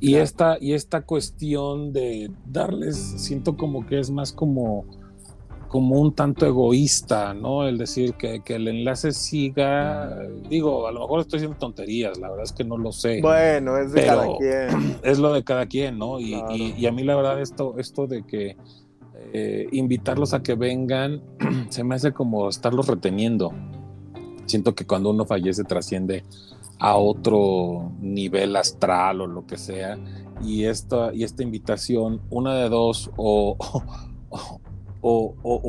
Y, 0.00 0.16
esta, 0.16 0.58
y 0.60 0.72
esta 0.72 1.02
cuestión 1.02 1.92
de 1.92 2.30
darles, 2.46 2.96
siento 2.96 3.56
como 3.56 3.86
que 3.86 3.98
es 3.98 4.10
más 4.10 4.32
como 4.32 4.84
como 5.68 6.00
un 6.00 6.14
tanto 6.14 6.46
egoísta, 6.46 7.34
¿no? 7.34 7.66
El 7.66 7.78
decir 7.78 8.14
que, 8.14 8.42
el 8.46 8.68
enlace 8.68 9.12
siga, 9.12 10.18
digo, 10.48 10.86
a 10.86 10.92
lo 10.92 11.00
mejor 11.00 11.20
estoy 11.20 11.38
diciendo 11.38 11.58
tonterías, 11.58 12.18
la 12.18 12.28
verdad 12.28 12.44
es 12.44 12.52
que 12.52 12.64
no 12.64 12.76
lo 12.76 12.92
sé. 12.92 13.20
Bueno, 13.20 13.76
es 13.76 13.92
de 13.92 14.06
cada 14.06 14.26
quien. 14.36 14.96
Es 15.02 15.18
lo 15.18 15.32
de 15.32 15.44
cada 15.44 15.66
quien, 15.66 15.98
¿no? 15.98 16.20
Y, 16.20 16.34
a 16.34 16.92
mí 16.92 17.04
la 17.04 17.16
verdad 17.16 17.40
esto, 17.40 17.74
esto 17.78 18.06
de 18.06 18.24
que 18.24 18.56
eh, 19.32 19.68
invitarlos 19.72 20.34
a 20.34 20.42
que 20.42 20.54
vengan, 20.54 21.22
se 21.70 21.84
me 21.84 21.94
hace 21.94 22.12
como 22.12 22.48
estarlos 22.48 22.86
reteniendo. 22.86 23.52
Siento 24.46 24.74
que 24.74 24.86
cuando 24.86 25.10
uno 25.10 25.26
fallece 25.26 25.64
trasciende 25.64 26.24
a 26.78 26.96
otro 26.96 27.92
nivel 28.00 28.54
astral 28.56 29.20
o 29.20 29.26
lo 29.26 29.46
que 29.46 29.56
sea, 29.56 29.98
y 30.42 30.64
esta, 30.64 31.14
y 31.14 31.24
esta 31.24 31.42
invitación, 31.42 32.20
una 32.30 32.54
de 32.54 32.68
dos, 32.68 33.10
o 33.16 33.56
o, 34.30 34.60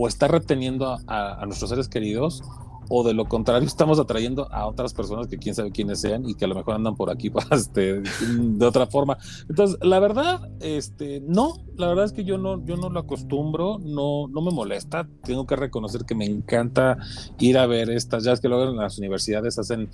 está 0.08 0.28
reteniendo 0.28 0.98
a, 1.08 1.46
nuestros 1.46 1.70
seres 1.70 1.88
queridos 1.88 2.44
o 2.90 3.04
de 3.04 3.14
lo 3.14 3.26
contrario 3.26 3.68
estamos 3.68 4.00
atrayendo 4.00 4.52
a 4.52 4.66
otras 4.66 4.94
personas 4.94 5.28
que 5.28 5.38
quién 5.38 5.56
sabe 5.56 5.72
quiénes 5.72 6.00
sean 6.00 6.28
y 6.28 6.36
que 6.36 6.46
a 6.46 6.48
lo 6.48 6.56
mejor 6.56 6.76
andan 6.76 6.96
por 6.96 7.10
aquí 7.10 7.32
este, 7.52 8.02
de 8.02 8.66
otra 8.66 8.88
forma. 8.88 9.18
Entonces, 9.50 9.78
la 9.82 10.00
verdad, 10.00 10.50
este, 10.62 11.22
no, 11.22 11.54
la 11.76 11.88
verdad 11.88 12.06
es 12.06 12.14
que 12.14 12.24
yo 12.24 12.38
no, 12.38 12.64
yo 12.66 12.78
no 12.78 12.90
lo 12.90 13.00
acostumbro, 13.00 13.80
no, 13.80 14.28
no 14.28 14.42
me 14.42 14.52
molesta, 14.52 15.08
tengo 15.24 15.46
que 15.46 15.56
reconocer 15.56 16.06
que 16.06 16.16
me 16.16 16.26
encanta 16.26 16.98
ir 17.40 17.58
a 17.58 17.66
ver 17.66 17.90
estas, 17.90 18.24
ya 18.24 18.32
es 18.32 18.40
que 18.40 18.48
luego 18.48 18.72
en 18.72 18.78
las 18.78 18.98
universidades 18.98 19.60
hacen 19.60 19.90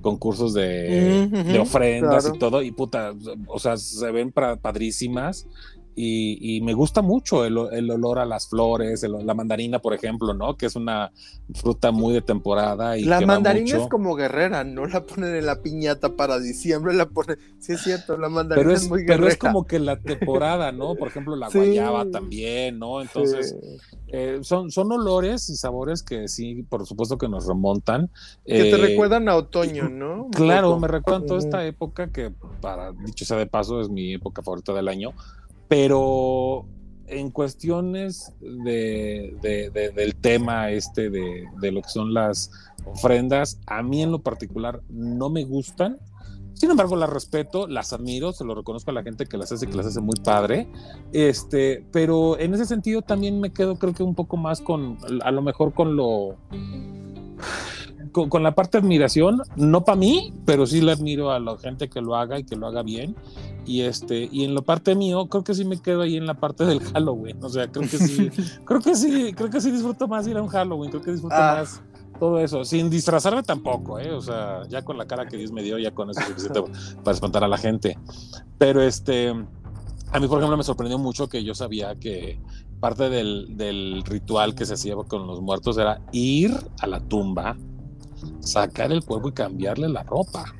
concursos 0.00 0.54
de, 0.54 1.58
ofrendas 1.60 2.30
y 2.32 2.38
todo, 2.38 2.62
y 2.62 2.70
puta, 2.70 3.12
o 3.48 3.58
sea, 3.58 3.76
se 3.76 4.10
ven 4.12 4.30
padrísimas 4.30 5.46
y, 5.98 6.60
me 6.60 6.74
gusta 6.74 7.00
mucho 7.00 7.46
el, 7.46 7.56
olor 7.56 8.18
a 8.18 8.26
las 8.26 8.48
flores, 8.48 9.02
la 9.02 9.34
mandarina, 9.34 9.78
por 9.78 9.94
ejemplo, 9.94 10.34
¿no? 10.34 10.56
Que 10.56 10.66
es 10.66 10.76
una 10.76 11.10
fruta 11.54 11.90
muy 11.90 12.12
de 12.12 12.20
temporada. 12.20 12.98
Y 12.98 13.04
la 13.04 13.22
mandarina 13.22 13.78
es 13.78 13.88
como 13.88 14.14
guerrera, 14.14 14.62
no 14.62 14.86
la 14.86 15.06
ponen 15.06 15.34
en 15.34 15.46
la 15.46 15.62
piñata 15.62 16.14
para 16.14 16.38
diciembre, 16.38 16.92
la 16.92 17.08
ponen, 17.08 17.38
sí 17.58 17.72
es 17.72 17.80
cierto, 17.80 18.18
la 18.18 18.28
mandarina 18.28 18.74
es, 18.74 18.88
muy 18.88 19.00
guerrera. 19.00 19.16
Pero 19.16 19.28
es 19.28 19.38
como 19.38 19.66
que 19.66 19.78
la 19.78 19.98
temporada, 19.98 20.70
¿no? 20.70 20.96
Por 20.96 21.08
ejemplo, 21.08 21.34
la 21.34 21.48
guayaba 21.48 22.04
también, 22.10 22.78
¿no? 22.78 23.00
Entonces, 23.00 23.56
eh, 24.08 24.40
son, 24.42 24.70
son 24.70 24.92
olores 24.92 25.48
y 25.48 25.56
sabores 25.56 26.02
que 26.02 26.28
sí, 26.28 26.62
por 26.68 26.86
supuesto 26.86 27.16
que 27.16 27.28
nos 27.28 27.46
remontan. 27.46 28.10
Que 28.44 28.64
te 28.64 28.74
eh, 28.74 28.76
recuerdan 28.76 29.30
a 29.30 29.36
otoño, 29.36 29.88
¿no? 29.88 30.28
claro, 30.30 30.78
me 30.78 30.88
recuerdan 30.88 31.24
toda 31.24 31.38
esta 31.38 31.64
época 31.64 32.12
que, 32.12 32.32
para 32.60 32.92
dicho 32.92 33.24
sea 33.24 33.38
de 33.38 33.46
paso, 33.46 33.80
es 33.80 33.88
mi 33.88 34.12
época 34.12 34.42
favorita 34.42 34.74
del 34.74 34.88
año 34.88 35.14
pero 35.68 36.66
en 37.08 37.30
cuestiones 37.30 38.32
del 38.40 40.16
tema 40.20 40.70
este 40.70 41.10
de, 41.10 41.72
lo 41.72 41.82
que 41.82 41.88
son 41.88 42.14
las 42.14 42.50
ofrendas, 42.84 43.60
a 43.66 43.82
mí 43.82 44.02
en 44.02 44.12
lo 44.12 44.20
particular 44.20 44.80
no 44.88 45.30
me 45.30 45.44
gustan. 45.44 45.98
Sin 46.54 46.70
embargo, 46.70 46.96
las 46.96 47.10
respeto, 47.10 47.66
las 47.66 47.92
admiro, 47.92 48.32
se 48.32 48.42
lo 48.44 48.54
reconozco 48.54 48.90
a 48.90 48.94
la 48.94 49.02
gente 49.02 49.26
que 49.26 49.36
las 49.36 49.52
hace, 49.52 49.66
que 49.66 49.76
las 49.76 49.86
hace 49.86 50.00
muy 50.00 50.16
padre. 50.24 50.66
Este, 51.12 51.84
pero 51.92 52.38
en 52.38 52.54
ese 52.54 52.64
sentido 52.64 53.02
también 53.02 53.40
me 53.40 53.52
quedo, 53.52 53.76
creo 53.76 53.92
que 53.92 54.02
un 54.02 54.14
poco 54.14 54.38
más 54.38 54.62
con, 54.62 54.96
a 55.22 55.30
lo 55.30 55.42
mejor 55.42 55.74
con 55.74 55.96
lo, 55.96 56.36
con, 58.10 58.42
la 58.42 58.54
parte 58.54 58.78
admiración, 58.78 59.42
no 59.56 59.84
para 59.84 59.96
mí, 59.96 60.32
pero 60.46 60.66
sí 60.66 60.80
le 60.80 60.92
admiro 60.92 61.30
a 61.30 61.38
la 61.38 61.58
gente 61.58 61.90
que 61.90 62.00
lo 62.00 62.16
haga 62.16 62.38
y 62.38 62.44
que 62.44 62.56
lo 62.56 62.66
haga 62.66 62.82
bien 62.82 63.14
y 63.66 63.82
este 63.82 64.28
y 64.30 64.44
en 64.44 64.54
la 64.54 64.62
parte 64.62 64.94
mío 64.94 65.26
creo 65.26 65.44
que 65.44 65.54
sí 65.54 65.64
me 65.64 65.80
quedo 65.80 66.02
ahí 66.02 66.16
en 66.16 66.26
la 66.26 66.34
parte 66.34 66.64
del 66.64 66.80
Halloween 66.80 67.42
o 67.42 67.48
sea 67.48 67.66
creo 67.68 67.88
que 67.88 67.98
sí 67.98 68.30
creo 68.64 68.80
que 68.80 68.94
sí 68.94 69.32
creo 69.34 69.50
que 69.50 69.60
sí 69.60 69.70
disfruto 69.70 70.06
más 70.08 70.26
ir 70.26 70.36
a 70.36 70.42
un 70.42 70.48
Halloween 70.48 70.90
creo 70.90 71.02
que 71.02 71.12
disfruto 71.12 71.34
ah. 71.36 71.56
más 71.58 71.82
todo 72.18 72.38
eso 72.38 72.64
sin 72.64 72.88
disfrazarme 72.88 73.42
tampoco 73.42 73.98
eh 73.98 74.12
o 74.12 74.20
sea 74.20 74.62
ya 74.68 74.82
con 74.82 74.96
la 74.96 75.06
cara 75.06 75.26
que 75.26 75.36
Dios 75.36 75.52
me 75.52 75.62
dio 75.62 75.78
ya 75.78 75.90
con 75.90 76.10
eso 76.10 76.20
es 76.20 76.26
suficiente 76.26 76.62
para 77.04 77.14
espantar 77.14 77.44
a 77.44 77.48
la 77.48 77.58
gente. 77.58 77.98
Pero 78.58 78.82
este 78.82 79.30
a 79.30 80.20
mí 80.20 80.28
por 80.28 80.38
ejemplo 80.38 80.56
me 80.56 80.62
sorprendió 80.62 80.98
mucho 80.98 81.28
que 81.28 81.44
yo 81.44 81.54
sabía 81.54 81.94
que 81.96 82.40
parte 82.80 83.08
del, 83.08 83.56
del 83.56 84.02
ritual 84.04 84.54
que 84.54 84.64
se 84.64 84.74
hacía 84.74 84.94
con 85.08 85.26
los 85.26 85.40
muertos 85.40 85.78
era 85.78 86.00
ir 86.12 86.54
a 86.80 86.86
la 86.86 87.00
tumba 87.00 87.56
sacar 88.40 88.92
el 88.92 89.04
cuerpo 89.04 89.28
y 89.28 89.32
cambiarle 89.32 89.88
la 89.88 90.02
ropa 90.02 90.54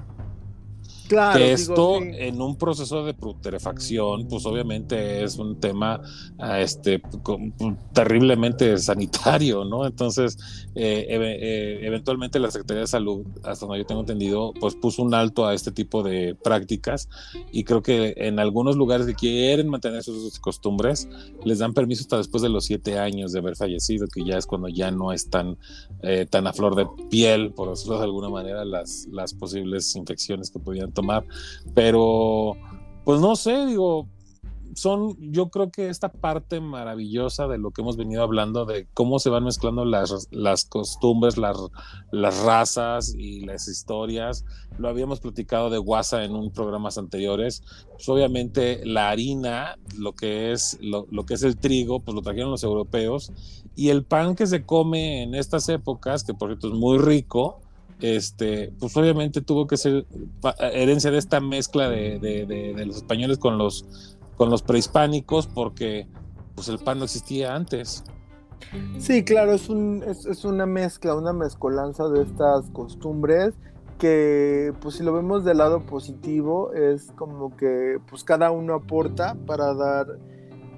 que 1.09 1.53
esto 1.53 1.99
en 2.01 2.41
un 2.41 2.57
proceso 2.57 3.05
de 3.05 3.15
putrefacción, 3.15 4.27
pues 4.29 4.45
obviamente 4.47 5.23
es 5.23 5.37
un 5.37 5.61
tema 5.61 6.01
ah, 6.39 6.61
este, 6.61 7.03
terriblemente 7.93 8.77
sanitario, 8.79 9.65
¿no? 9.65 9.87
Entonces, 9.87 10.37
eh, 10.75 11.07
eh, 11.09 11.81
eventualmente 11.83 12.39
la 12.39 12.51
Secretaría 12.51 12.83
de 12.83 12.87
Salud, 12.87 13.27
hasta 13.43 13.67
donde 13.67 13.81
yo 13.81 13.87
tengo 13.87 14.01
entendido, 14.01 14.53
pues 14.59 14.75
puso 14.75 15.03
un 15.03 15.15
alto 15.15 15.47
a 15.47 15.55
este 15.55 15.73
tipo 15.73 16.03
de 16.03 16.35
prácticas 16.35 17.09
y 17.53 17.65
creo 17.65 17.83
que 17.83 18.15
en 18.17 18.39
algunos 18.39 18.77
lugares 18.77 19.07
que 19.07 19.15
quieren 19.15 19.69
mantener 19.69 20.03
sus 20.03 20.39
costumbres, 20.41 21.09
les 21.45 21.59
dan 21.59 21.75
permiso 21.75 22.03
hasta 22.03 22.17
después 22.19 22.43
de 22.43 22.49
los 22.49 22.65
siete 22.65 22.99
años 22.99 23.33
de 23.33 23.39
haber 23.39 23.57
fallecido, 23.57 24.07
que 24.09 24.25
ya 24.25 24.37
es 24.37 24.47
cuando 24.47 24.69
ya 24.69 24.91
no 24.91 25.13
están 25.13 25.59
eh, 26.03 26.27
tan 26.29 26.47
a 26.47 26.53
flor 26.53 26.75
de 26.75 26.87
piel, 27.11 27.53
por 27.53 27.71
decirlo 27.71 27.99
de 27.99 28.05
alguna 28.05 28.29
manera, 28.29 28.65
las, 28.65 29.07
las 29.11 29.35
posibles 29.35 29.95
infecciones 29.97 30.51
que 30.51 30.59
podían 30.59 30.93
tomar, 30.97 31.25
pero 31.75 32.57
pues 33.05 33.21
no 33.21 33.37
sé, 33.37 33.67
digo, 33.67 34.09
son, 34.77 35.17
yo 35.33 35.49
creo 35.49 35.71
que 35.71 35.89
esta 35.89 36.13
parte 36.13 36.61
maravillosa 36.61 37.49
de 37.49 37.57
lo 37.57 37.71
que 37.71 37.81
hemos 37.81 37.97
venido 37.97 38.23
hablando, 38.23 38.67
de 38.67 38.87
cómo 38.93 39.19
se 39.19 39.31
van 39.31 39.45
mezclando 39.45 39.87
las, 39.87 40.29
las 40.31 40.67
costumbres, 40.67 41.39
las, 41.39 41.57
las 42.13 42.43
razas 42.43 43.15
y 43.17 43.41
las 43.47 43.69
historias. 43.69 44.45
Lo 44.79 44.89
habíamos 44.89 45.21
platicado 45.21 45.71
de 45.71 45.79
guasa 45.79 46.25
en 46.25 46.35
un 46.35 46.51
programas 46.51 46.99
anteriores. 46.99 47.63
Pues 47.93 48.07
obviamente 48.11 48.85
la 48.85 49.09
harina, 49.09 49.79
lo 49.97 50.13
que 50.13 50.53
es, 50.53 50.77
lo, 50.83 51.07
lo 51.11 51.25
que 51.25 51.35
es 51.35 51.43
el 51.43 51.57
trigo, 51.57 52.01
pues 52.01 52.15
lo 52.15 52.21
trajeron 52.21 52.51
los 52.51 52.63
europeos. 52.63 53.33
Y 53.75 53.89
el 53.89 54.05
pan 54.05 54.37
que 54.37 54.47
se 54.47 54.67
come 54.67 55.23
en 55.23 55.35
estas 55.35 55.71
épocas, 55.71 56.23
que 56.23 56.35
por 56.35 56.51
cierto 56.51 56.69
es 56.69 56.75
muy 56.75 56.99
rico, 56.99 57.61
este, 58.01 58.73
pues 58.79 58.97
obviamente 58.97 59.41
tuvo 59.41 59.67
que 59.67 59.77
ser 59.77 60.07
herencia 60.73 61.11
de 61.11 61.19
esta 61.19 61.41
mezcla 61.41 61.89
de, 61.89 62.75
los 62.87 62.97
españoles 62.97 63.39
con 63.39 63.59
los, 63.59 64.17
con 64.37 64.51
los 64.51 64.63
prehispánicos, 64.63 65.47
porque 65.47 66.07
pues 66.55 66.69
el 66.69 66.79
pan 66.79 66.99
no 66.99 67.05
existía 67.05 67.55
antes. 67.55 68.05
Sí, 68.99 69.23
claro, 69.23 69.53
es, 69.53 69.69
un, 69.69 70.03
es, 70.03 70.45
una 70.45 70.67
mezcla, 70.67 71.15
una 71.15 71.33
mezcolanza 71.33 72.09
de 72.09 72.23
estas 72.23 72.71
costumbres 72.71 73.55
que 73.99 74.75
pues 74.81 74.97
si 74.97 75.03
lo 75.03 75.13
vemos 75.15 75.45
del 75.45 75.59
lado 75.59 75.87
positivo 75.87 76.75
es 76.75 77.13
como 77.17 77.57
que 77.57 77.99
pues 78.11 78.25
cada 78.25 78.51
uno 78.51 78.75
aporta 78.75 79.37
para 79.47 79.73
dar 79.73 80.19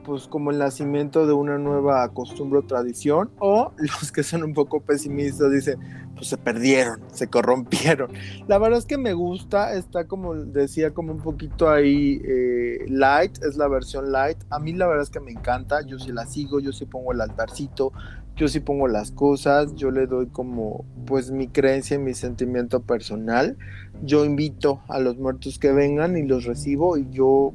pues 0.08 0.26
como 0.26 0.50
el 0.50 0.58
nacimiento 0.58 1.26
de 1.26 1.34
una 1.34 1.58
nueva 1.58 2.08
costumbre 2.14 2.60
o 2.60 2.62
tradición, 2.62 3.30
o 3.40 3.72
los 3.76 4.10
que 4.10 4.22
son 4.22 4.42
un 4.42 4.54
poco 4.54 4.80
pesimistas 4.80 5.52
dicen, 5.52 5.78
pues 6.18 6.28
se 6.28 6.36
perdieron, 6.36 7.00
se 7.12 7.28
corrompieron. 7.28 8.10
La 8.48 8.58
verdad 8.58 8.80
es 8.80 8.86
que 8.86 8.98
me 8.98 9.12
gusta, 9.12 9.74
está 9.74 10.06
como 10.06 10.34
decía, 10.34 10.92
como 10.92 11.12
un 11.12 11.20
poquito 11.20 11.70
ahí 11.70 12.20
eh, 12.24 12.84
light, 12.88 13.42
es 13.42 13.56
la 13.56 13.68
versión 13.68 14.10
light. 14.10 14.38
A 14.50 14.58
mí 14.58 14.72
la 14.72 14.86
verdad 14.88 15.04
es 15.04 15.10
que 15.10 15.20
me 15.20 15.30
encanta, 15.30 15.80
yo 15.86 15.98
sí 15.98 16.12
la 16.12 16.26
sigo, 16.26 16.58
yo 16.58 16.72
sí 16.72 16.84
pongo 16.84 17.12
el 17.12 17.20
altarcito, 17.20 17.92
yo 18.34 18.48
sí 18.48 18.60
pongo 18.60 18.88
las 18.88 19.12
cosas, 19.12 19.74
yo 19.76 19.90
le 19.90 20.06
doy 20.06 20.26
como 20.26 20.84
pues 21.06 21.30
mi 21.30 21.48
creencia 21.48 21.94
y 21.94 21.98
mi 21.98 22.14
sentimiento 22.14 22.80
personal. 22.80 23.56
Yo 24.02 24.24
invito 24.24 24.82
a 24.88 24.98
los 24.98 25.16
muertos 25.18 25.58
que 25.58 25.72
vengan 25.72 26.16
y 26.16 26.22
los 26.24 26.44
recibo 26.44 26.96
y 26.96 27.08
yo 27.10 27.52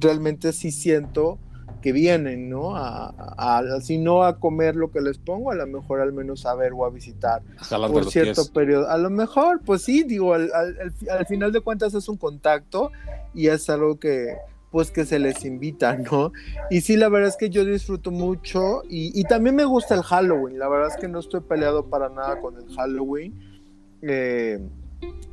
realmente 0.00 0.52
sí 0.52 0.70
siento 0.70 1.38
que 1.84 1.92
vienen, 1.92 2.48
¿no? 2.48 2.74
A, 2.74 3.10
a, 3.58 3.80
si 3.82 3.98
no 3.98 4.22
a 4.22 4.40
comer 4.40 4.74
lo 4.74 4.90
que 4.90 5.02
les 5.02 5.18
pongo, 5.18 5.50
a 5.50 5.54
lo 5.54 5.66
mejor 5.66 6.00
al 6.00 6.14
menos 6.14 6.46
a 6.46 6.54
ver 6.54 6.72
o 6.74 6.86
a 6.86 6.88
visitar 6.88 7.42
por 7.68 8.10
cierto 8.10 8.50
periodo. 8.54 8.88
A 8.88 8.96
lo 8.96 9.10
mejor, 9.10 9.60
pues 9.62 9.82
sí, 9.82 10.02
digo, 10.02 10.32
al, 10.32 10.50
al, 10.50 11.26
final 11.26 11.52
de 11.52 11.60
cuentas 11.60 11.92
es 11.92 12.08
un 12.08 12.16
contacto 12.16 12.90
y 13.34 13.48
es 13.48 13.68
algo 13.68 13.98
que, 13.98 14.34
pues 14.70 14.90
que 14.90 15.04
se 15.04 15.18
les 15.18 15.44
invita, 15.44 15.94
¿no? 16.10 16.32
Y 16.70 16.80
sí, 16.80 16.96
la 16.96 17.10
verdad 17.10 17.28
es 17.28 17.36
que 17.36 17.50
yo 17.50 17.66
disfruto 17.66 18.10
mucho 18.10 18.80
y, 18.88 19.20
y, 19.20 19.24
también 19.24 19.54
me 19.54 19.66
gusta 19.66 19.94
el 19.94 20.04
Halloween, 20.04 20.58
la 20.58 20.70
verdad 20.70 20.88
es 20.88 20.96
que 20.98 21.08
no 21.08 21.18
estoy 21.18 21.42
peleado 21.42 21.90
para 21.90 22.08
nada 22.08 22.40
con 22.40 22.56
el 22.56 22.74
Halloween, 22.74 23.60
eh, 24.00 24.58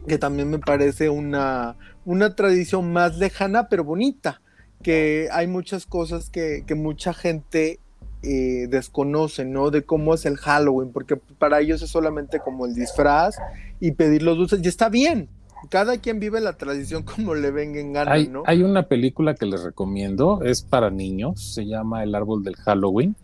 que 0.06 0.18
también 0.18 0.50
me 0.50 0.60
parece 0.60 1.10
una, 1.10 1.78
una 2.04 2.36
tradición 2.36 2.92
más 2.92 3.18
lejana 3.18 3.70
pero 3.70 3.86
bonita 3.86 4.42
que 4.82 5.30
hay 5.32 5.48
muchas 5.48 5.86
cosas 5.86 6.30
que, 6.30 6.64
mucha 6.76 7.14
gente 7.14 7.80
eh, 8.24 8.68
desconoce, 8.70 9.46
¿no? 9.46 9.72
De 9.72 9.84
cómo 9.84 10.14
es 10.14 10.26
el 10.26 10.38
Halloween, 10.38 10.92
porque 10.92 11.16
para 11.16 11.60
ellos 11.60 11.82
es 11.82 11.90
solamente 11.90 12.40
como 12.40 12.66
el 12.66 12.76
disfraz 12.76 13.36
y 13.80 13.92
pedir 13.92 14.24
los 14.24 14.38
dulces, 14.38 14.62
y 14.64 14.68
está 14.68 14.90
bien. 14.90 15.30
Cada 15.70 15.98
quien 16.00 16.20
vive 16.20 16.42
la 16.42 16.54
tradición 16.54 17.04
como 17.16 17.36
le 17.36 17.52
venga 17.52 17.80
en 17.80 17.94
gana, 17.94 18.12
hay, 18.12 18.28
¿no? 18.28 18.44
Hay 18.46 18.64
una 18.64 18.84
película 18.84 19.36
que 19.36 19.46
les 19.46 19.64
recomiendo, 19.64 20.42
es 20.44 20.62
para 20.62 20.90
niños, 20.90 21.54
se 21.54 21.66
llama 21.66 22.04
El 22.04 22.16
árbol 22.16 22.44
del 22.44 22.56
Halloween. 22.56 23.16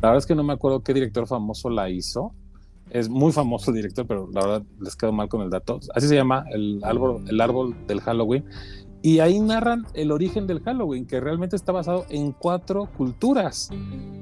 La 0.00 0.08
verdad 0.08 0.18
es 0.18 0.26
que 0.26 0.34
no 0.34 0.42
me 0.42 0.52
acuerdo 0.52 0.80
qué 0.80 0.94
director 0.94 1.26
famoso 1.26 1.70
la 1.70 1.88
hizo. 1.88 2.32
Es 2.90 3.08
muy 3.08 3.32
famoso 3.32 3.70
el 3.70 3.76
director, 3.76 4.06
pero 4.06 4.28
la 4.32 4.40
verdad 4.40 4.62
les 4.80 4.96
quedo 4.96 5.12
mal 5.12 5.28
con 5.28 5.40
el 5.42 5.48
dato. 5.48 5.80
Así 5.94 6.08
se 6.08 6.14
llama 6.14 6.44
El 6.50 6.80
árbol, 6.82 7.24
el 7.26 7.40
árbol 7.40 7.74
del 7.86 8.00
Halloween 8.00 8.44
y 9.02 9.18
ahí 9.18 9.40
narran 9.40 9.84
el 9.94 10.12
origen 10.12 10.46
del 10.46 10.60
Halloween, 10.60 11.06
que 11.06 11.18
realmente 11.18 11.56
está 11.56 11.72
basado 11.72 12.06
en 12.08 12.30
cuatro 12.30 12.88
culturas. 12.96 13.68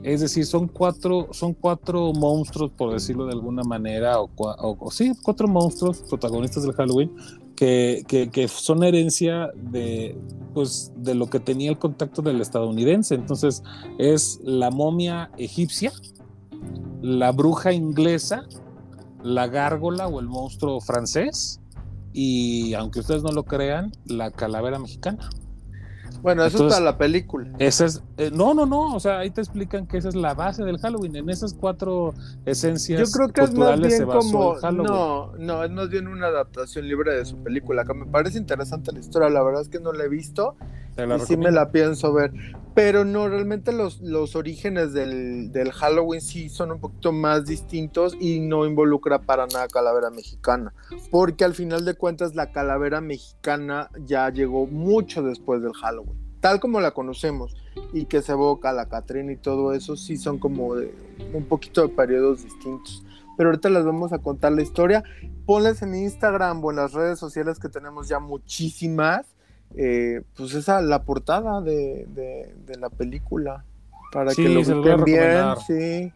Es 0.02 0.22
decir, 0.22 0.46
son 0.46 0.68
cuatro, 0.68 1.28
son 1.32 1.52
cuatro 1.52 2.14
monstruos, 2.14 2.70
por 2.70 2.92
decirlo 2.92 3.26
de 3.26 3.32
alguna 3.32 3.62
manera, 3.62 4.18
o, 4.20 4.30
o, 4.36 4.90
sí, 4.90 5.12
cuatro 5.22 5.48
monstruos 5.48 5.98
protagonistas 6.08 6.62
del 6.62 6.72
Halloween, 6.72 7.12
que, 7.54 8.06
que, 8.32 8.48
son 8.48 8.82
herencia 8.82 9.50
de, 9.54 10.16
pues, 10.54 10.92
de 10.96 11.14
lo 11.14 11.28
que 11.28 11.40
tenía 11.40 11.68
el 11.68 11.78
contacto 11.78 12.22
del 12.22 12.40
estadounidense. 12.40 13.14
Entonces, 13.14 13.62
es 13.98 14.40
la 14.42 14.70
momia 14.70 15.30
egipcia, 15.36 15.92
la 17.02 17.32
bruja 17.32 17.74
inglesa, 17.74 18.46
la 19.22 19.46
gárgola 19.46 20.06
o 20.06 20.20
el 20.20 20.26
monstruo 20.26 20.80
francés 20.80 21.60
y 22.12 22.74
aunque 22.74 23.00
ustedes 23.00 23.22
no 23.22 23.30
lo 23.30 23.44
crean, 23.44 23.92
la 24.04 24.30
calavera 24.30 24.78
mexicana. 24.78 25.28
Bueno, 26.22 26.44
eso 26.44 26.66
es 26.66 26.74
para 26.74 26.84
la 26.84 26.98
película. 26.98 27.50
Esa 27.58 27.86
es, 27.86 28.02
eh, 28.18 28.30
no, 28.32 28.52
no, 28.52 28.66
no, 28.66 28.94
o 28.94 29.00
sea, 29.00 29.20
ahí 29.20 29.30
te 29.30 29.40
explican 29.40 29.86
que 29.86 29.96
esa 29.96 30.08
es 30.10 30.14
la 30.14 30.34
base 30.34 30.64
del 30.64 30.78
Halloween. 30.78 31.16
En 31.16 31.30
esas 31.30 31.54
cuatro 31.54 32.14
esencias 32.44 33.00
Yo 33.00 33.10
creo 33.10 33.28
que 33.32 33.40
es 33.42 33.54
más 33.54 33.80
bien 33.80 34.04
como, 34.04 34.56
no, 34.72 35.32
no, 35.38 35.64
es 35.64 35.70
más 35.70 35.88
bien 35.88 36.08
una 36.08 36.26
adaptación 36.26 36.86
libre 36.86 37.16
de 37.16 37.24
su 37.24 37.36
película, 37.36 37.84
que 37.84 37.94
me 37.94 38.06
parece 38.06 38.38
interesante 38.38 38.92
la 38.92 38.98
historia, 38.98 39.30
la 39.30 39.42
verdad 39.42 39.62
es 39.62 39.68
que 39.68 39.80
no 39.80 39.92
la 39.92 40.04
he 40.04 40.08
visto 40.08 40.56
y 41.06 41.20
sí 41.20 41.36
me 41.36 41.50
la 41.50 41.70
pienso 41.70 42.12
ver. 42.12 42.32
Pero 42.74 43.04
no, 43.04 43.28
realmente 43.28 43.72
los, 43.72 44.00
los 44.00 44.36
orígenes 44.36 44.92
del, 44.92 45.50
del, 45.50 45.72
Halloween 45.72 46.20
sí 46.20 46.48
son 46.48 46.70
un 46.70 46.80
poquito 46.80 47.12
más 47.12 47.44
distintos 47.44 48.16
y 48.20 48.38
no 48.40 48.64
involucra 48.64 49.20
para 49.22 49.46
nada 49.46 49.66
calavera 49.66 50.10
mexicana. 50.10 50.72
Porque 51.10 51.44
al 51.44 51.54
final 51.54 51.84
de 51.84 51.94
cuentas 51.94 52.34
la 52.34 52.52
calavera 52.52 53.00
mexicana 53.00 53.90
ya 54.04 54.30
llegó 54.30 54.66
mucho 54.66 55.22
después 55.22 55.62
del 55.62 55.72
Halloween. 55.72 56.16
Tal 56.40 56.60
como 56.60 56.80
la 56.80 56.92
conocemos 56.92 57.56
y 57.92 58.06
que 58.06 58.22
se 58.22 58.32
evoca 58.32 58.72
la 58.72 58.88
Catrina 58.88 59.32
y 59.32 59.36
todo 59.36 59.74
eso, 59.74 59.96
sí 59.96 60.16
son 60.16 60.38
como 60.38 60.74
de 60.74 60.94
un 61.34 61.44
poquito 61.44 61.82
de 61.82 61.88
periodos 61.88 62.44
distintos. 62.44 63.04
Pero 63.36 63.50
ahorita 63.50 63.68
les 63.68 63.84
vamos 63.84 64.12
a 64.12 64.18
contar 64.18 64.52
la 64.52 64.62
historia. 64.62 65.02
Ponles 65.44 65.82
en 65.82 65.94
Instagram 65.94 66.64
o 66.64 66.70
en 66.70 66.76
las 66.76 66.92
redes 66.92 67.18
sociales 67.18 67.58
que 67.58 67.68
tenemos 67.68 68.08
ya 68.08 68.20
muchísimas 68.20 69.26
eh, 69.76 70.22
pues 70.36 70.54
esa 70.54 70.80
la 70.82 71.04
portada 71.04 71.60
de, 71.60 72.06
la 72.78 72.90
película 72.90 73.64
para 74.12 74.34
que 74.34 74.48
lo 74.48 74.60
busquen 74.60 75.04
bien, 75.04 75.44
sí, 75.66 76.12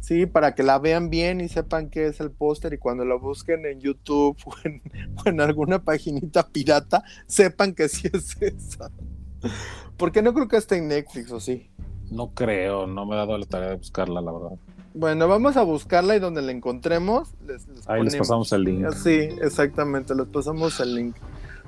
sí, 0.00 0.26
para 0.26 0.54
que 0.54 0.62
la 0.62 0.78
vean 0.78 1.08
bien 1.08 1.40
y 1.40 1.48
sepan 1.48 1.88
qué 1.88 2.06
es 2.06 2.20
el 2.20 2.30
póster 2.30 2.74
y 2.74 2.78
cuando 2.78 3.04
lo 3.04 3.18
busquen 3.18 3.64
en 3.64 3.80
YouTube 3.80 4.36
o 4.44 4.54
en, 5.28 5.40
alguna 5.40 5.82
paginita 5.82 6.46
pirata, 6.46 7.02
sepan 7.26 7.74
que 7.74 7.88
sí 7.88 8.08
es 8.12 8.36
esa. 8.40 8.90
Porque 9.96 10.22
no 10.22 10.34
creo 10.34 10.48
que 10.48 10.56
esté 10.56 10.76
en 10.76 10.88
Netflix, 10.88 11.32
¿o 11.32 11.40
sí? 11.40 11.70
No 12.10 12.30
creo, 12.34 12.86
no 12.86 13.06
me 13.06 13.14
he 13.14 13.16
dado 13.16 13.38
la 13.38 13.46
tarea 13.46 13.70
de 13.70 13.76
buscarla, 13.76 14.20
la 14.20 14.32
verdad. 14.32 14.58
Bueno, 14.94 15.26
vamos 15.26 15.56
a 15.56 15.62
buscarla 15.62 16.16
y 16.16 16.18
donde 16.18 16.42
la 16.42 16.52
encontremos, 16.52 17.34
les, 17.46 17.66
Ahí 17.86 18.02
les 18.02 18.14
pasamos 18.14 18.52
el 18.52 18.64
link. 18.64 18.90
Sí, 18.92 19.28
exactamente, 19.40 20.14
les 20.14 20.26
pasamos 20.26 20.78
el 20.80 20.94
link. 20.94 21.16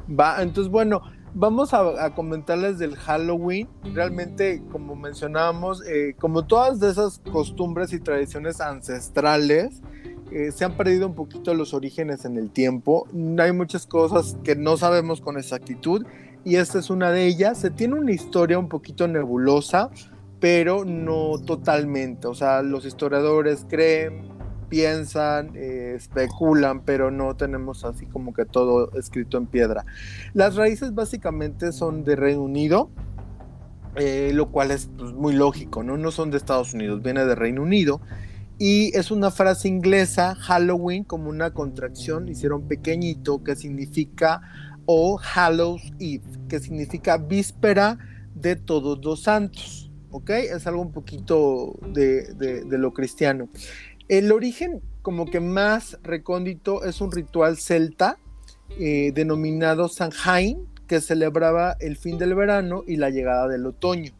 Va, 0.08 0.42
entonces 0.42 0.70
bueno, 0.70 1.02
vamos 1.34 1.74
a, 1.74 2.14
comentarles 2.14 2.78
del 2.78 2.96
Halloween. 2.96 3.68
Realmente, 3.92 4.62
como 4.70 4.94
mencionábamos, 4.96 5.86
eh, 5.86 6.14
como 6.18 6.46
todas 6.46 6.80
de 6.80 6.90
esas 6.90 7.20
costumbres 7.30 7.92
y 7.92 8.00
tradiciones 8.00 8.60
ancestrales, 8.60 9.82
eh, 10.30 10.52
se 10.52 10.64
han 10.64 10.76
perdido 10.76 11.06
un 11.06 11.14
poquito 11.14 11.54
los 11.54 11.74
orígenes 11.74 12.24
en 12.24 12.36
el 12.36 12.50
tiempo. 12.50 13.06
Hay 13.38 13.52
muchas 13.52 13.86
cosas 13.86 14.36
que 14.42 14.56
no 14.56 14.76
sabemos 14.76 15.20
con 15.20 15.38
exactitud 15.38 16.06
y 16.44 16.56
esta 16.56 16.78
es 16.78 16.90
una 16.90 17.10
de 17.10 17.26
ellas. 17.26 17.58
Se 17.58 17.70
tiene 17.70 17.94
una 17.94 18.12
historia 18.12 18.58
un 18.58 18.68
poquito 18.68 19.08
nebulosa, 19.08 19.90
pero 20.40 20.84
no 20.84 21.38
totalmente. 21.44 22.26
O 22.26 22.34
sea, 22.34 22.62
los 22.62 22.84
historiadores 22.84 23.66
creen, 23.68 24.28
piensan, 24.68 25.52
eh, 25.54 25.94
especulan, 25.96 26.82
pero 26.82 27.10
no 27.10 27.36
tenemos 27.36 27.84
así 27.84 28.06
como 28.06 28.32
que 28.34 28.44
todo 28.44 28.90
escrito 28.92 29.38
en 29.38 29.46
piedra. 29.46 29.84
Las 30.32 30.56
raíces 30.56 30.94
básicamente 30.94 31.72
son 31.72 32.04
de 32.04 32.16
Reino 32.16 32.42
Unido, 32.42 32.90
eh, 33.96 34.32
lo 34.34 34.50
cual 34.50 34.70
es 34.70 34.90
pues, 34.96 35.12
muy 35.12 35.34
lógico, 35.34 35.82
¿no? 35.82 35.96
No 35.96 36.10
son 36.10 36.30
de 36.30 36.36
Estados 36.36 36.74
Unidos, 36.74 37.02
viene 37.02 37.24
de 37.24 37.34
Reino 37.34 37.62
Unido. 37.62 38.00
Y 38.58 38.96
es 38.96 39.10
una 39.10 39.30
frase 39.30 39.68
inglesa, 39.68 40.34
Halloween, 40.36 41.04
como 41.04 41.28
una 41.28 41.52
contracción, 41.52 42.28
hicieron 42.28 42.68
pequeñito, 42.68 43.42
que 43.42 43.56
significa, 43.56 44.42
o 44.86 45.18
Hallows 45.18 45.92
Eve, 45.98 46.22
que 46.48 46.60
significa 46.60 47.16
víspera 47.16 47.98
de 48.34 48.56
todos 48.56 49.04
los 49.04 49.22
santos. 49.22 49.90
¿Ok? 50.10 50.30
Es 50.30 50.68
algo 50.68 50.80
un 50.80 50.92
poquito 50.92 51.76
de, 51.92 52.34
de 52.34 52.78
lo 52.78 52.92
cristiano. 52.92 53.48
El 54.08 54.32
origen 54.32 54.82
como 55.02 55.26
que 55.26 55.40
más 55.40 55.98
recóndito 56.02 56.84
es 56.84 57.00
un 57.00 57.12
ritual 57.12 57.56
celta 57.56 58.18
eh, 58.78 59.12
denominado 59.14 59.88
Samhain, 59.88 60.66
que 60.86 61.00
celebraba 61.00 61.76
el 61.80 61.96
fin 61.96 62.18
del 62.18 62.34
verano 62.34 62.84
y 62.86 62.96
la 62.96 63.10
llegada 63.10 63.48
del 63.48 63.66
otoño. 63.66 64.12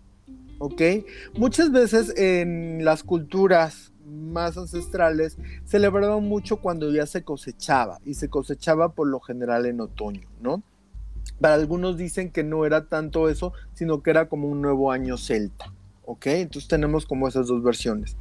Muchas 1.36 1.70
veces 1.72 2.14
en 2.16 2.84
las 2.84 3.02
culturas 3.02 3.92
más 4.06 4.56
ancestrales 4.56 5.36
celebraban 5.64 6.24
mucho 6.24 6.56
cuando 6.58 6.90
ya 6.90 7.06
se 7.06 7.22
cosechaba 7.22 7.98
y 8.04 8.14
se 8.14 8.28
cosechaba 8.28 8.92
por 8.92 9.08
lo 9.08 9.20
general 9.20 9.66
en 9.66 9.80
otoño, 9.80 10.28
¿no? 10.40 10.62
Para 11.40 11.54
algunos 11.54 11.96
dicen 11.96 12.30
que 12.30 12.44
no 12.44 12.64
era 12.64 12.86
tanto 12.86 13.28
eso, 13.28 13.52
sino 13.74 14.02
que 14.02 14.10
era 14.10 14.28
como 14.28 14.48
un 14.48 14.62
nuevo 14.62 14.92
año 14.92 15.18
celta. 15.18 15.72
¿Ok? 16.06 16.26
Entonces 16.26 16.68
tenemos 16.68 17.06
como 17.06 17.28
esas 17.28 17.46
dos 17.46 17.62
versiones. 17.62 18.16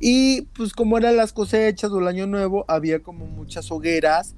Y 0.00 0.42
pues 0.56 0.72
como 0.72 0.98
eran 0.98 1.16
las 1.16 1.32
cosechas 1.32 1.90
o 1.90 1.98
el 1.98 2.08
año 2.08 2.26
nuevo, 2.26 2.64
había 2.68 3.02
como 3.02 3.26
muchas 3.26 3.70
hogueras 3.70 4.34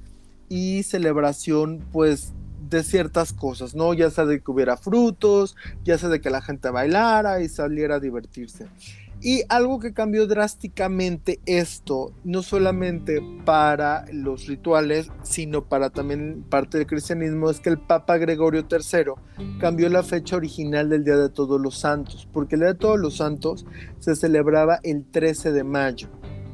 y 0.49 0.83
celebración 0.83 1.85
pues 1.91 2.33
de 2.69 2.83
ciertas 2.83 3.33
cosas, 3.33 3.75
¿no? 3.75 3.93
Ya 3.93 4.09
sea 4.09 4.25
de 4.25 4.41
que 4.41 4.51
hubiera 4.51 4.77
frutos, 4.77 5.55
ya 5.83 5.97
sea 5.97 6.09
de 6.09 6.21
que 6.21 6.29
la 6.29 6.41
gente 6.41 6.69
bailara 6.69 7.41
y 7.41 7.49
saliera 7.49 7.95
a 7.95 7.99
divertirse. 7.99 8.67
Y 9.21 9.41
algo 9.49 9.79
que 9.79 9.93
cambió 9.93 10.27
drásticamente 10.27 11.39
esto, 11.45 12.13
no 12.23 12.43
solamente 12.43 13.21
para 13.45 14.05
los 14.11 14.45
rituales, 14.45 15.09
sino 15.23 15.65
para 15.65 15.89
también 15.89 16.45
parte 16.47 16.77
del 16.77 16.85
cristianismo, 16.87 17.49
es 17.49 17.59
que 17.59 17.69
el 17.69 17.79
Papa 17.79 18.17
Gregorio 18.17 18.67
III 18.69 19.13
cambió 19.59 19.89
la 19.89 20.03
fecha 20.03 20.35
original 20.35 20.89
del 20.89 21.03
Día 21.03 21.17
de 21.17 21.29
Todos 21.29 21.59
los 21.59 21.79
Santos, 21.79 22.27
porque 22.31 22.55
el 22.55 22.61
Día 22.61 22.73
de 22.73 22.79
Todos 22.79 22.99
los 22.99 23.17
Santos 23.17 23.65
se 23.99 24.15
celebraba 24.15 24.79
el 24.83 25.03
13 25.03 25.51
de 25.51 25.63
mayo 25.63 26.09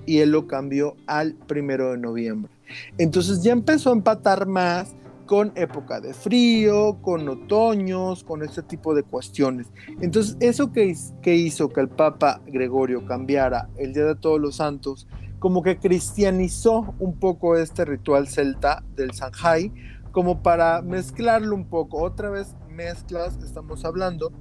y 0.05 0.19
él 0.19 0.31
lo 0.31 0.47
cambió 0.47 0.95
al 1.05 1.35
1 1.49 1.91
de 1.91 1.97
noviembre. 1.97 2.51
Entonces 2.97 3.43
ya 3.43 3.51
empezó 3.51 3.89
a 3.89 3.93
empatar 3.93 4.47
más 4.47 4.95
con 5.25 5.51
época 5.55 6.01
de 6.01 6.13
frío, 6.13 6.99
con 7.01 7.27
otoños, 7.27 8.23
con 8.23 8.43
este 8.43 8.61
tipo 8.63 8.93
de 8.93 9.03
cuestiones. 9.03 9.71
Entonces, 10.01 10.37
eso 10.39 10.71
que, 10.71 10.95
hizo 11.35 11.69
que 11.69 11.81
el 11.81 11.89
Papa 11.89 12.41
Gregorio 12.45 13.05
cambiara 13.05 13.69
el 13.77 13.93
Día 13.93 14.05
de 14.05 14.15
Todos 14.15 14.39
los 14.39 14.57
Santos, 14.57 15.07
como 15.39 15.61
que 15.61 15.77
cristianizó 15.77 16.95
un 16.99 17.19
poco 17.19 17.57
este 17.57 17.85
ritual 17.85 18.27
celta 18.27 18.83
del 18.95 19.13
Sanjay, 19.13 19.71
como 20.11 20.43
para 20.43 20.81
mezclarlo 20.81 21.55
un 21.55 21.65
poco. 21.65 22.01
Otra 22.01 22.29
vez 22.29 22.55
mezclas, 22.69 23.37
estamos 23.43 23.83
hablando. 23.85 24.31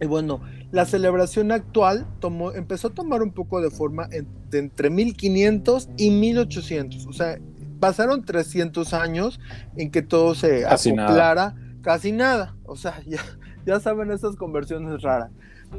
Y 0.00 0.06
bueno, 0.06 0.40
la 0.72 0.84
celebración 0.84 1.52
actual 1.52 2.06
empezó 2.54 2.88
a 2.88 2.94
tomar 2.94 3.22
un 3.22 3.32
poco 3.32 3.60
de 3.60 3.70
forma 3.70 4.08
entre 4.50 4.90
1500 4.90 5.90
y 5.96 6.10
1800. 6.10 7.06
O 7.06 7.12
sea, 7.12 7.38
pasaron 7.82 8.24
300 8.24 8.94
años 8.94 9.40
en 9.76 9.90
que 9.90 10.02
todo 10.02 10.36
se 10.36 10.62
casi 10.62 10.90
acoplara, 10.90 11.56
casi 11.82 12.12
nada. 12.12 12.54
O 12.62 12.76
sea, 12.76 13.02
ya, 13.06 13.18
ya 13.66 13.80
saben 13.80 14.12
estas 14.12 14.36
conversiones 14.36 15.02
raras. 15.02 15.32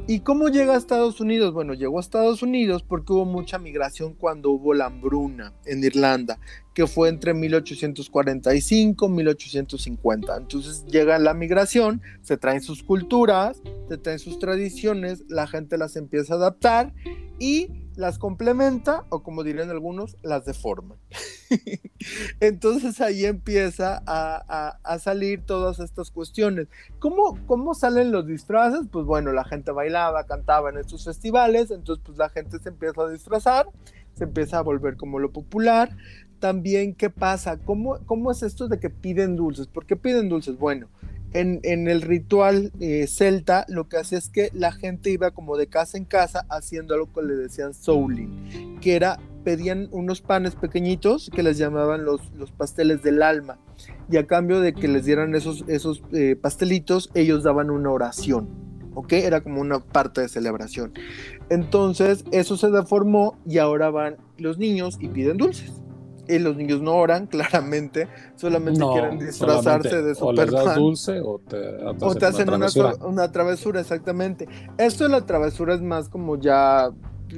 ¿Y 0.06 0.20
cómo 0.20 0.50
llega 0.50 0.74
a 0.74 0.78
Estados 0.78 1.22
Unidos? 1.22 1.54
Bueno, 1.54 1.76
llegó 1.76 2.00
a 2.00 2.02
Estados 2.02 2.44
Unidos 2.44 2.84
porque 2.84 3.14
hubo 3.14 3.24
mucha 3.24 3.58
migración 3.58 4.16
cuando 4.16 4.50
hubo 4.50 4.74
la 4.74 4.88
hambruna 4.88 5.54
en 5.66 5.82
Irlanda, 5.82 6.40
que 6.74 6.88
fue 6.88 7.08
entre 7.08 7.34
1845 7.34 9.06
y 9.06 9.10
1850. 9.10 10.36
Entonces 10.36 10.86
llega 10.88 11.18
la 11.20 11.34
migración, 11.34 12.02
se 12.22 12.36
traen 12.36 12.60
sus 12.60 12.84
culturas, 12.84 13.62
se 13.88 13.98
traen 13.98 14.20
sus 14.20 14.40
tradiciones, 14.40 15.24
la 15.30 15.48
gente 15.48 15.78
las 15.78 15.96
empieza 15.96 16.34
a 16.34 16.38
adaptar 16.38 16.94
y 17.40 17.83
las 17.96 18.18
complementa 18.18 19.06
o 19.10 19.24
como 19.24 19.44
dirían 19.44 19.70
algunos, 19.70 20.18
las 20.24 20.46
deforma. 20.46 20.96
Entonces 22.40 23.00
ahí 23.02 23.26
empieza 23.26 24.02
a, 24.06 24.98
salir 25.00 25.46
todas 25.46 25.80
estas 25.80 26.12
cuestiones. 26.12 26.68
¿Cómo, 27.00 27.38
¿Cómo 27.46 27.74
salen 27.74 28.12
los 28.12 28.26
disfraces? 28.26 28.88
Pues 28.92 29.06
bueno, 29.06 29.32
la 29.32 29.44
gente 29.44 29.72
bailaba, 29.72 30.26
cantaba 30.26 30.70
en 30.70 30.78
estos 30.78 31.06
festivales, 31.06 31.72
entonces 31.72 32.04
pues 32.06 32.18
la 32.18 32.30
gente 32.30 32.60
se 32.60 32.70
empieza 32.70 33.02
a 33.02 33.10
disfrazar, 33.10 33.68
se 34.14 34.24
empieza 34.24 34.60
a 34.60 34.62
volver 34.62 34.98
como 34.98 35.20
lo 35.20 35.32
popular. 35.32 35.96
También, 36.40 36.94
¿qué 36.94 37.10
pasa? 37.10 37.58
¿Cómo, 37.58 38.00
cómo 38.06 38.32
es 38.32 38.44
esto 38.44 38.68
de 38.68 38.80
que 38.80 38.90
piden 38.90 39.36
dulces? 39.36 39.68
¿Por 39.68 39.86
qué 39.86 39.96
piden 39.96 40.28
dulces? 40.28 40.58
Bueno, 40.58 40.90
en, 41.34 41.88
el 41.88 42.02
ritual 42.02 42.72
eh, 42.80 43.08
celta 43.08 43.66
lo 43.68 43.88
que 43.88 43.98
hacía 43.98 44.18
es 44.18 44.30
que 44.30 44.50
la 44.54 44.72
gente 44.72 45.10
iba 45.10 45.32
como 45.32 45.58
de 45.58 45.68
casa 45.68 45.98
en 45.98 46.06
casa 46.06 46.46
haciendo 46.50 46.94
algo 46.94 47.12
que 47.12 47.24
le 47.24 47.36
decían 47.36 47.74
souling, 47.74 48.80
que 48.80 48.96
era 48.96 49.20
pedían 49.44 49.90
unos 49.92 50.22
panes 50.22 50.56
pequeñitos 50.56 51.30
que 51.34 51.44
les 51.44 51.58
llamaban 51.58 52.06
los, 52.06 52.22
pasteles 52.56 53.04
del 53.04 53.22
alma 53.22 53.60
y 54.10 54.18
a 54.18 54.26
cambio 54.26 54.62
de 54.62 54.74
que 54.74 54.88
les 54.88 55.06
dieran 55.06 55.36
esos, 55.36 55.66
esos 55.68 56.04
eh, 56.14 56.38
pastelitos 56.40 57.10
ellos 57.14 57.44
daban 57.44 57.70
una 57.70 57.92
oración, 57.92 58.48
¿ok? 58.94 59.14
Era 59.14 59.42
como 59.42 59.60
una 59.60 59.80
parte 59.80 60.22
de 60.22 60.30
celebración. 60.30 60.94
Entonces 61.50 62.24
eso 62.32 62.56
se 62.56 62.70
deformó 62.70 63.38
y 63.46 63.58
ahora 63.58 63.90
van 63.90 64.18
los 64.38 64.58
niños 64.58 64.98
y 65.02 65.10
piden 65.10 65.38
dulces 65.38 65.83
y 66.28 66.40
los 66.40 66.56
niños 66.56 66.82
no 66.82 66.96
oran, 66.96 67.28
claramente, 67.32 68.08
solamente 68.36 68.82
quieren 68.82 69.20
disfrazarse 69.20 70.02
de 70.02 70.16
Superman. 70.16 70.68
O 70.68 70.82
dulce 70.82 71.20
o 71.20 71.40
te, 71.40 72.26
hacen 72.26 72.50
una 72.50 73.32
travesura. 73.32 73.82
exactamente. 73.82 74.48
Esto 74.78 75.06
de 75.06 75.10
la 75.10 75.26
travesura 75.26 75.76
es 75.76 75.82
más 75.82 76.10
como 76.10 76.40
ya 76.40 76.92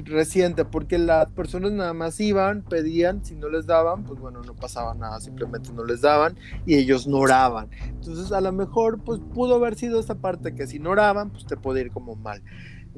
reciente, 0.04 0.64
porque 0.64 0.98
las 0.98 1.28
personas 1.30 1.72
nada 1.72 1.94
más 1.94 2.20
iban, 2.20 2.62
pedían, 2.62 3.24
si 3.24 3.34
no 3.34 3.48
les 3.48 3.66
daban, 3.66 4.04
pues 4.04 4.20
bueno, 4.20 4.42
no 4.42 4.54
pasaba 4.54 4.94
nada, 4.94 5.20
simplemente 5.20 5.72
no 5.72 5.84
les 5.84 6.02
daban 6.02 6.36
y 6.66 6.74
ellos 6.74 7.06
no 7.06 7.18
oraban. 7.18 7.70
Entonces, 7.86 8.32
a 8.32 8.40
lo 8.40 8.52
mejor, 8.52 9.02
pues 9.02 9.20
pudo 9.34 9.54
haber 9.56 9.76
sido 9.76 9.98
esta 9.98 10.16
parte 10.16 10.54
que 10.54 10.66
si 10.66 10.78
no 10.78 10.90
oraban, 10.90 11.30
pues 11.30 11.46
te 11.46 11.56
puede 11.56 11.80
ir 11.82 11.90
como 11.90 12.16
mal. 12.16 12.42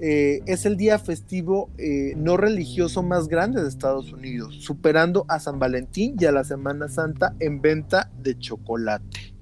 Eh, 0.01 0.43
es 0.47 0.65
el 0.65 0.77
día 0.77 0.99
festivo 0.99 1.71
eh, 1.77 2.13
no 2.17 2.37
religioso 2.37 3.03
más 3.03 3.27
grande 3.27 3.63
de 3.63 3.69
Estados 3.69 4.13
Unidos, 4.13 4.57
superando 4.61 5.25
a 5.29 5.41
San 5.41 5.59
Valentín 5.59 6.15
y 6.21 6.25
a 6.25 6.33
la 6.33 6.45
Semana 6.45 6.89
Santa 6.89 7.35
en 7.41 7.61
venta 7.61 8.11
de 8.23 8.39
chocolate. 8.39 9.35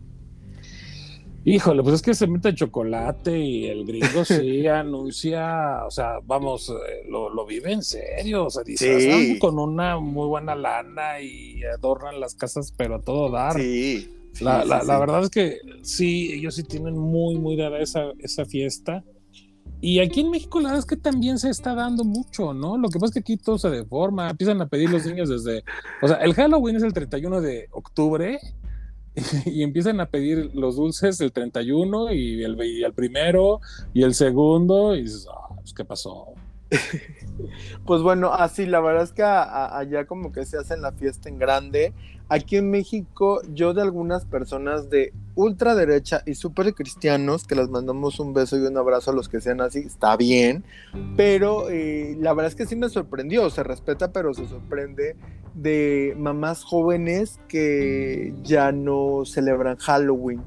Híjole, 1.45 1.83
pues 1.83 1.97
es 1.97 2.03
que 2.03 2.15
se 2.15 2.27
mete 2.27 2.55
chocolate 2.55 3.39
y 3.39 3.67
el 3.67 3.85
gringo 3.85 4.25
sí 4.25 4.67
anuncia, 4.67 5.85
o 5.87 5.91
sea, 5.91 6.19
vamos, 6.25 6.71
eh, 6.71 7.07
lo, 7.09 7.47
vive 7.47 7.73
en 7.73 7.83
serio, 7.85 8.47
o 8.47 8.51
sea, 8.51 8.65
dice, 8.65 9.39
con 9.39 9.59
una 9.59 9.99
muy 9.99 10.27
buena 10.27 10.57
lana 10.57 11.21
y 11.21 11.63
adornan 11.65 12.19
las 12.19 12.35
casas, 12.35 12.73
pero 12.77 12.97
a 12.97 13.01
todo 13.03 13.31
dar. 13.31 13.53
Sí. 13.61 14.11
la, 14.41 14.65
la, 14.65 14.99
verdad 14.99 15.23
es 15.23 15.31
que 15.31 15.59
sí, 15.83 16.33
ellos 16.33 16.55
sí 16.55 16.65
tienen 16.65 16.99
muy, 16.99 17.37
muy 17.37 17.57
dada 17.57 17.79
esa, 17.79 18.13
esa 18.19 18.47
fiesta. 18.47 19.05
Y 19.81 20.01
aquí 20.01 20.21
en 20.21 20.31
México 20.31 20.59
la 20.59 20.69
verdad 20.69 20.81
es 20.81 20.87
que 20.87 20.97
también 20.97 21.39
se 21.39 21.51
está 21.51 21.75
dando 21.75 22.05
mucho, 22.05 22.55
¿no? 22.55 22.79
Lo 22.79 22.89
que 22.89 22.99
pasa 22.99 23.11
es 23.11 23.13
que 23.15 23.21
aquí 23.21 23.37
todo 23.37 23.59
se 23.59 23.71
deforma, 23.71 24.31
empiezan 24.31 24.61
a 24.61 24.69
pedir 24.69 24.91
los 24.91 25.05
niños 25.07 25.29
desde, 25.29 25.65
o 26.01 26.09
sea, 26.09 26.17
el 26.17 26.35
Halloween 26.35 26.77
es 26.77 26.83
el 26.83 26.93
31 26.93 27.41
de 27.41 27.69
octubre 27.73 28.39
y, 29.47 29.63
empiezan 29.63 30.01
a 30.01 30.07
pedir 30.07 30.51
los 30.55 30.77
dulces 30.77 31.21
el 31.21 31.33
31 31.33 32.13
y 32.13 32.43
el, 32.43 32.63
y 32.63 32.85
el 32.85 32.93
primero 32.93 33.61
y 33.93 34.03
el 34.03 34.15
segundo 34.15 34.95
y 34.95 35.03
dices, 35.03 35.27
ah, 35.31 35.55
pues 35.57 35.73
qué 35.75 35.85
pasó. 35.85 36.35
pues 37.87 38.03
bueno, 38.03 38.33
así 38.33 38.67
la 38.67 38.81
verdad 38.81 39.05
es 39.05 39.13
que 39.13 39.23
allá 39.23 40.07
como 40.07 40.33
que 40.33 40.45
se 40.45 40.59
hacen 40.59 40.83
la 40.83 40.93
fiesta 40.93 41.29
en 41.29 41.39
grande. 41.39 41.93
Aquí 42.29 42.57
en 42.57 42.71
México, 42.71 43.41
yo 43.53 43.73
de 43.73 43.83
algunas 43.83 44.25
personas 44.25 44.91
de 44.91 45.13
ultraderecha 45.37 46.23
y 46.27 46.35
súper 46.35 46.75
cristianos, 46.75 47.45
que 47.47 47.55
les 47.55 47.69
mandamos 47.69 48.19
un 48.19 48.35
beso 48.35 48.57
y 48.57 48.63
un 48.67 48.77
abrazo 48.77 49.13
a 49.13 49.15
los 49.15 49.29
que 49.29 49.41
sean 49.41 49.61
así, 49.61 49.81
está 49.81 50.17
bien, 50.17 50.65
pero 51.17 51.71
eh, 51.71 52.17
la 52.19 52.33
verdad 52.33 52.51
es 52.51 52.57
que 52.57 52.67
sí 52.67 52.75
me 52.75 52.89
sorprendió, 52.89 53.49
se 53.51 53.63
respeta, 53.63 54.11
pero 54.11 54.35
se 54.35 54.49
sorprende 54.49 55.15
de 55.57 56.15
mamás 56.19 56.63
jóvenes 56.63 57.41
que 57.49 58.35
ya 58.43 58.73
no 58.73 59.25
celebran 59.25 59.77
Halloween 59.79 60.43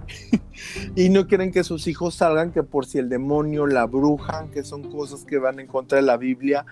y 0.96 1.10
no 1.10 1.28
quieren 1.28 1.52
que 1.52 1.64
sus 1.64 1.88
hijos 1.88 2.16
salgan, 2.16 2.52
que 2.52 2.62
por 2.62 2.86
si 2.86 3.00
el 3.00 3.10
demonio, 3.10 3.66
la 3.66 3.86
bruja, 3.86 4.48
que 4.54 4.64
son 4.64 4.92
cosas 4.92 5.26
que 5.26 5.40
van 5.40 5.60
en 5.60 5.68
contra 5.68 5.98
de 5.98 6.04
la 6.04 6.18
Biblia. 6.18 6.66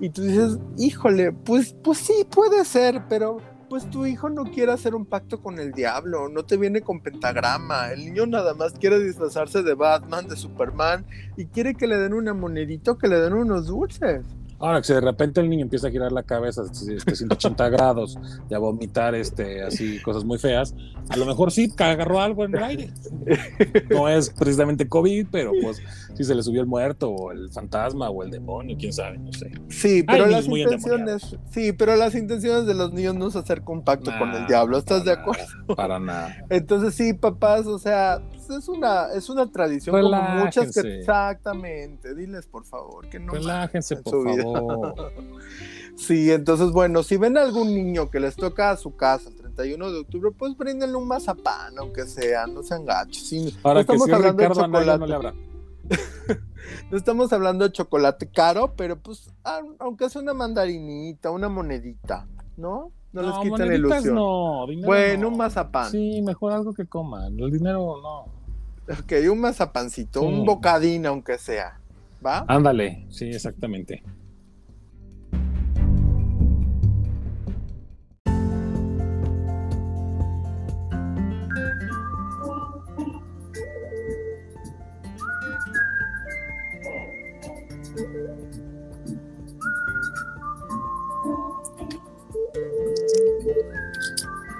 Y 0.00 0.10
tú 0.10 0.22
dices, 0.22 0.58
híjole, 0.76 1.32
pues, 1.32 1.74
pues 1.82 1.98
sí, 1.98 2.26
puede 2.28 2.64
ser, 2.64 3.02
pero 3.08 3.40
pues 3.68 3.88
tu 3.90 4.06
hijo 4.06 4.28
no 4.30 4.44
quiere 4.44 4.72
hacer 4.72 4.94
un 4.94 5.06
pacto 5.06 5.40
con 5.40 5.58
el 5.58 5.72
diablo, 5.72 6.28
no 6.28 6.44
te 6.44 6.56
viene 6.56 6.82
con 6.82 7.00
pentagrama, 7.00 7.90
el 7.90 8.04
niño 8.04 8.26
nada 8.26 8.54
más 8.54 8.74
quiere 8.74 9.00
disfrazarse 9.00 9.62
de 9.62 9.74
Batman, 9.74 10.28
de 10.28 10.36
Superman 10.36 11.04
y 11.36 11.46
quiere 11.46 11.74
que 11.74 11.86
le 11.86 11.96
den 11.96 12.14
una 12.14 12.34
monedito, 12.34 12.96
que 12.98 13.08
le 13.08 13.20
den 13.20 13.32
unos 13.32 13.66
dulces. 13.66 14.24
Ahora 14.58 14.80
que 14.80 14.86
si 14.86 14.94
de 14.94 15.00
repente 15.00 15.40
el 15.40 15.50
niño 15.50 15.62
empieza 15.62 15.88
a 15.88 15.90
girar 15.90 16.12
la 16.12 16.22
cabeza 16.22 16.62
este, 16.62 17.14
180 17.14 17.68
grados 17.70 18.18
y 18.48 18.54
a 18.54 18.58
vomitar 18.58 19.14
este, 19.14 19.62
así 19.62 20.00
cosas 20.00 20.24
muy 20.24 20.38
feas, 20.38 20.74
a 21.08 21.16
lo 21.16 21.26
mejor 21.26 21.52
sí 21.52 21.72
agarró 21.78 22.20
algo 22.20 22.44
en 22.44 22.56
el 22.56 22.62
aire. 22.62 22.90
No 23.90 24.08
es 24.08 24.30
precisamente 24.30 24.88
COVID, 24.88 25.26
pero 25.30 25.52
pues 25.62 25.82
sí 26.14 26.24
se 26.24 26.34
le 26.34 26.42
subió 26.42 26.60
el 26.60 26.66
muerto 26.66 27.10
o 27.10 27.32
el 27.32 27.50
fantasma 27.50 28.08
o 28.10 28.22
el 28.22 28.30
demonio, 28.30 28.76
quién 28.78 28.92
sabe, 28.92 29.18
no 29.18 29.32
sé. 29.32 29.52
Sí, 29.68 30.02
pero 30.02 30.26
las 30.26 30.46
intenciones, 30.46 31.36
sí, 31.50 31.72
pero 31.72 31.96
las 31.96 32.14
intenciones 32.14 32.66
de 32.66 32.74
los 32.74 32.92
niños 32.92 33.14
no 33.14 33.28
es 33.28 33.36
hacer 33.36 33.62
compacto 33.62 34.10
con 34.18 34.32
el 34.34 34.46
diablo, 34.46 34.78
¿estás 34.78 35.04
de 35.04 35.12
acuerdo? 35.12 35.44
para 35.76 35.98
nada. 35.98 36.36
Entonces 36.50 36.94
sí, 36.94 37.12
papás, 37.12 37.66
o 37.66 37.78
sea, 37.78 38.22
es 38.50 38.68
una, 38.68 39.12
es 39.12 39.28
una 39.28 39.50
tradición 39.50 40.00
como 40.00 40.22
muchas 40.22 40.72
que 40.72 40.98
exactamente. 40.98 42.14
Diles 42.14 42.46
por 42.46 42.64
favor 42.64 43.08
que 43.08 43.18
no. 43.18 43.32
Relájense, 43.32 43.96
por 43.96 44.24
favor. 44.24 45.12
sí, 45.96 46.30
entonces 46.30 46.70
bueno, 46.70 47.02
si 47.02 47.16
ven 47.16 47.36
a 47.38 47.42
algún 47.42 47.74
niño 47.74 48.10
que 48.10 48.20
les 48.20 48.36
toca 48.36 48.70
a 48.70 48.76
su 48.76 48.96
casa 48.96 49.28
el 49.28 49.36
31 49.36 49.92
de 49.92 49.98
octubre, 50.00 50.30
pues 50.36 50.56
bríndenle 50.56 50.96
un 50.96 51.08
mazapán, 51.08 51.78
aunque 51.78 52.06
sea, 52.06 52.46
no 52.46 52.62
sean 52.62 52.84
gachos. 52.84 53.32
Para 53.62 53.74
no 53.74 53.80
estamos 53.80 54.10
hablando 54.10 54.42
de 54.42 54.48
chocolate. 54.48 54.98
No, 54.98 55.06
le 55.06 55.14
habrá. 55.14 55.34
no 56.90 56.96
estamos 56.96 57.32
hablando 57.32 57.64
de 57.64 57.72
chocolate 57.72 58.28
caro, 58.28 58.74
pero 58.76 58.98
pues 58.98 59.30
aunque 59.78 60.08
sea 60.10 60.22
una 60.22 60.34
mandarinita, 60.34 61.30
una 61.30 61.48
monedita, 61.48 62.26
¿no? 62.56 62.92
No, 63.12 63.22
les 63.22 63.38
quiten 63.38 63.72
ilusión. 63.72 64.14
No, 64.14 64.66
bueno, 64.84 65.28
un 65.28 65.36
mazapán. 65.38 65.90
Sí, 65.90 66.20
mejor 66.22 66.52
algo 66.52 66.74
que 66.74 66.86
coman. 66.86 67.38
El 67.38 67.50
dinero 67.50 67.96
no. 68.02 68.35
Ok, 68.88 69.12
un 69.30 69.40
mazapancito, 69.40 70.22
un 70.22 70.44
bocadín 70.44 71.06
aunque 71.06 71.38
sea. 71.38 71.80
¿va? 72.24 72.44
Ándale, 72.48 73.06
sí, 73.10 73.26
exactamente. 73.26 74.02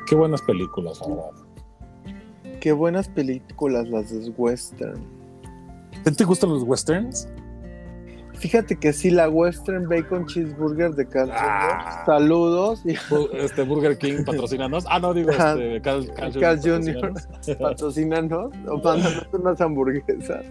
Qué 0.08 0.14
buenas 0.14 0.40
películas, 0.42 1.00
la 1.00 1.08
verdad. 1.08 1.45
Qué 2.66 2.72
buenas 2.72 3.06
películas 3.08 3.88
las 3.90 4.10
de 4.10 4.28
western. 4.30 5.00
¿Te 6.02 6.24
gustan 6.24 6.50
los 6.50 6.64
westerns? 6.64 7.28
Fíjate 8.34 8.74
que 8.74 8.92
sí, 8.92 9.10
la 9.10 9.28
Western 9.28 9.88
Bacon 9.88 10.26
Cheeseburger 10.26 10.90
de 10.90 11.06
Carl 11.06 11.30
Ah. 11.32 12.02
Jr. 12.04 12.06
Saludos. 12.06 12.82
Este 13.34 13.62
Burger 13.62 13.96
King 13.96 14.24
patrocinanos. 14.26 14.84
Ah, 14.90 14.98
no, 14.98 15.14
digo, 15.14 15.30
este, 15.30 15.80
Carl, 15.80 16.12
Carl 16.12 16.40
Carl 16.40 16.60
Jr. 16.60 17.12
Jr. 17.46 17.58
patrocínanos 17.60 18.50
o 18.66 18.78
mándanos 18.78 19.28
unas 19.32 19.60
hamburguesas. 19.60 20.44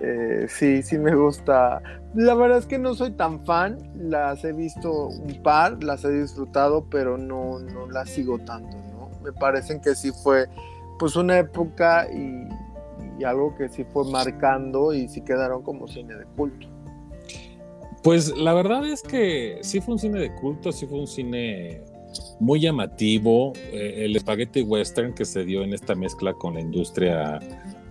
Eh, 0.00 0.46
sí, 0.48 0.84
sí 0.84 0.98
me 0.98 1.16
gusta. 1.16 1.82
La 2.14 2.34
verdad 2.36 2.58
es 2.58 2.66
que 2.66 2.78
no 2.78 2.94
soy 2.94 3.10
tan 3.10 3.44
fan. 3.44 3.76
Las 3.96 4.44
he 4.44 4.52
visto 4.52 5.08
un 5.08 5.42
par, 5.42 5.82
las 5.82 6.04
he 6.04 6.12
disfrutado, 6.12 6.86
pero 6.88 7.18
no, 7.18 7.58
no 7.58 7.88
las 7.90 8.08
sigo 8.08 8.38
tanto, 8.38 8.76
¿no? 8.92 9.10
Me 9.24 9.32
parecen 9.32 9.80
que 9.80 9.96
sí 9.96 10.12
fue 10.22 10.46
pues 10.98 11.16
una 11.16 11.38
época 11.38 12.08
y, 12.12 12.46
algo 13.24 13.54
que 13.56 13.68
sí 13.68 13.84
fue 13.84 14.08
marcando 14.08 14.92
y 14.94 15.08
sí 15.08 15.22
quedaron 15.22 15.62
como 15.62 15.88
cine 15.88 16.14
de 16.14 16.24
culto. 16.36 16.68
Pues 18.04 18.36
la 18.36 18.54
verdad 18.54 18.88
es 18.88 19.02
que 19.02 19.58
sí 19.62 19.80
fue 19.80 19.94
un 19.94 19.98
cine 19.98 20.20
de 20.20 20.32
culto, 20.36 20.70
sí 20.70 20.86
fue 20.86 21.00
un 21.00 21.08
cine 21.08 21.82
muy 22.38 22.60
llamativo. 22.60 23.52
Eh, 23.72 24.04
el 24.04 24.14
espagueti 24.14 24.62
western 24.62 25.14
que 25.14 25.24
se 25.24 25.44
dio 25.44 25.64
en 25.64 25.74
esta 25.74 25.96
mezcla 25.96 26.32
con 26.32 26.54
la 26.54 26.60
industria 26.60 27.40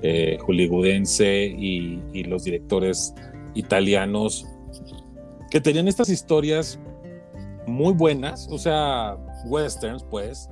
eh, 0.01 0.37
hollywoodense 0.45 1.45
y 1.45 2.23
los 2.23 2.45
directores 2.45 3.13
italianos 3.53 4.47
que 5.49 5.61
tenían 5.61 5.87
estas 5.87 6.09
historias 6.09 6.79
muy 7.65 7.93
buenas, 7.93 8.47
o 8.49 8.57
sea, 8.57 9.17
westerns, 9.45 10.03
pues, 10.03 10.49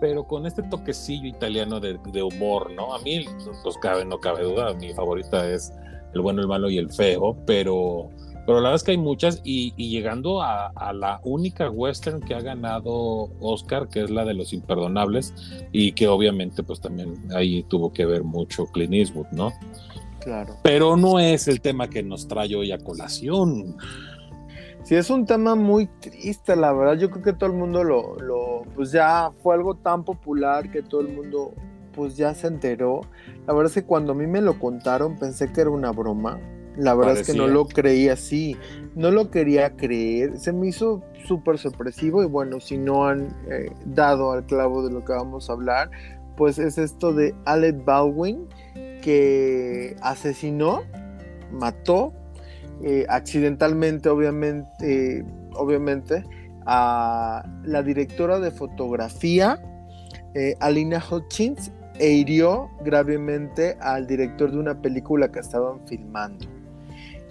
pero 0.00 0.26
con 0.26 0.46
este 0.46 0.62
toquecillo 0.62 1.26
italiano 1.26 1.80
de, 1.80 1.98
de 2.12 2.22
humor, 2.22 2.70
¿no? 2.72 2.94
A 2.94 2.98
mí, 3.00 3.24
pues 3.62 3.76
cabe, 3.78 4.04
no 4.04 4.18
cabe 4.18 4.44
duda, 4.44 4.74
mi 4.74 4.92
favorita 4.92 5.48
es 5.50 5.72
El 6.14 6.20
bueno, 6.20 6.40
el 6.40 6.48
malo 6.48 6.70
y 6.70 6.78
el 6.78 6.90
feo, 6.90 7.36
pero, 7.46 8.10
pero 8.46 8.60
la 8.60 8.70
verdad 8.70 8.74
es 8.76 8.82
que 8.82 8.92
hay 8.92 8.98
muchas 8.98 9.40
y, 9.44 9.74
y 9.76 9.90
llegando 9.90 10.42
a, 10.42 10.68
a, 10.68 10.92
la 10.92 11.20
única 11.24 11.70
western 11.70 12.20
que 12.20 12.34
ha 12.34 12.40
ganado 12.40 13.30
Oscar, 13.40 13.88
que 13.88 14.02
es 14.02 14.10
la 14.10 14.24
de 14.24 14.34
Los 14.34 14.52
Imperdonables, 14.52 15.34
y 15.72 15.92
que 15.92 16.08
obviamente 16.08 16.62
pues 16.62 16.80
también 16.80 17.14
ahí 17.34 17.62
tuvo 17.64 17.92
que 17.92 18.06
ver 18.06 18.24
mucho 18.24 18.66
Clint 18.66 18.94
Eastwood, 18.94 19.26
¿no? 19.32 19.52
Claro. 20.20 20.56
Pero 20.62 20.96
no 20.96 21.18
es 21.18 21.48
el 21.48 21.60
tema 21.60 21.88
que 21.88 22.02
nos 22.02 22.28
trae 22.28 22.54
hoy 22.54 22.72
a 22.72 22.78
colación. 22.78 23.76
Sí, 24.82 24.94
es 24.94 25.10
un 25.10 25.26
tema 25.26 25.54
muy 25.54 25.86
triste, 26.00 26.56
la 26.56 26.72
verdad. 26.72 26.94
Yo 26.94 27.10
creo 27.10 27.22
que 27.22 27.32
todo 27.32 27.50
el 27.50 27.56
mundo 27.56 27.84
lo, 27.84 28.16
lo, 28.16 28.62
pues 28.74 28.90
ya 28.92 29.32
fue 29.42 29.54
algo 29.54 29.74
tan 29.74 30.04
popular 30.04 30.70
que 30.70 30.82
todo 30.82 31.02
el 31.02 31.08
mundo, 31.08 31.52
pues 31.92 32.16
ya 32.16 32.34
se 32.34 32.46
enteró. 32.46 33.02
La 33.46 33.52
verdad 33.52 33.66
es 33.66 33.82
que 33.82 33.84
cuando 33.84 34.12
a 34.12 34.14
mí 34.14 34.26
me 34.26 34.40
lo 34.40 34.58
contaron 34.58 35.16
pensé 35.16 35.52
que 35.52 35.60
era 35.60 35.70
una 35.70 35.90
broma. 35.92 36.38
La 36.76 36.94
verdad 36.94 37.14
Parecía. 37.14 37.32
es 37.32 37.40
que 37.40 37.46
no 37.46 37.48
lo 37.48 37.66
creía 37.66 38.12
así, 38.12 38.56
no 38.94 39.10
lo 39.10 39.30
quería 39.30 39.76
creer. 39.76 40.38
Se 40.38 40.52
me 40.52 40.68
hizo 40.68 41.02
súper 41.26 41.58
sorpresivo 41.58 42.22
y 42.22 42.26
bueno, 42.26 42.60
si 42.60 42.78
no 42.78 43.06
han 43.06 43.34
eh, 43.50 43.72
dado 43.84 44.30
al 44.30 44.46
clavo 44.46 44.86
de 44.86 44.92
lo 44.92 45.04
que 45.04 45.12
vamos 45.12 45.50
a 45.50 45.54
hablar, 45.54 45.90
pues 46.36 46.58
es 46.60 46.78
esto 46.78 47.12
de 47.12 47.34
Alec 47.46 47.84
Baldwin 47.84 48.46
que 49.02 49.96
asesinó, 50.02 50.82
mató 51.52 52.12
eh, 52.82 53.06
accidentalmente, 53.08 54.08
obviamente, 54.08 54.68
eh, 54.82 55.24
obviamente, 55.54 56.24
a 56.66 57.44
la 57.64 57.82
directora 57.82 58.38
de 58.38 58.50
fotografía, 58.50 59.60
eh, 60.34 60.54
Alina 60.60 61.02
Hutchins, 61.10 61.72
e 61.98 62.10
hirió 62.10 62.70
gravemente 62.84 63.76
al 63.80 64.06
director 64.06 64.50
de 64.50 64.58
una 64.58 64.80
película 64.80 65.30
que 65.30 65.40
estaban 65.40 65.86
filmando. 65.86 66.46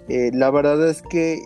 Eh, 0.08 0.30
la 0.32 0.50
verdad 0.50 0.88
es 0.88 1.02
que, 1.02 1.40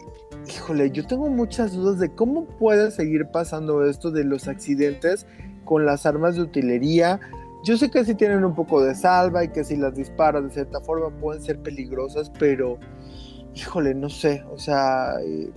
híjole, 0.49 0.91
yo 0.91 1.07
tengo 1.07 1.29
muchas 1.29 1.73
dudas 1.73 1.99
de 1.99 2.15
cómo 2.15 2.47
puede 2.47 2.91
seguir 2.91 3.27
pasando 3.27 3.85
esto 3.87 4.11
de 4.11 4.25
los 4.25 4.49
accidentes 4.49 5.27
con 5.65 5.87
las 5.87 6.07
armas 6.07 6.37
de 6.37 6.43
utilería. 6.43 7.21
Yo 7.65 7.77
sé 7.77 7.91
que 7.91 8.05
si 8.05 8.15
tienen 8.15 8.45
un 8.45 8.55
poco 8.55 8.83
de 8.83 8.95
salva 8.95 9.45
y 9.45 9.49
que 9.49 9.65
si 9.65 9.77
las 9.77 9.95
disparas 9.95 10.45
de 10.45 10.51
cierta 10.51 10.81
forma 10.81 11.11
pueden 11.21 11.43
ser 11.43 11.61
peligrosas, 11.61 12.31
pero 12.39 12.79
híjole, 13.55 13.95
no 13.95 14.09
sé, 14.09 14.45
o 14.51 14.59
sea, 14.59 15.15
eh, 15.25 15.51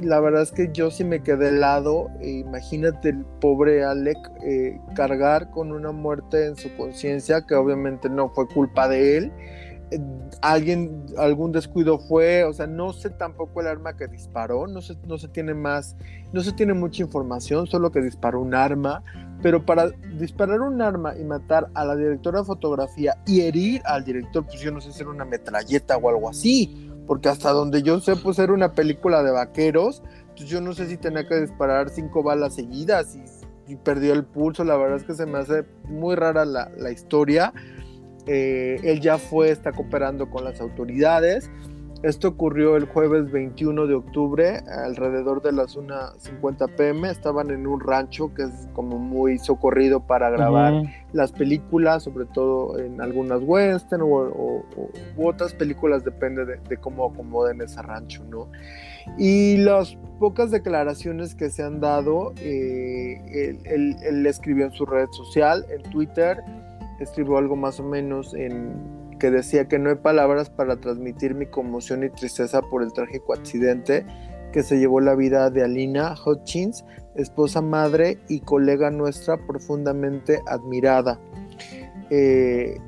la 0.00 0.20
verdad 0.20 0.42
es 0.42 0.52
que 0.52 0.70
yo 0.72 0.90
sí 0.90 1.04
me 1.04 1.22
quedé 1.22 1.48
helado. 1.48 2.08
E 2.20 2.30
imagínate 2.30 3.10
el 3.10 3.24
pobre 3.40 3.84
Alec 3.84 4.18
eh, 4.44 4.80
cargar 4.94 5.50
con 5.50 5.72
una 5.72 5.92
muerte 5.92 6.46
en 6.46 6.56
su 6.56 6.74
conciencia 6.76 7.46
que 7.46 7.54
obviamente 7.54 8.08
no 8.08 8.30
fue 8.30 8.48
culpa 8.48 8.88
de 8.88 9.18
él. 9.18 9.32
Eh, 9.90 10.00
alguien, 10.40 11.04
algún 11.18 11.52
descuido 11.52 11.98
fue, 11.98 12.44
o 12.44 12.52
sea, 12.52 12.66
no 12.66 12.92
sé 12.92 13.10
tampoco 13.10 13.60
el 13.60 13.66
arma 13.66 13.96
que 13.96 14.08
disparó, 14.08 14.66
no 14.66 14.80
se, 14.80 14.96
no 15.06 15.18
se 15.18 15.28
tiene 15.28 15.54
más, 15.54 15.96
no 16.32 16.40
se 16.40 16.52
tiene 16.52 16.72
mucha 16.72 17.02
información, 17.02 17.66
solo 17.66 17.92
que 17.92 18.00
disparó 18.00 18.40
un 18.40 18.54
arma, 18.54 19.04
pero 19.42 19.66
para 19.66 19.90
disparar 20.18 20.60
un 20.60 20.80
arma 20.80 21.14
y 21.16 21.24
matar 21.24 21.68
a 21.74 21.84
la 21.84 21.94
directora 21.94 22.40
de 22.40 22.46
fotografía 22.46 23.18
y 23.26 23.42
herir 23.42 23.82
al 23.84 24.04
director, 24.04 24.46
pues 24.46 24.60
yo 24.60 24.70
no 24.72 24.80
sé 24.80 24.92
si 24.92 25.02
era 25.02 25.10
una 25.10 25.24
metralleta 25.24 25.96
o 25.96 26.08
algo 26.08 26.28
así, 26.28 26.90
porque 27.12 27.28
hasta 27.28 27.50
donde 27.50 27.82
yo 27.82 28.00
sé, 28.00 28.16
pues 28.16 28.38
era 28.38 28.54
una 28.54 28.72
película 28.72 29.22
de 29.22 29.32
vaqueros, 29.32 30.02
pues 30.34 30.48
yo 30.48 30.62
no 30.62 30.72
sé 30.72 30.86
si 30.86 30.96
tenía 30.96 31.28
que 31.28 31.42
disparar 31.42 31.90
cinco 31.90 32.22
balas 32.22 32.54
seguidas 32.54 33.14
y, 33.14 33.70
y 33.70 33.76
perdió 33.76 34.14
el 34.14 34.24
pulso, 34.24 34.64
la 34.64 34.78
verdad 34.78 34.96
es 34.96 35.04
que 35.04 35.12
se 35.12 35.26
me 35.26 35.36
hace 35.36 35.66
muy 35.84 36.14
rara 36.14 36.46
la, 36.46 36.72
la 36.78 36.90
historia. 36.90 37.52
Eh, 38.24 38.80
él 38.82 39.02
ya 39.02 39.18
fue, 39.18 39.50
está 39.50 39.72
cooperando 39.72 40.30
con 40.30 40.42
las 40.44 40.58
autoridades. 40.62 41.50
Esto 42.02 42.28
ocurrió 42.28 42.76
el 42.76 42.86
jueves 42.86 43.30
21 43.30 43.86
de 43.86 43.94
octubre, 43.94 44.58
alrededor 44.84 45.40
de 45.40 45.52
las 45.52 45.76
1.50 45.76 46.74
pm. 46.76 47.08
Estaban 47.08 47.52
en 47.52 47.64
un 47.66 47.78
rancho 47.78 48.34
que 48.34 48.42
es 48.42 48.68
como 48.72 48.98
muy 48.98 49.38
socorrido 49.38 50.00
para 50.00 50.28
grabar 50.30 50.72
las 51.12 51.30
películas, 51.30 52.02
sobre 52.02 52.24
todo 52.26 52.76
en 52.80 53.00
algunas 53.00 53.40
western 53.44 54.02
o, 54.02 54.06
o- 54.06 54.64
o- 54.76 54.90
u 55.16 55.28
otras 55.28 55.54
películas, 55.54 56.02
depende 56.04 56.44
de, 56.44 56.56
de 56.68 56.76
cómo 56.78 57.04
acomoden 57.06 57.60
ese 57.60 57.80
rancho, 57.82 58.24
¿no? 58.28 58.48
Y 59.16 59.58
las 59.58 59.96
pocas 60.18 60.50
declaraciones 60.50 61.34
que 61.36 61.50
se 61.50 61.62
han 61.62 61.80
dado, 61.80 62.32
eh, 62.40 63.20
él, 63.32 63.58
él- 63.64 63.96
él 64.02 64.26
escribió 64.26 64.66
en 64.66 64.72
su 64.72 64.86
red 64.86 65.06
social, 65.12 65.64
en 65.70 65.82
Twitter, 65.90 66.38
escribió 66.98 67.36
algo 67.38 67.54
más 67.56 67.78
o 67.78 67.84
menos 67.84 68.34
en 68.34 68.72
que 69.22 69.30
decía 69.30 69.68
que 69.68 69.78
no 69.78 69.90
hay 69.90 69.94
palabras 69.94 70.50
para 70.50 70.80
transmitir 70.80 71.36
mi 71.36 71.46
conmoción 71.46 72.02
y 72.02 72.10
tristeza 72.10 72.60
por 72.60 72.82
el 72.82 72.92
trágico 72.92 73.34
accidente 73.34 74.04
que 74.52 74.64
se 74.64 74.80
llevó 74.80 75.00
la 75.00 75.14
vida 75.14 75.48
de 75.48 75.62
Alina 75.62 76.16
Hutchins, 76.26 76.84
esposa, 77.14 77.62
madre 77.62 78.18
y 78.28 78.40
colega 78.40 78.90
nuestra 78.90 79.36
profundamente 79.46 80.40
admirada. 80.48 81.20
Eh, 82.10 82.78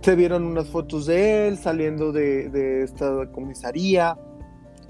se 0.00 0.14
vieron 0.16 0.44
unas 0.46 0.70
fotos 0.70 1.04
de 1.04 1.48
él 1.48 1.58
saliendo 1.58 2.12
de, 2.12 2.48
de 2.48 2.84
esta 2.84 3.30
comisaría, 3.30 4.16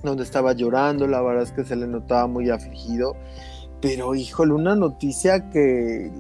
donde 0.05 0.23
estaba 0.23 0.53
llorando, 0.53 1.09
la 1.09 1.23
verdad 1.23 1.43
es 1.43 1.51
que 1.51 1.65
se 1.65 1.75
le 1.75 1.89
notaba 1.89 2.29
muy 2.29 2.51
afligido, 2.51 3.17
pero 3.81 4.15
híjole, 4.15 4.53
una 4.53 4.77
noticia 4.77 5.51
que 5.51 6.13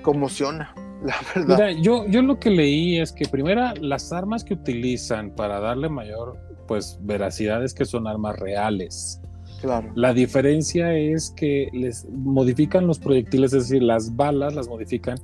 conmociona, 0.00 0.72
la 1.06 1.14
verdad. 1.34 1.56
Mira, 1.56 1.72
yo, 1.72 2.06
yo 2.06 2.22
lo 2.22 2.38
que 2.38 2.50
leí 2.50 2.98
es 2.98 3.12
que 3.12 3.26
primero 3.26 3.72
las 3.80 4.12
armas 4.12 4.44
que 4.44 4.54
utilizan 4.54 5.30
para 5.34 5.60
darle 5.60 5.88
mayor 5.88 6.36
pues 6.68 6.98
veracidad 7.02 7.62
es 7.64 7.74
que 7.74 7.84
son 7.84 8.06
armas 8.06 8.38
reales. 8.38 9.20
Claro, 9.60 9.90
La 9.94 10.12
diferencia 10.12 10.92
es 10.96 11.30
que 11.36 11.68
les 11.72 12.04
modifican 12.10 12.86
los 12.86 12.98
proyectiles, 12.98 13.52
es 13.52 13.68
decir, 13.68 13.82
las 13.82 14.16
balas 14.16 14.54
las 14.54 14.68
modifican 14.68 15.18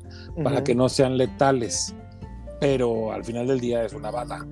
para 0.44 0.62
que 0.62 0.74
no 0.76 0.88
sean 0.88 1.16
letales, 1.16 1.94
pero 2.60 3.12
al 3.12 3.24
final 3.24 3.46
del 3.48 3.58
día 3.60 3.84
es 3.84 3.92
una 3.94 4.10
bala. 4.12 4.46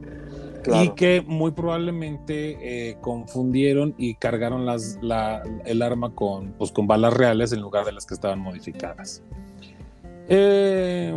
claro. 0.65 0.83
Y 0.85 0.89
que 0.97 1.23
muy 1.27 1.53
probablemente 1.53 2.91
eh, 2.91 2.97
confundieron 3.01 3.95
y 3.99 4.15
cargaron 4.17 4.67
las, 4.67 4.99
la- 5.03 5.43
el 5.65 5.83
arma 5.83 6.13
con, 6.15 6.53
pues, 6.55 6.73
con 6.73 6.87
balas 6.89 7.15
reales 7.15 7.53
en 7.53 7.61
lugar 7.61 7.85
de 7.85 7.93
las 7.93 8.07
que 8.07 8.15
estaban 8.15 8.41
modificadas. 8.41 9.23
Eh, 10.29 11.15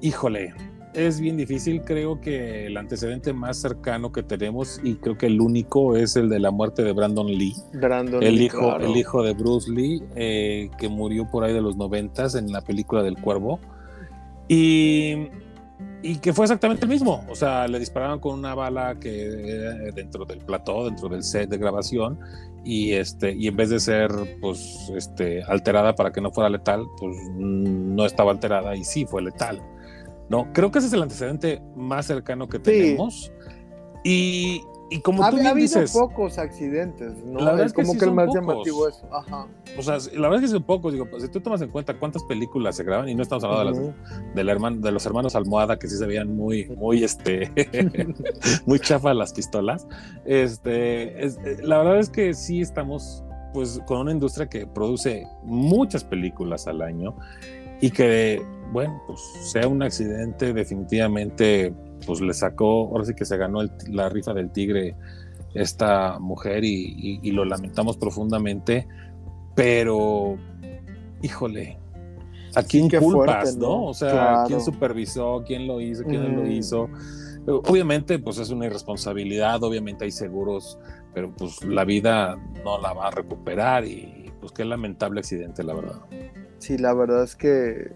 híjole, 0.00 0.54
es 0.94 1.20
bien 1.20 1.36
difícil. 1.36 1.82
Creo 1.82 2.20
que 2.20 2.66
el 2.66 2.76
antecedente 2.76 3.32
más 3.32 3.58
cercano 3.58 4.12
que 4.12 4.22
tenemos, 4.22 4.80
y 4.82 4.94
creo 4.96 5.16
que 5.16 5.26
el 5.26 5.40
único, 5.40 5.96
es 5.96 6.16
el 6.16 6.28
de 6.28 6.40
la 6.40 6.50
muerte 6.50 6.82
de 6.82 6.92
Brandon 6.92 7.26
Lee. 7.26 7.54
Brandon 7.72 8.22
el 8.22 8.36
Lee, 8.36 8.44
hijo, 8.46 8.58
claro. 8.60 8.86
el 8.86 8.96
hijo 8.96 9.22
de 9.22 9.32
Bruce 9.34 9.70
Lee, 9.70 10.02
eh, 10.16 10.70
que 10.78 10.88
murió 10.88 11.30
por 11.30 11.44
ahí 11.44 11.52
de 11.52 11.62
los 11.62 11.76
noventas 11.76 12.34
en 12.34 12.52
la 12.52 12.60
película 12.60 13.02
del 13.02 13.16
Cuervo. 13.16 13.60
Y, 14.48 15.28
y 16.02 16.16
que 16.16 16.32
fue 16.32 16.44
exactamente 16.44 16.84
el 16.84 16.90
mismo. 16.90 17.24
O 17.28 17.34
sea, 17.34 17.68
le 17.68 17.78
dispararon 17.78 18.20
con 18.20 18.38
una 18.38 18.54
bala 18.54 18.96
que 18.98 19.54
era 19.54 19.74
dentro 19.92 20.24
del 20.24 20.38
plató, 20.38 20.86
dentro 20.86 21.08
del 21.08 21.22
set 21.22 21.48
de 21.50 21.58
grabación. 21.58 22.18
Y 22.64 22.92
este, 22.92 23.32
y 23.32 23.48
en 23.48 23.56
vez 23.56 23.70
de 23.70 23.80
ser 23.80 24.10
pues 24.40 24.90
este 24.94 25.42
alterada 25.44 25.94
para 25.94 26.12
que 26.12 26.20
no 26.20 26.30
fuera 26.30 26.50
letal, 26.50 26.84
pues 26.98 27.16
no 27.34 28.04
estaba 28.04 28.32
alterada 28.32 28.76
y 28.76 28.84
sí 28.84 29.06
fue 29.06 29.22
letal. 29.22 29.62
No, 30.28 30.52
creo 30.52 30.70
que 30.70 30.78
ese 30.78 30.88
es 30.88 30.92
el 30.92 31.02
antecedente 31.02 31.60
más 31.74 32.06
cercano 32.06 32.48
que 32.48 32.58
tenemos. 32.58 33.32
Y, 34.04 34.62
y 34.90 35.00
como 35.00 35.22
Ha, 35.24 35.30
tú 35.30 35.36
ha 35.36 35.40
habido 35.50 35.54
dices, 35.54 35.92
pocos 35.92 36.36
accidentes, 36.38 37.12
¿no? 37.24 37.38
La 37.38 37.52
verdad 37.52 37.60
es 37.60 37.66
es 37.66 37.72
que 37.74 37.82
como 37.82 37.92
sí 37.92 37.98
que 38.00 38.04
el 38.06 38.12
más 38.12 38.26
pocos. 38.26 38.40
llamativo. 38.42 38.88
Ajá. 39.12 39.46
o 39.78 39.82
sea, 39.82 39.98
la 40.14 40.28
verdad 40.28 40.44
es 40.44 40.50
que 40.50 40.56
son 40.56 40.62
pocos, 40.64 40.92
digo, 40.92 41.06
pues, 41.08 41.22
si 41.22 41.28
tú 41.30 41.40
tomas 41.40 41.62
en 41.62 41.68
cuenta 41.70 41.98
cuántas 41.98 42.22
películas 42.24 42.76
se 42.76 42.82
graban, 42.84 43.08
y 43.08 43.14
no 43.14 43.22
estamos 43.22 43.44
hablando 43.44 43.80
de, 43.80 43.86
las, 43.86 44.34
de, 44.34 44.44
la 44.44 44.54
herman- 44.54 44.80
de 44.80 44.90
los 44.92 45.06
hermanos 45.06 45.34
Almohada, 45.36 45.78
que 45.78 45.86
sí 45.88 45.96
se 45.96 46.06
veían 46.06 46.36
muy, 46.36 46.66
muy, 46.76 47.04
este, 47.04 47.50
muy 48.66 48.78
chafa 48.80 49.14
las 49.14 49.32
pistolas, 49.32 49.86
este, 50.24 51.24
es- 51.24 51.38
eh, 51.44 51.58
la 51.62 51.78
verdad 51.78 51.98
es 52.00 52.10
que 52.10 52.34
sí 52.34 52.60
estamos, 52.60 53.22
pues, 53.54 53.80
con 53.86 53.98
una 54.00 54.12
industria 54.12 54.48
que 54.48 54.66
produce 54.66 55.24
muchas 55.44 56.02
películas 56.04 56.66
al 56.66 56.82
año, 56.82 57.14
y 57.80 57.90
que, 57.90 58.42
bueno, 58.72 59.00
pues, 59.06 59.20
sea 59.52 59.66
un 59.66 59.82
accidente, 59.82 60.52
definitivamente, 60.52 61.72
pues, 62.06 62.20
le 62.20 62.32
sacó, 62.34 62.88
ahora 62.88 63.04
sí 63.04 63.14
que 63.14 63.24
se 63.24 63.36
ganó 63.36 63.60
el- 63.62 63.70
la 63.88 64.08
rifa 64.08 64.32
del 64.34 64.50
tigre 64.50 64.96
esta 65.54 66.18
mujer 66.18 66.64
y, 66.64 66.94
y- 66.96 67.20
y 67.22 67.30
lo 67.32 67.44
lamentamos 67.44 67.96
profundamente, 67.96 68.86
pero 69.54 70.36
híjole, 71.22 71.78
¿a 72.54 72.62
quién 72.62 72.88
qué 72.88 72.98
culpas, 72.98 73.42
fuerte, 73.54 73.58
no? 73.60 73.66
¿no? 73.68 73.84
O 73.86 73.94
sea, 73.94 74.10
Claro. 74.12 74.46
¿quién 74.46 74.60
supervisó? 74.60 75.42
¿Quién 75.46 75.66
lo 75.66 75.80
hizo? 75.80 76.04
¿Quién 76.04 76.22
no 76.34 76.42
lo 76.42 76.46
hizo? 76.46 76.88
Obviamente, 77.46 78.18
pues 78.18 78.38
es 78.38 78.50
una 78.50 78.66
irresponsabilidad, 78.66 79.62
obviamente 79.62 80.04
hay 80.04 80.10
seguros, 80.10 80.78
pero 81.14 81.32
pues 81.34 81.64
la 81.64 81.84
vida 81.84 82.36
no 82.64 82.80
la 82.80 82.92
va 82.92 83.08
a 83.08 83.10
recuperar 83.10 83.84
y 83.86 84.30
pues 84.40 84.52
qué 84.52 84.64
lamentable 84.64 85.20
accidente, 85.20 85.64
la 85.64 85.74
verdad. 85.74 86.00
Sí, 86.58 86.76
la 86.78 86.92
verdad 86.92 87.24
es 87.24 87.34
que 87.36 87.92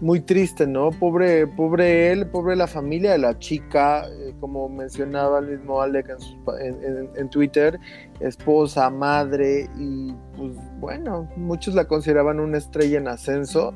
muy 0.00 0.20
triste, 0.20 0.66
¿no? 0.66 0.90
Pobre, 0.90 1.46
pobre 1.46 2.10
él, 2.12 2.26
pobre 2.26 2.56
la 2.56 2.66
familia 2.66 3.12
de 3.12 3.18
la 3.18 3.38
chica, 3.38 4.06
eh, 4.08 4.34
como 4.40 4.68
mencionaba 4.68 5.38
el 5.40 5.48
mismo 5.58 5.80
Alec 5.80 6.08
en, 6.08 6.18
sus 6.20 6.36
en- 6.60 6.82
en- 6.84 7.10
en 7.16 7.28
Twitter, 7.30 7.78
esposa, 8.20 8.88
madre, 8.90 9.68
y 9.78 10.12
pues 10.36 10.52
bueno, 10.78 11.28
muchos 11.36 11.74
la 11.74 11.86
consideraban 11.86 12.40
una 12.40 12.58
estrella 12.58 12.98
en 12.98 13.08
ascenso 13.08 13.74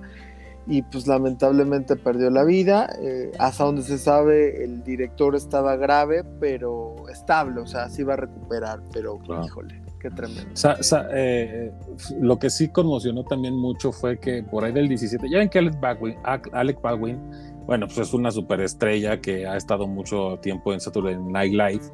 y 0.67 0.81
pues 0.81 1.07
lamentablemente 1.07 1.95
perdió 1.97 2.31
la 2.31 2.43
vida. 2.45 2.89
eh, 3.03 3.31
hasta 3.39 3.65
donde 3.65 3.83
se 3.83 3.99
sabe, 3.99 4.65
el 4.65 4.83
director 4.83 5.35
estaba 5.37 5.77
grave, 5.77 6.25
pero 6.41 6.95
estable, 7.13 7.61
o 7.61 7.67
sea, 7.67 7.89
sí 7.91 8.03
va 8.03 8.15
a 8.15 8.17
recuperar, 8.17 8.81
pero 8.93 9.19
Claro. 9.19 9.45
híjole, 9.45 9.83
qué 10.05 10.11
tremendo. 10.11 10.51
Sa- 10.53 10.83
sa- 10.83 11.09
eh, 11.13 11.73
lo 12.21 12.39
que 12.39 12.51
sí 12.51 12.69
conmocionó 12.69 13.25
también 13.25 13.55
mucho 13.57 13.91
fue 13.91 14.19
que 14.21 14.43
por 14.43 14.63
ahí 14.65 14.73
del 14.73 14.87
17, 14.87 15.31
ya 15.31 15.39
ven 15.39 15.49
que 15.49 15.59
Alec 15.59 15.81
Baldwin, 15.81 16.17
Alec 16.53 16.81
Baldwin, 16.83 17.19
bueno, 17.65 17.87
pues 17.87 18.01
es 18.09 18.13
una 18.13 18.31
superestrella 18.31 19.23
que 19.23 19.47
ha 19.47 19.57
estado 19.57 19.87
mucho 19.87 20.39
tiempo 20.43 20.75
en 20.75 20.81
Saturday 20.81 21.17
Night 21.19 21.53
Live 21.55 21.85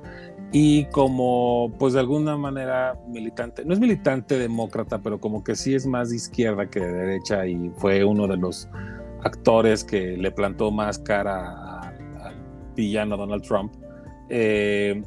y 0.52 0.86
como 0.86 1.72
pues 1.78 1.92
de 1.94 2.00
alguna 2.00 2.36
manera 2.36 2.98
militante, 3.06 3.64
no 3.64 3.74
es 3.74 3.78
militante 3.78 4.36
demócrata, 4.36 4.98
pero 4.98 5.20
como 5.20 5.44
que 5.44 5.54
sí 5.54 5.76
es 5.76 5.86
más 5.86 6.10
de 6.10 6.16
izquierda 6.16 6.66
que 6.68 6.80
de 6.80 6.92
derecha 6.92 7.46
y 7.46 7.70
fue 7.76 8.04
uno 8.04 8.26
de 8.26 8.36
los 8.38 8.68
actores 9.22 9.84
que 9.84 10.16
le 10.16 10.32
plantó 10.32 10.72
más 10.72 10.98
cara 10.98 11.78
al 11.78 12.34
villano 12.74 13.16
Donald 13.16 13.44
Trump. 13.44 13.72
Eh, 14.28 15.00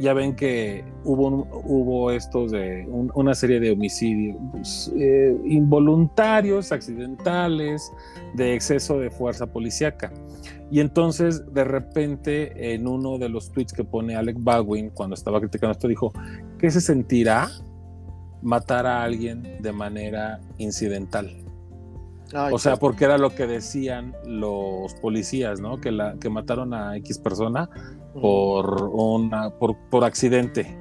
ya 0.00 0.14
ven 0.14 0.36
que 0.36 0.84
hubo, 1.04 1.46
hubo 1.64 2.10
estos 2.10 2.52
de 2.52 2.86
un- 2.88 3.10
una 3.14 3.34
serie 3.34 3.58
de 3.60 3.72
homicidios 3.72 4.36
pues, 4.52 4.92
eh, 4.96 5.36
involuntarios, 5.44 6.70
accidentales, 6.72 7.90
de 8.34 8.54
exceso 8.54 8.98
de 8.98 9.10
fuerza 9.10 9.46
policíaca. 9.46 10.12
Y 10.70 10.80
entonces, 10.80 11.52
de 11.54 11.64
repente, 11.64 12.74
en 12.74 12.86
uno 12.86 13.18
de 13.18 13.28
los 13.28 13.50
tweets 13.52 13.72
que 13.72 13.84
pone 13.84 14.16
Alec 14.16 14.36
Baldwin, 14.38 14.90
cuando 14.90 15.14
estaba 15.14 15.40
criticando 15.40 15.72
esto, 15.72 15.88
dijo, 15.88 16.12
¿qué 16.58 16.70
se 16.70 16.80
sentirá 16.80 17.48
matar 18.42 18.86
a 18.86 19.02
alguien 19.02 19.56
de 19.60 19.72
manera 19.72 20.40
incidental? 20.58 21.30
Ay, 22.34 22.52
O 22.52 22.58
sea, 22.58 22.72
pues, 22.72 22.80
porque 22.80 23.04
era 23.06 23.16
lo 23.16 23.34
que 23.34 23.46
decían 23.46 24.14
los 24.26 24.94
policías, 24.96 25.60
¿no? 25.60 25.80
Que, 25.80 25.90
la, 25.90 26.16
que 26.20 26.28
mataron 26.28 26.74
a 26.74 26.94
X 26.98 27.18
persona 27.18 27.70
por, 28.20 28.90
una, 28.92 29.50
por, 29.50 29.76
por 29.90 30.04
accidente. 30.04 30.76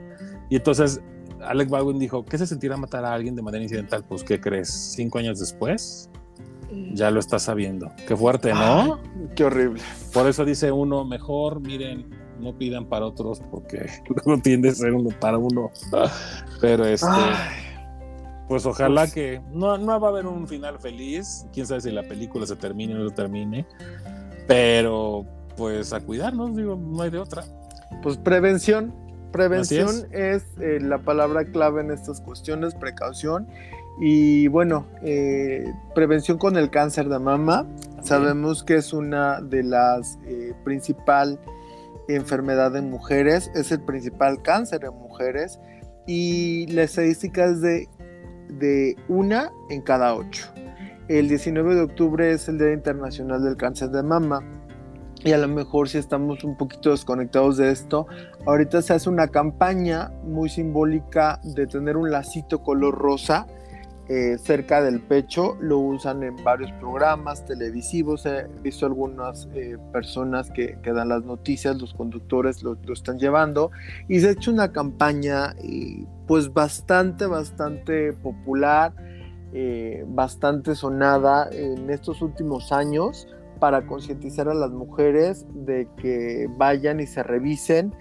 Y 0.49 0.55
entonces 0.57 1.01
Alec 1.41 1.69
Baldwin 1.69 1.99
dijo, 1.99 2.25
¿qué 2.25 2.37
se 2.37 2.47
sentirá 2.47 2.77
matar 2.77 3.05
a 3.05 3.13
alguien 3.13 3.35
de 3.35 3.41
manera 3.41 3.63
incidental? 3.63 4.03
Pues, 4.07 4.23
¿qué 4.23 4.39
crees? 4.39 4.69
Cinco 4.69 5.19
años 5.19 5.39
después, 5.39 6.09
ya 6.93 7.11
lo 7.11 7.19
estás 7.19 7.43
sabiendo. 7.43 7.91
Qué 8.07 8.15
fuerte, 8.15 8.53
¿no? 8.53 8.99
Qué 9.35 9.45
horrible. 9.45 9.81
Por 10.13 10.27
eso 10.27 10.43
dice 10.45 10.71
uno, 10.71 11.05
mejor, 11.05 11.61
miren, 11.61 12.09
no 12.39 12.57
pidan 12.57 12.85
para 12.85 13.05
otros 13.05 13.41
porque 13.51 13.87
luego 14.25 14.41
tiende 14.41 14.69
a 14.69 14.73
ser 14.73 14.93
uno 14.93 15.09
para 15.19 15.37
uno. 15.37 15.71
Pero 16.61 16.85
este, 16.85 17.07
Ay, 17.09 17.65
pues 18.47 18.65
ojalá 18.65 19.01
pues- 19.01 19.13
que 19.13 19.41
no, 19.51 19.77
no 19.77 19.99
va 19.99 20.07
a 20.07 20.11
haber 20.11 20.25
un 20.25 20.47
final 20.47 20.79
feliz. 20.79 21.45
Quién 21.53 21.65
sabe 21.67 21.81
si 21.81 21.91
la 21.91 22.03
película 22.03 22.45
se 22.45 22.55
termine 22.55 22.95
o 22.95 22.97
no 22.99 23.09
se 23.09 23.15
termine. 23.15 23.65
Pero 24.47 25.25
pues 25.57 25.91
a 25.91 25.99
cuidarnos, 25.99 26.55
digo, 26.55 26.77
no 26.77 27.01
hay 27.01 27.09
de 27.09 27.17
otra. 27.17 27.43
pues 28.03 28.17
prevención. 28.17 28.93
Prevención 29.31 30.07
es, 30.11 30.45
eh, 30.61 30.79
la 30.79 30.99
palabra 30.99 31.43
clave 31.45 31.81
en 31.81 31.91
estas 31.91 32.21
cuestiones, 32.21 32.75
precaución. 32.75 33.47
Y 33.99 34.47
bueno, 34.47 34.85
eh, 35.01 35.65
prevención 35.95 36.37
con 36.37 36.55
el 36.55 36.69
cáncer 36.69 37.09
de 37.09 37.19
mama. 37.19 37.67
Sabemos 38.03 38.63
que 38.63 38.75
es 38.75 38.93
una 38.93 39.41
de 39.41 39.63
las 39.63 40.17
eh, 40.25 40.53
principal 40.63 41.39
enfermedad 42.07 42.75
en 42.77 42.89
mujeres, 42.89 43.51
es 43.53 43.71
el 43.71 43.81
principal 43.81 44.41
cáncer 44.41 44.85
en 44.85 44.93
mujeres 44.93 45.59
y 46.05 46.67
la 46.67 46.83
estadística 46.83 47.45
es 47.45 47.59
de, 47.59 47.89
de 48.47 48.95
una 49.09 49.51
en 49.69 49.81
cada 49.81 50.15
ocho. 50.15 50.47
El 51.09 51.27
19 51.27 51.75
de 51.75 51.81
octubre 51.81 52.31
es 52.31 52.47
el 52.47 52.59
Día 52.59 52.71
Internacional 52.71 53.43
del 53.43 53.57
Cáncer 53.57 53.89
de 53.89 54.03
Mama 54.03 54.41
y 55.27 55.33
a 55.33 55.37
lo 55.37 55.49
mejor 55.49 55.89
si 55.89 55.97
estamos 55.97 56.45
un 56.45 56.55
poquito 56.55 56.91
desconectados 56.91 57.57
de 57.57 57.69
esto, 57.69 58.07
ahorita 58.45 58.81
se 58.81 58.93
hace 58.93 59.09
una 59.09 59.27
campaña 59.27 60.09
muy 60.23 60.47
simbólica 60.47 61.41
de 61.43 61.67
tener 61.67 61.97
un 61.97 62.11
lacito 62.11 62.63
color 62.63 62.97
rosa 62.97 63.45
eh, 64.07 64.37
cerca 64.37 64.81
del 64.81 65.01
pecho, 65.01 65.57
lo 65.59 65.79
usan 65.79 66.23
en 66.23 66.41
varios 66.45 66.71
programas 66.79 67.45
televisivos, 67.45 68.25
he 68.25 68.47
visto 68.63 68.85
algunas 68.85 69.49
eh, 69.53 69.77
personas 69.91 70.49
que, 70.49 70.79
que, 70.81 70.93
dan 70.93 71.09
las 71.09 71.25
noticias, 71.25 71.75
los 71.75 71.93
conductores 71.93 72.63
lo, 72.63 72.77
lo, 72.85 72.93
están 72.93 73.19
llevando 73.19 73.71
y 74.07 74.21
se 74.21 74.29
ha 74.29 74.31
hecho 74.31 74.49
una 74.49 74.71
campaña 74.71 75.55
eh, 75.61 76.05
pues 76.25 76.53
bastante, 76.53 77.25
bastante 77.25 78.13
popular, 78.13 78.93
eh, 79.51 80.05
bastante 80.07 80.73
sonada 80.73 81.49
en 81.51 81.89
estos 81.89 82.21
últimos 82.21 82.71
años 82.71 83.27
para 83.59 83.85
concientizar 83.85 84.49
a 84.49 84.53
las 84.53 84.71
mujeres 84.71 85.45
de 85.53 85.87
que 85.97 86.47
vayan 86.57 86.99
y 86.99 87.07
se 87.07 87.23
revisen 87.23 87.93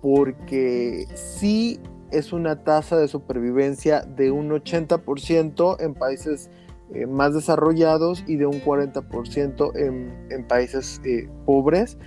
porque 0.00 1.06
sí 1.14 1.80
es 2.10 2.32
una 2.32 2.62
tasa 2.64 2.96
de 2.96 3.08
supervivencia 3.08 4.00
de 4.00 4.30
un 4.30 4.50
80% 4.50 5.76
en 5.80 5.94
países 5.94 6.50
eh, 6.94 7.06
más 7.06 7.34
desarrollados 7.34 8.24
y 8.26 8.36
de 8.36 8.46
un 8.46 8.62
40% 8.62 9.76
en, 9.76 10.26
en, 10.30 10.46
países 10.46 11.02
eh, 11.04 11.28
pobres 11.44 11.98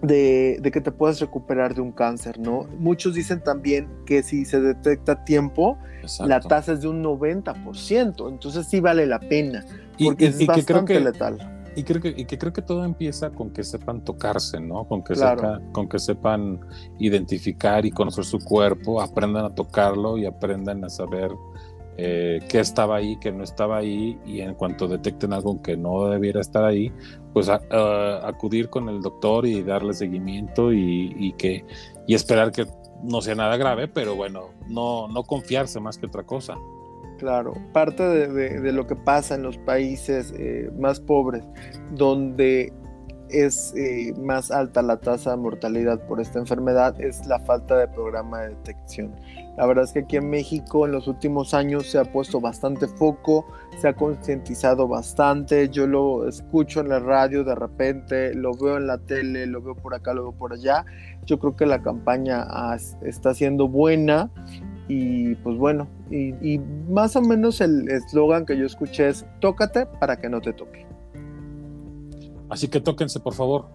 de, 0.00 0.58
de, 0.62 0.70
que 0.70 0.80
te 0.80 0.90
puedas 0.90 1.20
recuperar 1.20 1.74
de 1.74 1.82
un 1.82 1.92
cáncer, 1.92 2.38
¿no? 2.38 2.66
Muchos 2.78 3.14
dicen 3.14 3.42
también 3.42 3.88
que 4.06 4.22
si 4.22 4.46
se 4.46 4.60
detecta 4.60 5.12
a 5.12 5.24
tiempo, 5.24 5.76
Exacto. 6.00 6.28
la 6.28 6.40
tasa 6.40 6.72
es 6.72 6.80
de 6.80 6.88
un 6.88 7.04
90%, 7.04 8.30
entonces 8.30 8.66
sí 8.66 8.80
vale 8.80 9.04
la 9.06 9.20
pena, 9.20 9.66
porque 10.02 10.24
y, 10.24 10.28
y, 10.28 10.30
es 10.30 10.40
y 10.40 10.46
bastante 10.46 10.94
que, 10.94 11.00
letal. 11.00 11.57
Y 11.78 11.84
creo, 11.84 12.02
que, 12.02 12.12
y 12.16 12.24
que 12.24 12.36
creo 12.38 12.52
que 12.52 12.60
todo 12.60 12.84
empieza 12.84 13.30
con 13.30 13.50
que 13.50 13.62
sepan 13.62 14.02
tocarse, 14.02 14.58
¿no? 14.58 14.88
Con 14.88 15.04
que, 15.04 15.14
claro. 15.14 15.40
sepa, 15.40 15.60
con 15.70 15.88
que 15.88 16.00
sepan 16.00 16.58
identificar 16.98 17.86
y 17.86 17.92
conocer 17.92 18.24
su 18.24 18.40
cuerpo, 18.40 19.00
aprendan 19.00 19.44
a 19.44 19.54
tocarlo 19.54 20.18
y 20.18 20.26
aprendan 20.26 20.84
a 20.84 20.88
saber 20.88 21.30
eh, 21.96 22.40
qué 22.48 22.58
estaba 22.58 22.96
ahí, 22.96 23.16
qué 23.20 23.30
no 23.30 23.44
estaba 23.44 23.76
ahí, 23.76 24.18
y 24.26 24.40
en 24.40 24.54
cuanto 24.54 24.88
detecten 24.88 25.32
algo 25.32 25.62
que 25.62 25.76
no 25.76 26.08
debiera 26.08 26.40
estar 26.40 26.64
ahí, 26.64 26.92
pues 27.32 27.48
acudir 27.48 28.70
con 28.70 28.88
el 28.88 29.00
doctor 29.00 29.46
y 29.46 29.62
darle 29.62 29.94
seguimiento 29.94 30.72
y, 30.72 31.32
que, 31.38 31.64
y 32.08 32.14
esperar 32.14 32.50
que 32.50 32.66
no 33.04 33.20
sea 33.20 33.36
nada 33.36 33.56
grave, 33.56 33.86
pero 33.86 34.16
bueno, 34.16 34.50
no, 34.66 35.06
no 35.06 35.22
confiarse 35.22 35.78
más 35.78 35.96
que 35.96 36.06
otra 36.06 36.24
cosa. 36.24 36.56
Claro, 37.18 37.54
parte 37.72 38.04
de, 38.04 38.72
lo 38.72 38.86
que 38.86 38.94
pasa 38.94 39.34
en 39.34 39.42
los 39.42 39.58
países 39.58 40.32
eh, 40.38 40.70
más 40.78 41.00
pobres, 41.00 41.44
donde 41.92 42.72
es 43.28 43.74
eh, 43.76 44.14
más 44.18 44.50
alta 44.50 44.82
la 44.82 44.98
tasa 44.98 45.32
de 45.32 45.36
mortalidad 45.36 46.00
por 46.06 46.20
esta 46.20 46.38
enfermedad, 46.38 46.98
es 47.00 47.26
la 47.26 47.40
falta 47.40 47.76
de 47.76 47.88
programa 47.88 48.42
de 48.42 48.48
detección. 48.50 49.14
La 49.56 49.66
verdad 49.66 49.84
es 49.84 49.92
que 49.92 50.00
aquí 50.00 50.16
en 50.16 50.30
México 50.30 50.86
en 50.86 50.92
los 50.92 51.08
últimos 51.08 51.52
años 51.52 51.90
se 51.90 51.98
ha 51.98 52.04
puesto 52.04 52.40
bastante 52.40 52.86
foco, 52.86 53.44
se 53.78 53.88
ha 53.88 53.94
concientizado 53.94 54.86
bastante, 54.86 55.68
yo 55.68 55.88
lo 55.88 56.28
escucho 56.28 56.80
en 56.80 56.88
la 56.88 57.00
radio 57.00 57.42
de 57.42 57.56
repente, 57.56 58.34
lo 58.34 58.52
veo 58.54 58.76
en 58.76 58.86
la 58.86 58.98
tele, 58.98 59.46
lo 59.46 59.60
veo 59.60 59.74
por 59.74 59.94
acá, 59.94 60.14
lo 60.14 60.22
veo 60.22 60.32
por 60.32 60.52
allá. 60.52 60.84
Yo 61.26 61.40
creo 61.40 61.56
que 61.56 61.66
la 61.66 61.82
campaña 61.82 62.46
está 63.02 63.34
siendo 63.34 63.68
buena 63.68 64.30
y 64.88 65.34
pues 65.36 65.56
bueno, 65.58 65.86
y, 66.10 66.58
más 66.88 67.14
o 67.14 67.20
menos 67.20 67.60
el 67.60 67.88
eslogan 67.90 68.46
que 68.46 68.56
yo 68.56 68.64
escuché 68.64 69.08
es, 69.08 69.26
tócate 69.38 69.84
para 69.84 70.18
que 70.18 70.30
no 70.30 70.40
te 70.40 70.54
toque. 70.54 70.86
Así 72.48 72.68
que 72.68 72.80
tóquense, 72.80 73.20
por 73.20 73.34
favor. 73.34 73.66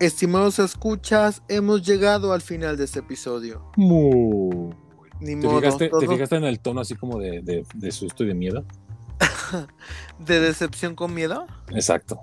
Estimados 0.00 0.58
escuchas, 0.58 1.42
hemos 1.48 1.86
llegado 1.86 2.32
al 2.32 2.40
final 2.40 2.78
de 2.78 2.84
este 2.84 3.00
episodio. 3.00 3.70
Ni 3.76 5.40
¿Te, 5.40 5.48
fijaste, 5.48 6.36
en 6.36 6.44
el 6.44 6.60
tono 6.60 6.80
así 6.80 6.94
como 6.94 7.18
de, 7.18 7.64
de 7.74 7.92
susto 7.92 8.24
y 8.24 8.26
de 8.26 8.34
miedo? 8.34 8.64
¿De 10.18 10.40
decepción 10.40 10.94
con 10.94 11.14
miedo? 11.14 11.46
Exacto. 11.70 12.20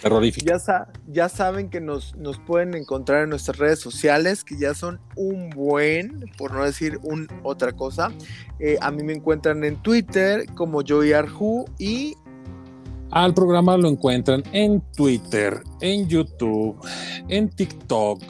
Terrorífico. 0.00 0.46
Ya, 0.46 0.88
ya 1.06 1.28
saben 1.28 1.70
que 1.70 1.80
nos, 1.80 2.16
nos, 2.16 2.38
pueden 2.40 2.74
encontrar 2.74 3.22
en 3.22 3.30
nuestras 3.30 3.58
redes 3.58 3.78
sociales, 3.78 4.42
que 4.42 4.58
ya 4.58 4.74
son 4.74 5.00
un 5.14 5.50
buen, 5.50 6.24
por 6.36 6.52
no 6.52 6.64
decir 6.64 6.98
un 7.04 7.28
otra 7.44 7.72
cosa. 7.72 8.10
Eh, 8.58 8.78
a 8.80 8.90
mí 8.90 9.04
me 9.04 9.12
encuentran 9.12 9.62
en 9.62 9.76
Twitter 9.80 10.46
como 10.54 10.82
Joey 10.86 11.12
Arju 11.12 11.66
y 11.78 12.16
al 13.12 13.34
programa 13.34 13.76
lo 13.76 13.88
encuentran 13.88 14.42
en 14.52 14.80
Twitter, 14.96 15.62
en 15.82 16.08
YouTube, 16.08 16.76
en 17.28 17.50
TikTok, 17.50 18.22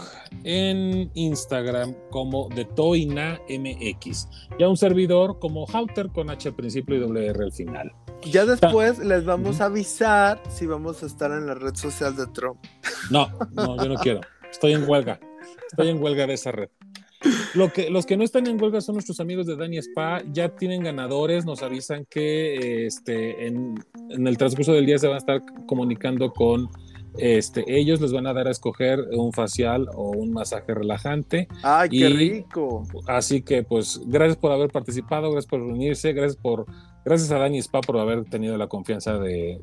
en 0.45 1.11
Instagram 1.14 1.95
como 2.11 2.49
de 2.51 2.64
Toina 2.64 3.40
MX 3.49 4.28
y 4.59 4.62
a 4.62 4.68
un 4.68 4.76
servidor 4.76 5.38
como 5.38 5.66
Hauter 5.66 6.09
con 6.09 6.30
H 6.30 6.49
al 6.49 6.55
principio 6.55 6.97
y 6.97 7.01
WR 7.01 7.43
al 7.43 7.53
final. 7.53 7.93
Ya 8.24 8.45
después 8.45 8.99
les 8.99 9.24
vamos 9.24 9.61
a 9.61 9.66
avisar 9.66 10.40
si 10.49 10.66
vamos 10.66 11.03
a 11.03 11.07
estar 11.07 11.30
en 11.32 11.47
la 11.47 11.55
red 11.55 11.74
social 11.74 12.14
de 12.16 12.26
Trump. 12.28 12.59
No, 13.11 13.28
no, 13.53 13.76
yo 13.76 13.88
no 13.88 13.97
quiero. 13.97 14.20
Estoy 14.51 14.72
en 14.72 14.88
huelga. 14.88 15.18
Estoy 15.70 15.88
en 15.88 16.03
huelga 16.03 16.26
de 16.26 16.34
esa 16.34 16.53
red. 16.53 16.68
Lo 17.55 17.72
que, 17.72 17.90
los 17.90 18.07
que 18.07 18.16
no 18.16 18.24
están 18.24 18.47
en 18.47 18.61
huelga 18.61 18.80
son 18.80 18.95
nuestros 18.95 19.20
amigos 19.20 19.47
de 19.47 19.57
Dani 19.57 19.78
Spa, 19.78 20.22
ya 20.32 20.49
tienen 20.49 20.82
ganadores, 20.82 21.45
nos 21.45 21.62
avisan 21.62 22.07
que 22.09 22.86
este, 22.86 23.47
en, 23.47 23.74
el 24.11 24.36
transcurso 24.36 24.72
del 24.72 24.86
día 24.86 24.99
se 24.99 25.07
van 25.07 25.16
a 25.16 25.18
estar 25.18 25.43
comunicando 25.66 26.32
con 26.32 26.68
este, 27.19 27.65
ellos, 27.67 28.01
les 28.01 28.13
van 28.13 28.27
a 28.27 28.33
dar 28.33 28.49
a 28.49 28.51
escoger 28.51 29.01
un 29.13 29.33
facial 29.33 29.89
o 29.95 30.11
un 30.11 30.33
masaje 30.33 30.75
relajante. 30.75 31.49
¡Ay, 31.63 31.89
qué 31.89 32.09
rico! 32.09 32.85
Así 33.07 33.43
que 33.43 33.63
pues 33.63 34.01
gracias 34.07 34.37
por 34.37 34.53
haber 34.53 34.71
participado, 34.71 35.31
gracias 35.31 35.51
por 35.51 35.61
reunirse, 35.61 36.13
gracias 36.13 36.37
por... 36.37 36.67
Gracias 37.05 37.33
a 37.33 37.39
Dani 37.39 37.59
Spa 37.59 37.81
por 37.81 37.99
haber 37.99 38.25
tenido 38.27 38.57
la 38.57 38.69
confianza 38.69 39.19
de, 39.19 39.61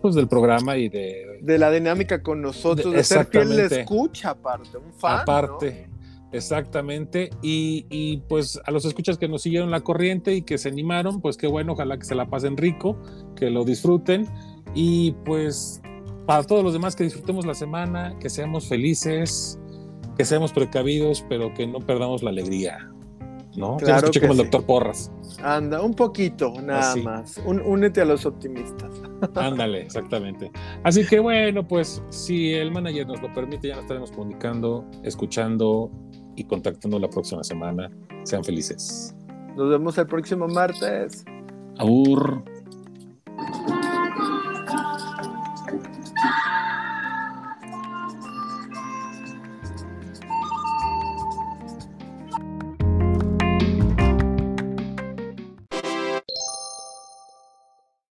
pues, 0.00 0.14
del 0.14 0.26
programa 0.26 0.78
y 0.78 0.88
de... 0.88 1.38
De 1.42 1.58
la 1.58 1.70
dinámica 1.70 2.22
con 2.22 2.40
nosotros, 2.40 2.94
de, 2.94 3.04
ser 3.04 3.28
de 3.28 3.80
escucha 3.80 4.30
aparte, 4.30 4.78
un 4.78 4.90
fan, 4.94 5.20
Aparte, 5.20 5.90
Exactamente, 6.32 7.28
y, 7.42 8.16
pues 8.28 8.58
a 8.64 8.70
los 8.70 8.86
escuchas 8.86 9.18
que 9.18 9.28
nos 9.28 9.42
siguieron 9.42 9.70
la 9.70 9.82
corriente 9.82 10.34
y 10.34 10.42
que 10.42 10.56
se 10.56 10.70
animaron, 10.70 11.20
pues 11.20 11.36
qué 11.36 11.46
bueno, 11.46 11.74
ojalá 11.74 11.98
que 11.98 12.06
se 12.06 12.14
la 12.14 12.30
pasen 12.30 12.56
rico, 12.56 12.96
que 13.36 13.50
lo 13.50 13.64
disfruten 13.64 14.26
y 14.74 15.12
pues 15.26 15.82
para 16.26 16.42
todos 16.44 16.62
los 16.62 16.72
demás 16.72 16.96
que 16.96 17.04
disfrutemos 17.04 17.46
la 17.46 17.54
semana, 17.54 18.16
que 18.20 18.30
seamos 18.30 18.68
felices, 18.68 19.58
que 20.16 20.24
seamos 20.24 20.52
precavidos, 20.52 21.24
pero 21.28 21.52
que 21.54 21.66
no 21.66 21.80
perdamos 21.80 22.22
la 22.22 22.30
alegría, 22.30 22.90
¿no? 23.56 23.76
Claro 23.78 24.10
ya 24.10 24.20
como 24.20 24.32
el 24.32 24.38
doctor 24.38 24.64
Porras. 24.64 25.10
Anda, 25.42 25.82
un 25.82 25.94
poquito, 25.94 26.52
nada 26.62 26.94
más. 26.96 27.40
únete 27.44 28.00
a 28.00 28.04
los 28.04 28.26
optimistas. 28.26 29.02
Ándale, 29.34 29.82
exactamente. 29.82 30.50
Así 30.84 31.06
que 31.06 31.18
bueno, 31.18 31.66
pues 31.66 32.02
si 32.10 32.52
el 32.52 32.70
manager 32.70 33.06
nos 33.06 33.22
lo 33.22 33.32
permite, 33.32 33.68
ya 33.68 33.74
nos 33.74 33.84
estaremos 33.84 34.12
comunicando, 34.12 34.84
escuchando 35.02 35.90
y 36.36 36.44
contactando 36.44 36.98
la 36.98 37.08
próxima 37.08 37.42
semana. 37.42 37.90
Sean 38.24 38.44
felices. 38.44 39.14
Nos 39.56 39.70
vemos 39.70 39.98
el 39.98 40.06
próximo 40.06 40.48
martes. 40.48 41.24
Abur. 41.78 42.44